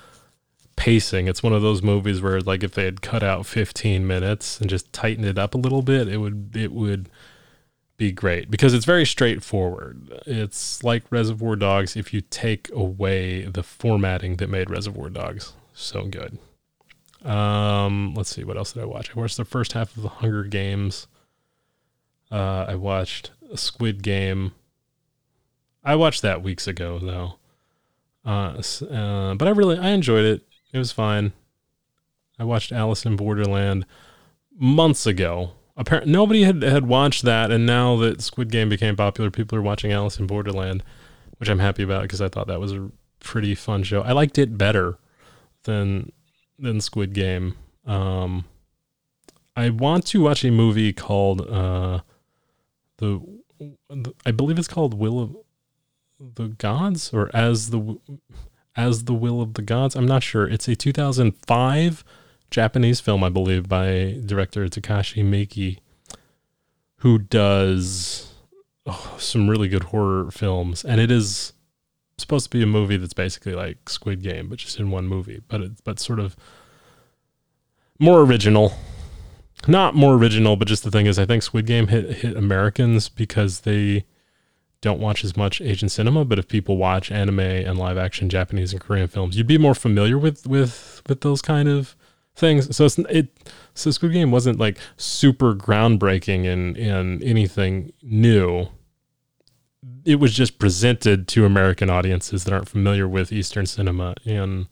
pacing. 0.76 1.28
It's 1.28 1.42
one 1.42 1.52
of 1.52 1.62
those 1.62 1.82
movies 1.82 2.20
where 2.20 2.40
like 2.40 2.62
if 2.62 2.72
they 2.72 2.84
had 2.84 3.02
cut 3.02 3.22
out 3.22 3.46
15 3.46 4.06
minutes 4.06 4.60
and 4.60 4.68
just 4.68 4.92
tightened 4.92 5.26
it 5.26 5.38
up 5.38 5.54
a 5.54 5.58
little 5.58 5.82
bit, 5.82 6.08
it 6.08 6.18
would 6.18 6.56
it 6.56 6.72
would 6.72 7.08
be 7.96 8.10
great 8.10 8.50
because 8.50 8.74
it's 8.74 8.84
very 8.84 9.06
straightforward. 9.06 10.12
It's 10.26 10.82
like 10.82 11.10
Reservoir 11.10 11.56
Dogs 11.56 11.96
if 11.96 12.12
you 12.12 12.20
take 12.20 12.70
away 12.72 13.44
the 13.44 13.62
formatting 13.62 14.36
that 14.36 14.50
made 14.50 14.70
Reservoir 14.70 15.10
Dogs 15.10 15.52
so 15.72 16.06
good. 16.06 16.38
Um, 17.24 18.14
let's 18.14 18.30
see 18.30 18.44
what 18.44 18.56
else 18.56 18.72
did 18.72 18.82
I 18.82 18.86
watch? 18.86 19.10
I 19.14 19.20
watched 19.20 19.36
the 19.36 19.44
first 19.44 19.72
half 19.72 19.96
of 19.96 20.02
the 20.02 20.08
Hunger 20.08 20.44
Games. 20.44 21.06
Uh, 22.30 22.66
I 22.68 22.74
watched 22.74 23.30
Squid 23.54 24.02
Game. 24.02 24.52
I 25.84 25.94
watched 25.96 26.22
that 26.22 26.42
weeks 26.42 26.66
ago 26.66 26.98
though. 26.98 27.34
Uh, 28.26 28.60
uh, 28.90 29.34
but 29.34 29.46
I 29.46 29.50
really 29.50 29.78
I 29.78 29.90
enjoyed 29.90 30.24
it. 30.24 30.42
It 30.74 30.78
was 30.78 30.90
fine. 30.90 31.32
I 32.36 32.42
watched 32.42 32.72
Alice 32.72 33.06
in 33.06 33.14
Borderland 33.14 33.86
months 34.58 35.06
ago. 35.06 35.52
Apparently, 35.76 36.12
nobody 36.12 36.42
had, 36.42 36.62
had 36.62 36.86
watched 36.86 37.22
that, 37.22 37.52
and 37.52 37.64
now 37.64 37.96
that 37.98 38.20
Squid 38.20 38.50
Game 38.50 38.68
became 38.68 38.96
popular, 38.96 39.30
people 39.30 39.56
are 39.56 39.62
watching 39.62 39.92
Alice 39.92 40.18
in 40.18 40.26
Borderland, 40.26 40.82
which 41.38 41.48
I'm 41.48 41.60
happy 41.60 41.84
about 41.84 42.02
because 42.02 42.20
I 42.20 42.28
thought 42.28 42.48
that 42.48 42.58
was 42.58 42.72
a 42.72 42.90
pretty 43.20 43.54
fun 43.54 43.84
show. 43.84 44.02
I 44.02 44.10
liked 44.10 44.36
it 44.36 44.58
better 44.58 44.98
than 45.62 46.10
than 46.58 46.80
Squid 46.80 47.12
Game. 47.12 47.56
Um, 47.86 48.44
I 49.54 49.70
want 49.70 50.06
to 50.08 50.22
watch 50.22 50.44
a 50.44 50.50
movie 50.50 50.92
called 50.92 51.48
uh, 51.48 52.00
the, 52.96 53.20
the 53.88 54.12
I 54.26 54.32
believe 54.32 54.58
it's 54.58 54.66
called 54.66 54.94
Will 54.94 55.20
of 55.20 55.36
the 56.34 56.48
Gods 56.48 57.12
or 57.12 57.30
as 57.32 57.70
the 57.70 57.98
as 58.76 59.04
the 59.04 59.14
Will 59.14 59.40
of 59.40 59.54
the 59.54 59.62
Gods. 59.62 59.94
I'm 59.94 60.06
not 60.06 60.22
sure. 60.22 60.48
It's 60.48 60.68
a 60.68 60.76
2005 60.76 62.04
Japanese 62.50 63.00
film, 63.00 63.24
I 63.24 63.28
believe, 63.28 63.68
by 63.68 64.18
director 64.24 64.66
Takashi 64.66 65.24
Miike, 65.24 65.78
who 66.98 67.18
does 67.18 68.32
oh, 68.86 69.16
some 69.18 69.48
really 69.48 69.68
good 69.68 69.84
horror 69.84 70.30
films. 70.30 70.84
And 70.84 71.00
it 71.00 71.10
is 71.10 71.52
supposed 72.18 72.44
to 72.50 72.56
be 72.56 72.62
a 72.62 72.66
movie 72.66 72.96
that's 72.96 73.12
basically 73.12 73.54
like 73.54 73.88
Squid 73.88 74.22
Game, 74.22 74.48
but 74.48 74.58
just 74.58 74.78
in 74.78 74.90
one 74.90 75.06
movie. 75.06 75.42
But 75.48 75.60
it's 75.62 75.80
but 75.80 75.98
sort 75.98 76.20
of 76.20 76.36
more 77.98 78.20
original. 78.20 78.72
Not 79.66 79.94
more 79.94 80.14
original, 80.14 80.56
but 80.56 80.68
just 80.68 80.84
the 80.84 80.90
thing 80.90 81.06
is, 81.06 81.18
I 81.18 81.24
think 81.24 81.42
Squid 81.42 81.66
Game 81.66 81.88
hit 81.88 82.18
hit 82.18 82.36
Americans 82.36 83.08
because 83.08 83.60
they 83.60 84.04
don't 84.84 85.00
watch 85.00 85.24
as 85.24 85.36
much 85.36 85.60
Asian 85.60 85.88
cinema, 85.88 86.24
but 86.24 86.38
if 86.38 86.46
people 86.46 86.76
watch 86.76 87.10
anime 87.10 87.40
and 87.40 87.78
live 87.78 87.98
action 87.98 88.28
Japanese 88.28 88.72
and 88.72 88.80
Korean 88.80 89.08
films, 89.08 89.36
you'd 89.36 89.46
be 89.46 89.58
more 89.58 89.74
familiar 89.74 90.18
with 90.18 90.46
with 90.46 91.02
with 91.08 91.22
those 91.22 91.42
kind 91.42 91.68
of 91.68 91.96
things. 92.36 92.74
So 92.76 92.84
it's 92.84 92.98
it 92.98 93.50
so 93.74 93.90
Squid 93.90 94.12
Game 94.12 94.30
wasn't 94.30 94.60
like 94.60 94.78
super 94.96 95.54
groundbreaking 95.54 96.44
in 96.44 96.76
in 96.76 97.22
anything 97.22 97.92
new. 98.02 98.68
It 100.04 100.16
was 100.16 100.34
just 100.34 100.58
presented 100.58 101.28
to 101.28 101.44
American 101.44 101.90
audiences 101.90 102.44
that 102.44 102.52
aren't 102.52 102.68
familiar 102.68 103.08
with 103.08 103.32
Eastern 103.32 103.66
cinema 103.66 104.14
in 104.24 104.68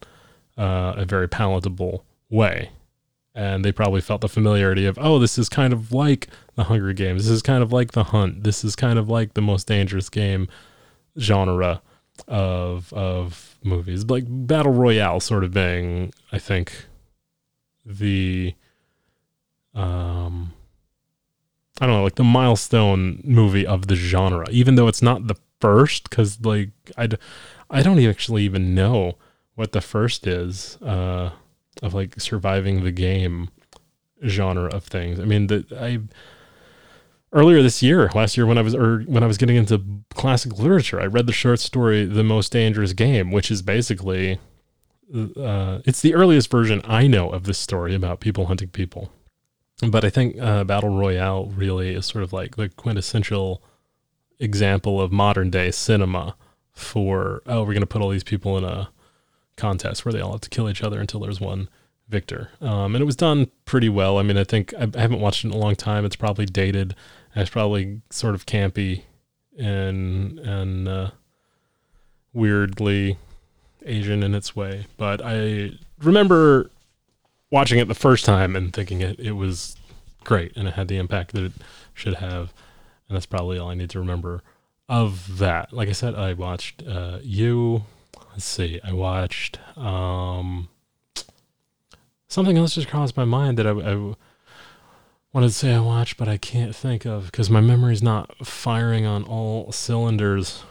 uh, 0.56 0.94
a 0.96 1.04
very 1.04 1.28
palatable 1.28 2.04
way 2.30 2.70
and 3.34 3.64
they 3.64 3.72
probably 3.72 4.00
felt 4.00 4.20
the 4.20 4.28
familiarity 4.28 4.84
of 4.86 4.98
oh 5.00 5.18
this 5.18 5.38
is 5.38 5.48
kind 5.48 5.72
of 5.72 5.92
like 5.92 6.28
the 6.54 6.64
hunger 6.64 6.92
games. 6.92 7.24
This 7.24 7.32
is 7.32 7.42
kind 7.42 7.62
of 7.62 7.72
like 7.72 7.92
the 7.92 8.04
hunt. 8.04 8.44
This 8.44 8.64
is 8.64 8.76
kind 8.76 8.98
of 8.98 9.08
like 9.08 9.34
the 9.34 9.42
most 9.42 9.66
dangerous 9.66 10.08
game 10.08 10.48
genre 11.18 11.82
of 12.28 12.92
of 12.92 13.58
movies. 13.64 14.04
Like 14.04 14.24
battle 14.28 14.72
royale 14.72 15.20
sort 15.20 15.44
of 15.44 15.52
being 15.52 16.12
i 16.30 16.38
think 16.38 16.86
the 17.84 18.54
um 19.74 20.52
i 21.80 21.86
don't 21.86 21.96
know 21.96 22.04
like 22.04 22.14
the 22.16 22.24
milestone 22.24 23.20
movie 23.24 23.66
of 23.66 23.88
the 23.88 23.96
genre 23.96 24.46
even 24.50 24.74
though 24.74 24.86
it's 24.86 25.02
not 25.02 25.26
the 25.26 25.34
first 25.60 26.08
because 26.08 26.40
like 26.44 26.70
i 26.96 27.08
i 27.70 27.82
don't 27.82 27.98
actually 28.04 28.44
even 28.44 28.74
know 28.74 29.16
what 29.54 29.72
the 29.72 29.80
first 29.80 30.26
is 30.26 30.76
uh 30.82 31.30
of 31.82 31.94
like 31.94 32.20
surviving 32.20 32.84
the 32.84 32.92
game 32.92 33.48
genre 34.26 34.68
of 34.68 34.84
things. 34.84 35.18
I 35.18 35.24
mean, 35.24 35.46
that 35.48 35.72
I 35.72 36.00
earlier 37.32 37.62
this 37.62 37.82
year, 37.82 38.10
last 38.14 38.36
year 38.36 38.46
when 38.46 38.58
I 38.58 38.62
was 38.62 38.74
or 38.74 39.00
when 39.02 39.22
I 39.22 39.26
was 39.26 39.38
getting 39.38 39.56
into 39.56 39.82
classic 40.14 40.58
literature, 40.58 41.00
I 41.00 41.06
read 41.06 41.26
the 41.26 41.32
short 41.32 41.60
story 41.60 42.04
"The 42.04 42.24
Most 42.24 42.52
Dangerous 42.52 42.92
Game," 42.92 43.30
which 43.30 43.50
is 43.50 43.62
basically 43.62 44.38
uh, 45.14 45.80
it's 45.84 46.00
the 46.00 46.14
earliest 46.14 46.50
version 46.50 46.80
I 46.84 47.06
know 47.06 47.30
of 47.30 47.44
this 47.44 47.58
story 47.58 47.94
about 47.94 48.20
people 48.20 48.46
hunting 48.46 48.68
people. 48.68 49.12
But 49.88 50.04
I 50.04 50.10
think 50.10 50.40
uh, 50.40 50.64
Battle 50.64 50.96
Royale 50.96 51.46
really 51.46 51.94
is 51.94 52.06
sort 52.06 52.22
of 52.22 52.32
like 52.32 52.56
the 52.56 52.68
quintessential 52.68 53.62
example 54.38 55.00
of 55.00 55.12
modern 55.12 55.50
day 55.50 55.70
cinema 55.70 56.36
for 56.72 57.42
oh, 57.46 57.60
we're 57.60 57.74
going 57.74 57.80
to 57.80 57.86
put 57.86 58.00
all 58.00 58.08
these 58.08 58.24
people 58.24 58.56
in 58.56 58.64
a 58.64 58.90
contest 59.56 60.04
where 60.04 60.12
they 60.12 60.20
all 60.20 60.32
have 60.32 60.40
to 60.42 60.50
kill 60.50 60.68
each 60.68 60.82
other 60.82 61.00
until 61.00 61.20
there's 61.20 61.40
one 61.40 61.68
victor. 62.08 62.50
Um, 62.60 62.94
and 62.94 63.02
it 63.02 63.06
was 63.06 63.16
done 63.16 63.50
pretty 63.64 63.88
well. 63.88 64.18
I 64.18 64.22
mean, 64.22 64.36
I 64.36 64.44
think 64.44 64.72
I, 64.74 64.88
I 64.94 65.00
haven't 65.00 65.20
watched 65.20 65.44
it 65.44 65.48
in 65.48 65.54
a 65.54 65.58
long 65.58 65.74
time. 65.76 66.04
It's 66.04 66.16
probably 66.16 66.46
dated. 66.46 66.94
it's 67.34 67.50
probably 67.50 68.02
sort 68.10 68.34
of 68.34 68.46
campy 68.46 69.02
and 69.58 70.38
and 70.38 70.88
uh, 70.88 71.10
weirdly 72.32 73.18
Asian 73.84 74.22
in 74.22 74.34
its 74.34 74.54
way. 74.54 74.86
But 74.96 75.20
I 75.24 75.72
remember 75.98 76.70
watching 77.50 77.78
it 77.78 77.88
the 77.88 77.94
first 77.94 78.24
time 78.24 78.56
and 78.56 78.72
thinking 78.72 79.00
it 79.00 79.18
it 79.18 79.32
was 79.32 79.76
great 80.24 80.52
and 80.56 80.68
it 80.68 80.74
had 80.74 80.88
the 80.88 80.98
impact 80.98 81.32
that 81.32 81.44
it 81.44 81.52
should 81.94 82.14
have. 82.14 82.52
And 83.08 83.16
that's 83.16 83.26
probably 83.26 83.58
all 83.58 83.70
I 83.70 83.74
need 83.74 83.90
to 83.90 83.98
remember 83.98 84.42
of 84.88 85.38
that. 85.38 85.72
Like 85.72 85.88
I 85.88 85.92
said, 85.92 86.14
I 86.14 86.32
watched 86.32 86.82
uh, 86.86 87.18
you 87.22 87.84
let's 88.32 88.44
see. 88.44 88.80
I 88.82 88.92
watched 88.92 89.58
um, 89.76 90.68
something 92.28 92.58
else 92.58 92.74
just 92.74 92.88
crossed 92.88 93.16
my 93.16 93.24
mind 93.24 93.58
that 93.58 93.66
I, 93.66 93.70
I 93.70 94.14
wanted 95.32 95.48
to 95.48 95.50
say 95.50 95.74
I 95.74 95.80
watched, 95.80 96.16
but 96.16 96.28
I 96.28 96.36
can't 96.36 96.74
think 96.74 97.04
of 97.04 97.26
because 97.26 97.48
my 97.48 97.60
memory's 97.60 98.02
not 98.02 98.46
firing 98.46 99.06
on 99.06 99.24
all 99.24 99.70
cylinders 99.72 100.64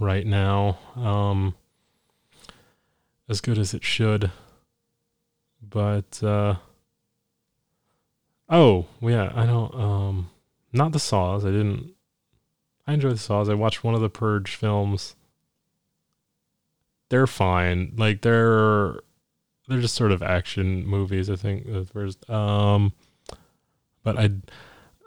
right 0.00 0.26
now. 0.26 0.78
Um, 0.96 1.54
as 3.28 3.40
good 3.40 3.58
as 3.58 3.74
it 3.74 3.84
should. 3.84 4.30
But 5.60 6.22
uh 6.22 6.56
oh 8.48 8.86
yeah, 9.00 9.32
I 9.34 9.44
don't 9.44 9.74
um 9.74 10.30
not 10.72 10.92
the 10.92 10.98
Saws. 10.98 11.44
I 11.44 11.50
didn't. 11.50 11.92
I 12.86 12.94
enjoyed 12.94 13.14
the 13.14 13.18
Saws. 13.18 13.48
I 13.48 13.54
watched 13.54 13.84
one 13.84 13.94
of 13.94 14.00
the 14.00 14.08
Purge 14.08 14.54
films. 14.54 15.14
They're 17.10 17.26
fine. 17.26 17.94
Like 17.96 18.22
they're 18.22 19.00
they're 19.68 19.80
just 19.80 19.94
sort 19.94 20.12
of 20.12 20.22
action 20.22 20.86
movies. 20.86 21.30
I 21.30 21.36
think 21.36 21.66
first. 21.92 22.28
Um, 22.28 22.92
but 24.02 24.18
I 24.18 24.30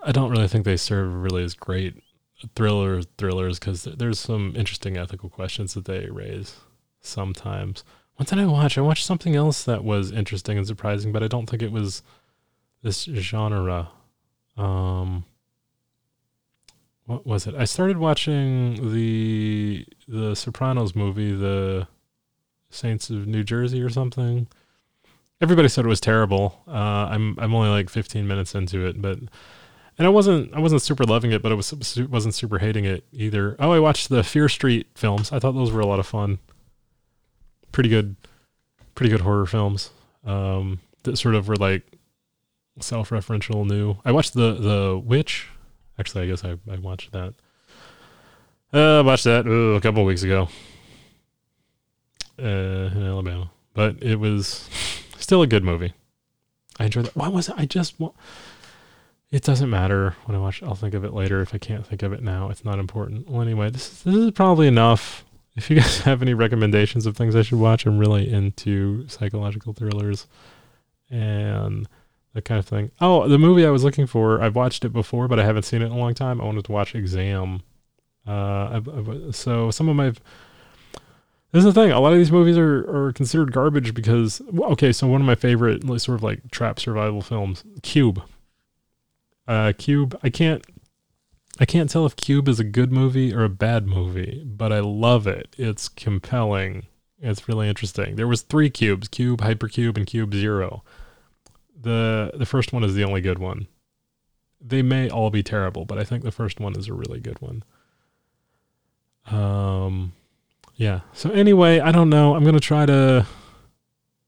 I 0.03 0.11
don't 0.11 0.31
really 0.31 0.47
think 0.47 0.65
they 0.65 0.77
serve 0.77 1.13
really 1.13 1.43
as 1.43 1.53
great 1.53 2.01
thrillers 2.55 3.05
thrillers 3.17 3.59
because 3.59 3.83
there's 3.83 4.19
some 4.19 4.53
interesting 4.55 4.97
ethical 4.97 5.29
questions 5.29 5.73
that 5.73 5.85
they 5.85 6.07
raise 6.09 6.57
sometimes. 7.01 7.83
What 8.15 8.27
did 8.27 8.39
I 8.39 8.45
watch? 8.45 8.77
I 8.77 8.81
watched 8.81 9.05
something 9.05 9.35
else 9.35 9.63
that 9.63 9.83
was 9.83 10.11
interesting 10.11 10.57
and 10.57 10.67
surprising, 10.67 11.11
but 11.11 11.23
I 11.23 11.27
don't 11.27 11.49
think 11.49 11.61
it 11.61 11.71
was 11.71 12.03
this 12.83 13.03
genre. 13.05 13.89
Um, 14.57 15.25
what 17.05 17.25
was 17.25 17.47
it? 17.47 17.55
I 17.55 17.65
started 17.65 17.97
watching 17.97 18.91
the 18.93 19.85
the 20.07 20.35
Sopranos 20.35 20.95
movie, 20.95 21.33
the 21.33 21.87
Saints 22.69 23.09
of 23.09 23.27
New 23.27 23.43
Jersey 23.43 23.81
or 23.81 23.89
something. 23.89 24.47
Everybody 25.41 25.67
said 25.67 25.85
it 25.85 25.89
was 25.89 26.01
terrible. 26.01 26.61
Uh, 26.67 27.09
I'm 27.11 27.37
I'm 27.39 27.53
only 27.53 27.69
like 27.69 27.89
15 27.89 28.27
minutes 28.27 28.53
into 28.55 28.85
it, 28.85 29.01
but 29.01 29.19
and 29.97 30.07
I 30.07 30.09
wasn't 30.09 30.53
I 30.53 30.59
wasn't 30.59 30.81
super 30.81 31.03
loving 31.03 31.31
it, 31.31 31.41
but 31.41 31.51
I 31.51 31.55
was 31.55 31.73
wasn't 32.09 32.33
super 32.33 32.59
hating 32.59 32.85
it 32.85 33.03
either. 33.11 33.55
Oh, 33.59 33.71
I 33.71 33.79
watched 33.79 34.09
the 34.09 34.23
Fear 34.23 34.49
Street 34.49 34.87
films. 34.95 35.31
I 35.31 35.39
thought 35.39 35.53
those 35.53 35.71
were 35.71 35.81
a 35.81 35.87
lot 35.87 35.99
of 35.99 36.07
fun. 36.07 36.39
Pretty 37.71 37.89
good, 37.89 38.15
pretty 38.95 39.09
good 39.09 39.21
horror 39.21 39.45
films. 39.45 39.91
Um, 40.25 40.79
that 41.03 41.17
sort 41.17 41.35
of 41.35 41.47
were 41.47 41.55
like 41.55 41.83
self-referential, 42.79 43.65
new. 43.65 43.97
I 44.05 44.11
watched 44.11 44.33
the 44.33 44.53
the 44.53 45.01
Witch. 45.03 45.47
Actually, 46.01 46.23
I 46.23 46.27
guess 46.29 46.43
I 46.43 46.57
I 46.67 46.77
watched 46.77 47.11
that. 47.11 47.35
Uh, 48.73 48.97
I 48.97 49.01
watched 49.01 49.25
that 49.25 49.45
uh, 49.45 49.77
a 49.77 49.81
couple 49.81 50.03
weeks 50.03 50.23
ago 50.23 50.49
uh, 52.39 52.43
in 52.43 53.05
Alabama, 53.05 53.51
but 53.75 54.01
it 54.01 54.15
was 54.15 54.67
still 55.19 55.43
a 55.43 55.47
good 55.47 55.63
movie. 55.63 55.93
I 56.79 56.85
enjoyed 56.85 57.05
that. 57.05 57.15
Why 57.15 57.27
was 57.27 57.49
it? 57.49 57.55
I 57.55 57.67
just 57.67 57.99
want. 57.99 58.15
It 59.29 59.43
doesn't 59.43 59.69
matter 59.69 60.15
when 60.25 60.35
I 60.35 60.39
watch. 60.39 60.63
It. 60.63 60.65
I'll 60.65 60.73
think 60.73 60.95
of 60.95 61.05
it 61.05 61.13
later 61.13 61.39
if 61.39 61.53
I 61.53 61.59
can't 61.59 61.85
think 61.85 62.01
of 62.01 62.13
it 62.13 62.23
now. 62.23 62.49
It's 62.49 62.65
not 62.65 62.79
important. 62.79 63.29
Well, 63.29 63.43
anyway, 63.43 63.69
this 63.69 63.91
is, 63.91 64.01
this 64.01 64.15
is 64.15 64.31
probably 64.31 64.65
enough. 64.65 65.23
If 65.55 65.69
you 65.69 65.75
guys 65.75 65.99
have 66.09 66.23
any 66.23 66.33
recommendations 66.33 67.05
of 67.05 67.15
things 67.15 67.35
I 67.35 67.43
should 67.43 67.59
watch, 67.59 67.85
I'm 67.85 67.99
really 67.99 68.27
into 68.27 69.07
psychological 69.07 69.73
thrillers 69.73 70.25
and 71.11 71.87
that 72.33 72.45
kind 72.45 72.59
of 72.59 72.65
thing. 72.65 72.91
Oh, 73.01 73.27
the 73.27 73.37
movie 73.37 73.65
I 73.65 73.69
was 73.69 73.83
looking 73.83 74.07
for, 74.07 74.41
I've 74.41 74.55
watched 74.55 74.85
it 74.85 74.93
before, 74.93 75.27
but 75.27 75.39
I 75.39 75.45
haven't 75.45 75.63
seen 75.63 75.81
it 75.81 75.87
in 75.87 75.91
a 75.91 75.97
long 75.97 76.13
time. 76.13 76.39
I 76.39 76.45
wanted 76.45 76.65
to 76.65 76.71
watch 76.71 76.95
Exam. 76.95 77.61
Uh, 78.27 78.69
I've, 78.73 78.87
I've, 78.87 79.35
so 79.35 79.71
some 79.71 79.89
of 79.89 79.95
my 79.95 80.13
this 81.51 81.65
is 81.65 81.73
the 81.73 81.73
thing. 81.73 81.91
A 81.91 81.99
lot 81.99 82.13
of 82.13 82.17
these 82.17 82.31
movies 82.31 82.57
are, 82.57 83.07
are 83.07 83.13
considered 83.13 83.51
garbage 83.51 83.93
because 83.93 84.41
okay, 84.57 84.93
so 84.93 85.07
one 85.07 85.21
of 85.21 85.27
my 85.27 85.35
favorite 85.35 85.83
sort 85.99 86.15
of 86.15 86.23
like 86.23 86.49
trap 86.49 86.79
survival 86.79 87.21
films, 87.21 87.63
Cube. 87.81 88.21
Uh, 89.47 89.73
Cube. 89.77 90.17
I 90.23 90.29
can't 90.29 90.63
I 91.59 91.65
can't 91.65 91.89
tell 91.89 92.05
if 92.05 92.15
Cube 92.15 92.47
is 92.47 92.59
a 92.59 92.63
good 92.63 92.91
movie 92.93 93.33
or 93.33 93.43
a 93.43 93.49
bad 93.49 93.85
movie, 93.85 94.43
but 94.45 94.71
I 94.71 94.79
love 94.79 95.27
it. 95.27 95.53
It's 95.57 95.89
compelling. 95.89 96.87
It's 97.19 97.49
really 97.49 97.67
interesting. 97.67 98.15
There 98.15 98.27
was 98.27 98.43
three 98.43 98.69
cubes: 98.69 99.09
Cube, 99.09 99.41
Hypercube, 99.41 99.97
and 99.97 100.07
Cube 100.07 100.33
Zero 100.33 100.83
the 101.81 102.31
the 102.33 102.45
first 102.45 102.73
one 102.73 102.83
is 102.83 102.95
the 102.95 103.03
only 103.03 103.21
good 103.21 103.39
one. 103.39 103.67
They 104.59 104.81
may 104.81 105.09
all 105.09 105.29
be 105.29 105.43
terrible, 105.43 105.85
but 105.85 105.97
I 105.97 106.03
think 106.03 106.23
the 106.23 106.31
first 106.31 106.59
one 106.59 106.77
is 106.77 106.87
a 106.87 106.93
really 106.93 107.19
good 107.19 107.41
one. 107.41 107.63
Um, 109.31 110.13
yeah. 110.75 111.01
So 111.13 111.31
anyway, 111.31 111.79
I 111.79 111.91
don't 111.91 112.09
know. 112.09 112.35
I'm 112.35 112.43
gonna 112.43 112.59
try 112.59 112.85
to 112.85 113.25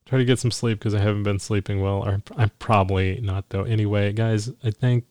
try 0.05 0.17
to 0.17 0.25
get 0.25 0.39
some 0.39 0.51
sleep 0.51 0.79
because 0.79 0.95
I 0.95 0.99
haven't 0.99 1.23
been 1.23 1.39
sleeping 1.39 1.81
well. 1.81 2.03
Or 2.03 2.21
I'm 2.35 2.51
probably 2.59 3.19
not 3.21 3.49
though. 3.49 3.63
Anyway, 3.63 4.11
guys, 4.13 4.51
I 4.63 4.71
think 4.71 5.05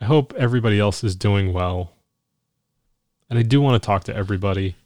I 0.00 0.04
hope 0.04 0.32
everybody 0.36 0.78
else 0.78 1.02
is 1.02 1.16
doing 1.16 1.52
well, 1.52 1.92
and 3.28 3.38
I 3.38 3.42
do 3.42 3.60
want 3.60 3.82
to 3.82 3.86
talk 3.86 4.04
to 4.04 4.14
everybody 4.14 4.76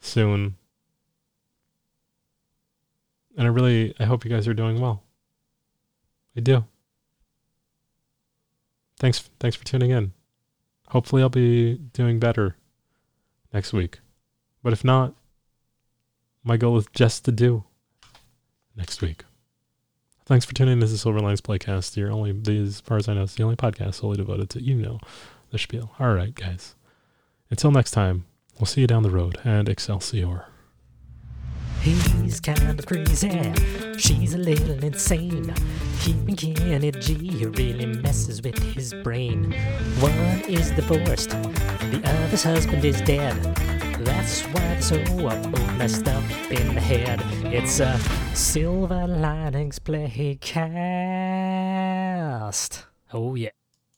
soon 0.00 0.56
and 3.36 3.46
I 3.46 3.50
really 3.50 3.94
I 3.98 4.04
hope 4.04 4.24
you 4.24 4.30
guys 4.30 4.48
are 4.48 4.54
doing 4.54 4.80
well. 4.80 5.02
I 6.36 6.40
do. 6.40 6.64
Thanks 8.98 9.30
thanks 9.40 9.56
for 9.56 9.64
tuning 9.64 9.90
in. 9.90 10.12
Hopefully 10.88 11.22
I'll 11.22 11.28
be 11.28 11.76
doing 11.92 12.18
better 12.18 12.56
next 13.52 13.72
week. 13.72 14.00
But 14.62 14.72
if 14.72 14.84
not, 14.84 15.14
my 16.44 16.56
goal 16.56 16.76
is 16.78 16.86
just 16.94 17.24
to 17.24 17.32
do 17.32 17.64
next 18.76 19.02
week. 19.02 19.24
Thanks 20.24 20.44
for 20.44 20.54
tuning 20.54 20.74
in 20.74 20.78
This 20.78 20.92
is 20.92 21.00
Silver 21.00 21.20
Linings 21.20 21.40
Playcast. 21.40 21.96
You're 21.96 22.12
only, 22.12 22.30
as 22.64 22.80
far 22.80 22.96
as 22.96 23.08
I 23.08 23.14
know, 23.14 23.24
it's 23.24 23.34
the 23.34 23.42
only 23.42 23.56
podcast 23.56 23.94
solely 23.94 24.16
devoted 24.16 24.50
to 24.50 24.62
you 24.62 24.76
know 24.76 25.00
the 25.50 25.58
spiel. 25.58 25.90
All 25.98 26.14
right, 26.14 26.34
guys. 26.34 26.76
Until 27.50 27.70
next 27.72 27.90
time, 27.90 28.24
we'll 28.58 28.66
see 28.66 28.82
you 28.82 28.86
down 28.86 29.02
the 29.02 29.10
road 29.10 29.38
and 29.44 29.68
Excelsior. 29.68 30.46
He's 31.82 32.40
kind 32.40 32.78
of 32.78 32.86
crazy. 32.86 33.52
She's 33.98 34.34
a 34.34 34.38
little 34.38 34.84
insane. 34.84 35.52
Keeping 36.00 36.36
Kenny 36.36 36.92
G 36.92 37.44
really 37.46 37.86
messes 37.86 38.40
with 38.40 38.56
his 38.74 38.94
brain. 39.02 39.52
One 39.98 40.42
is 40.48 40.70
divorced, 40.70 41.30
the 41.30 42.00
other's 42.04 42.44
husband 42.44 42.84
is 42.84 43.00
dead. 43.02 43.34
That's 44.04 44.42
why 44.42 44.60
they're 44.60 44.82
so 44.82 44.98
messed 45.76 46.08
up 46.08 46.24
in 46.50 46.74
the 46.74 46.80
head. 46.80 47.20
It's 47.52 47.80
a 47.80 47.98
Silver 48.34 49.06
Linings 49.06 49.78
Playcast. 49.78 50.42
Oh, 53.12 53.34
yeah. 53.34 53.50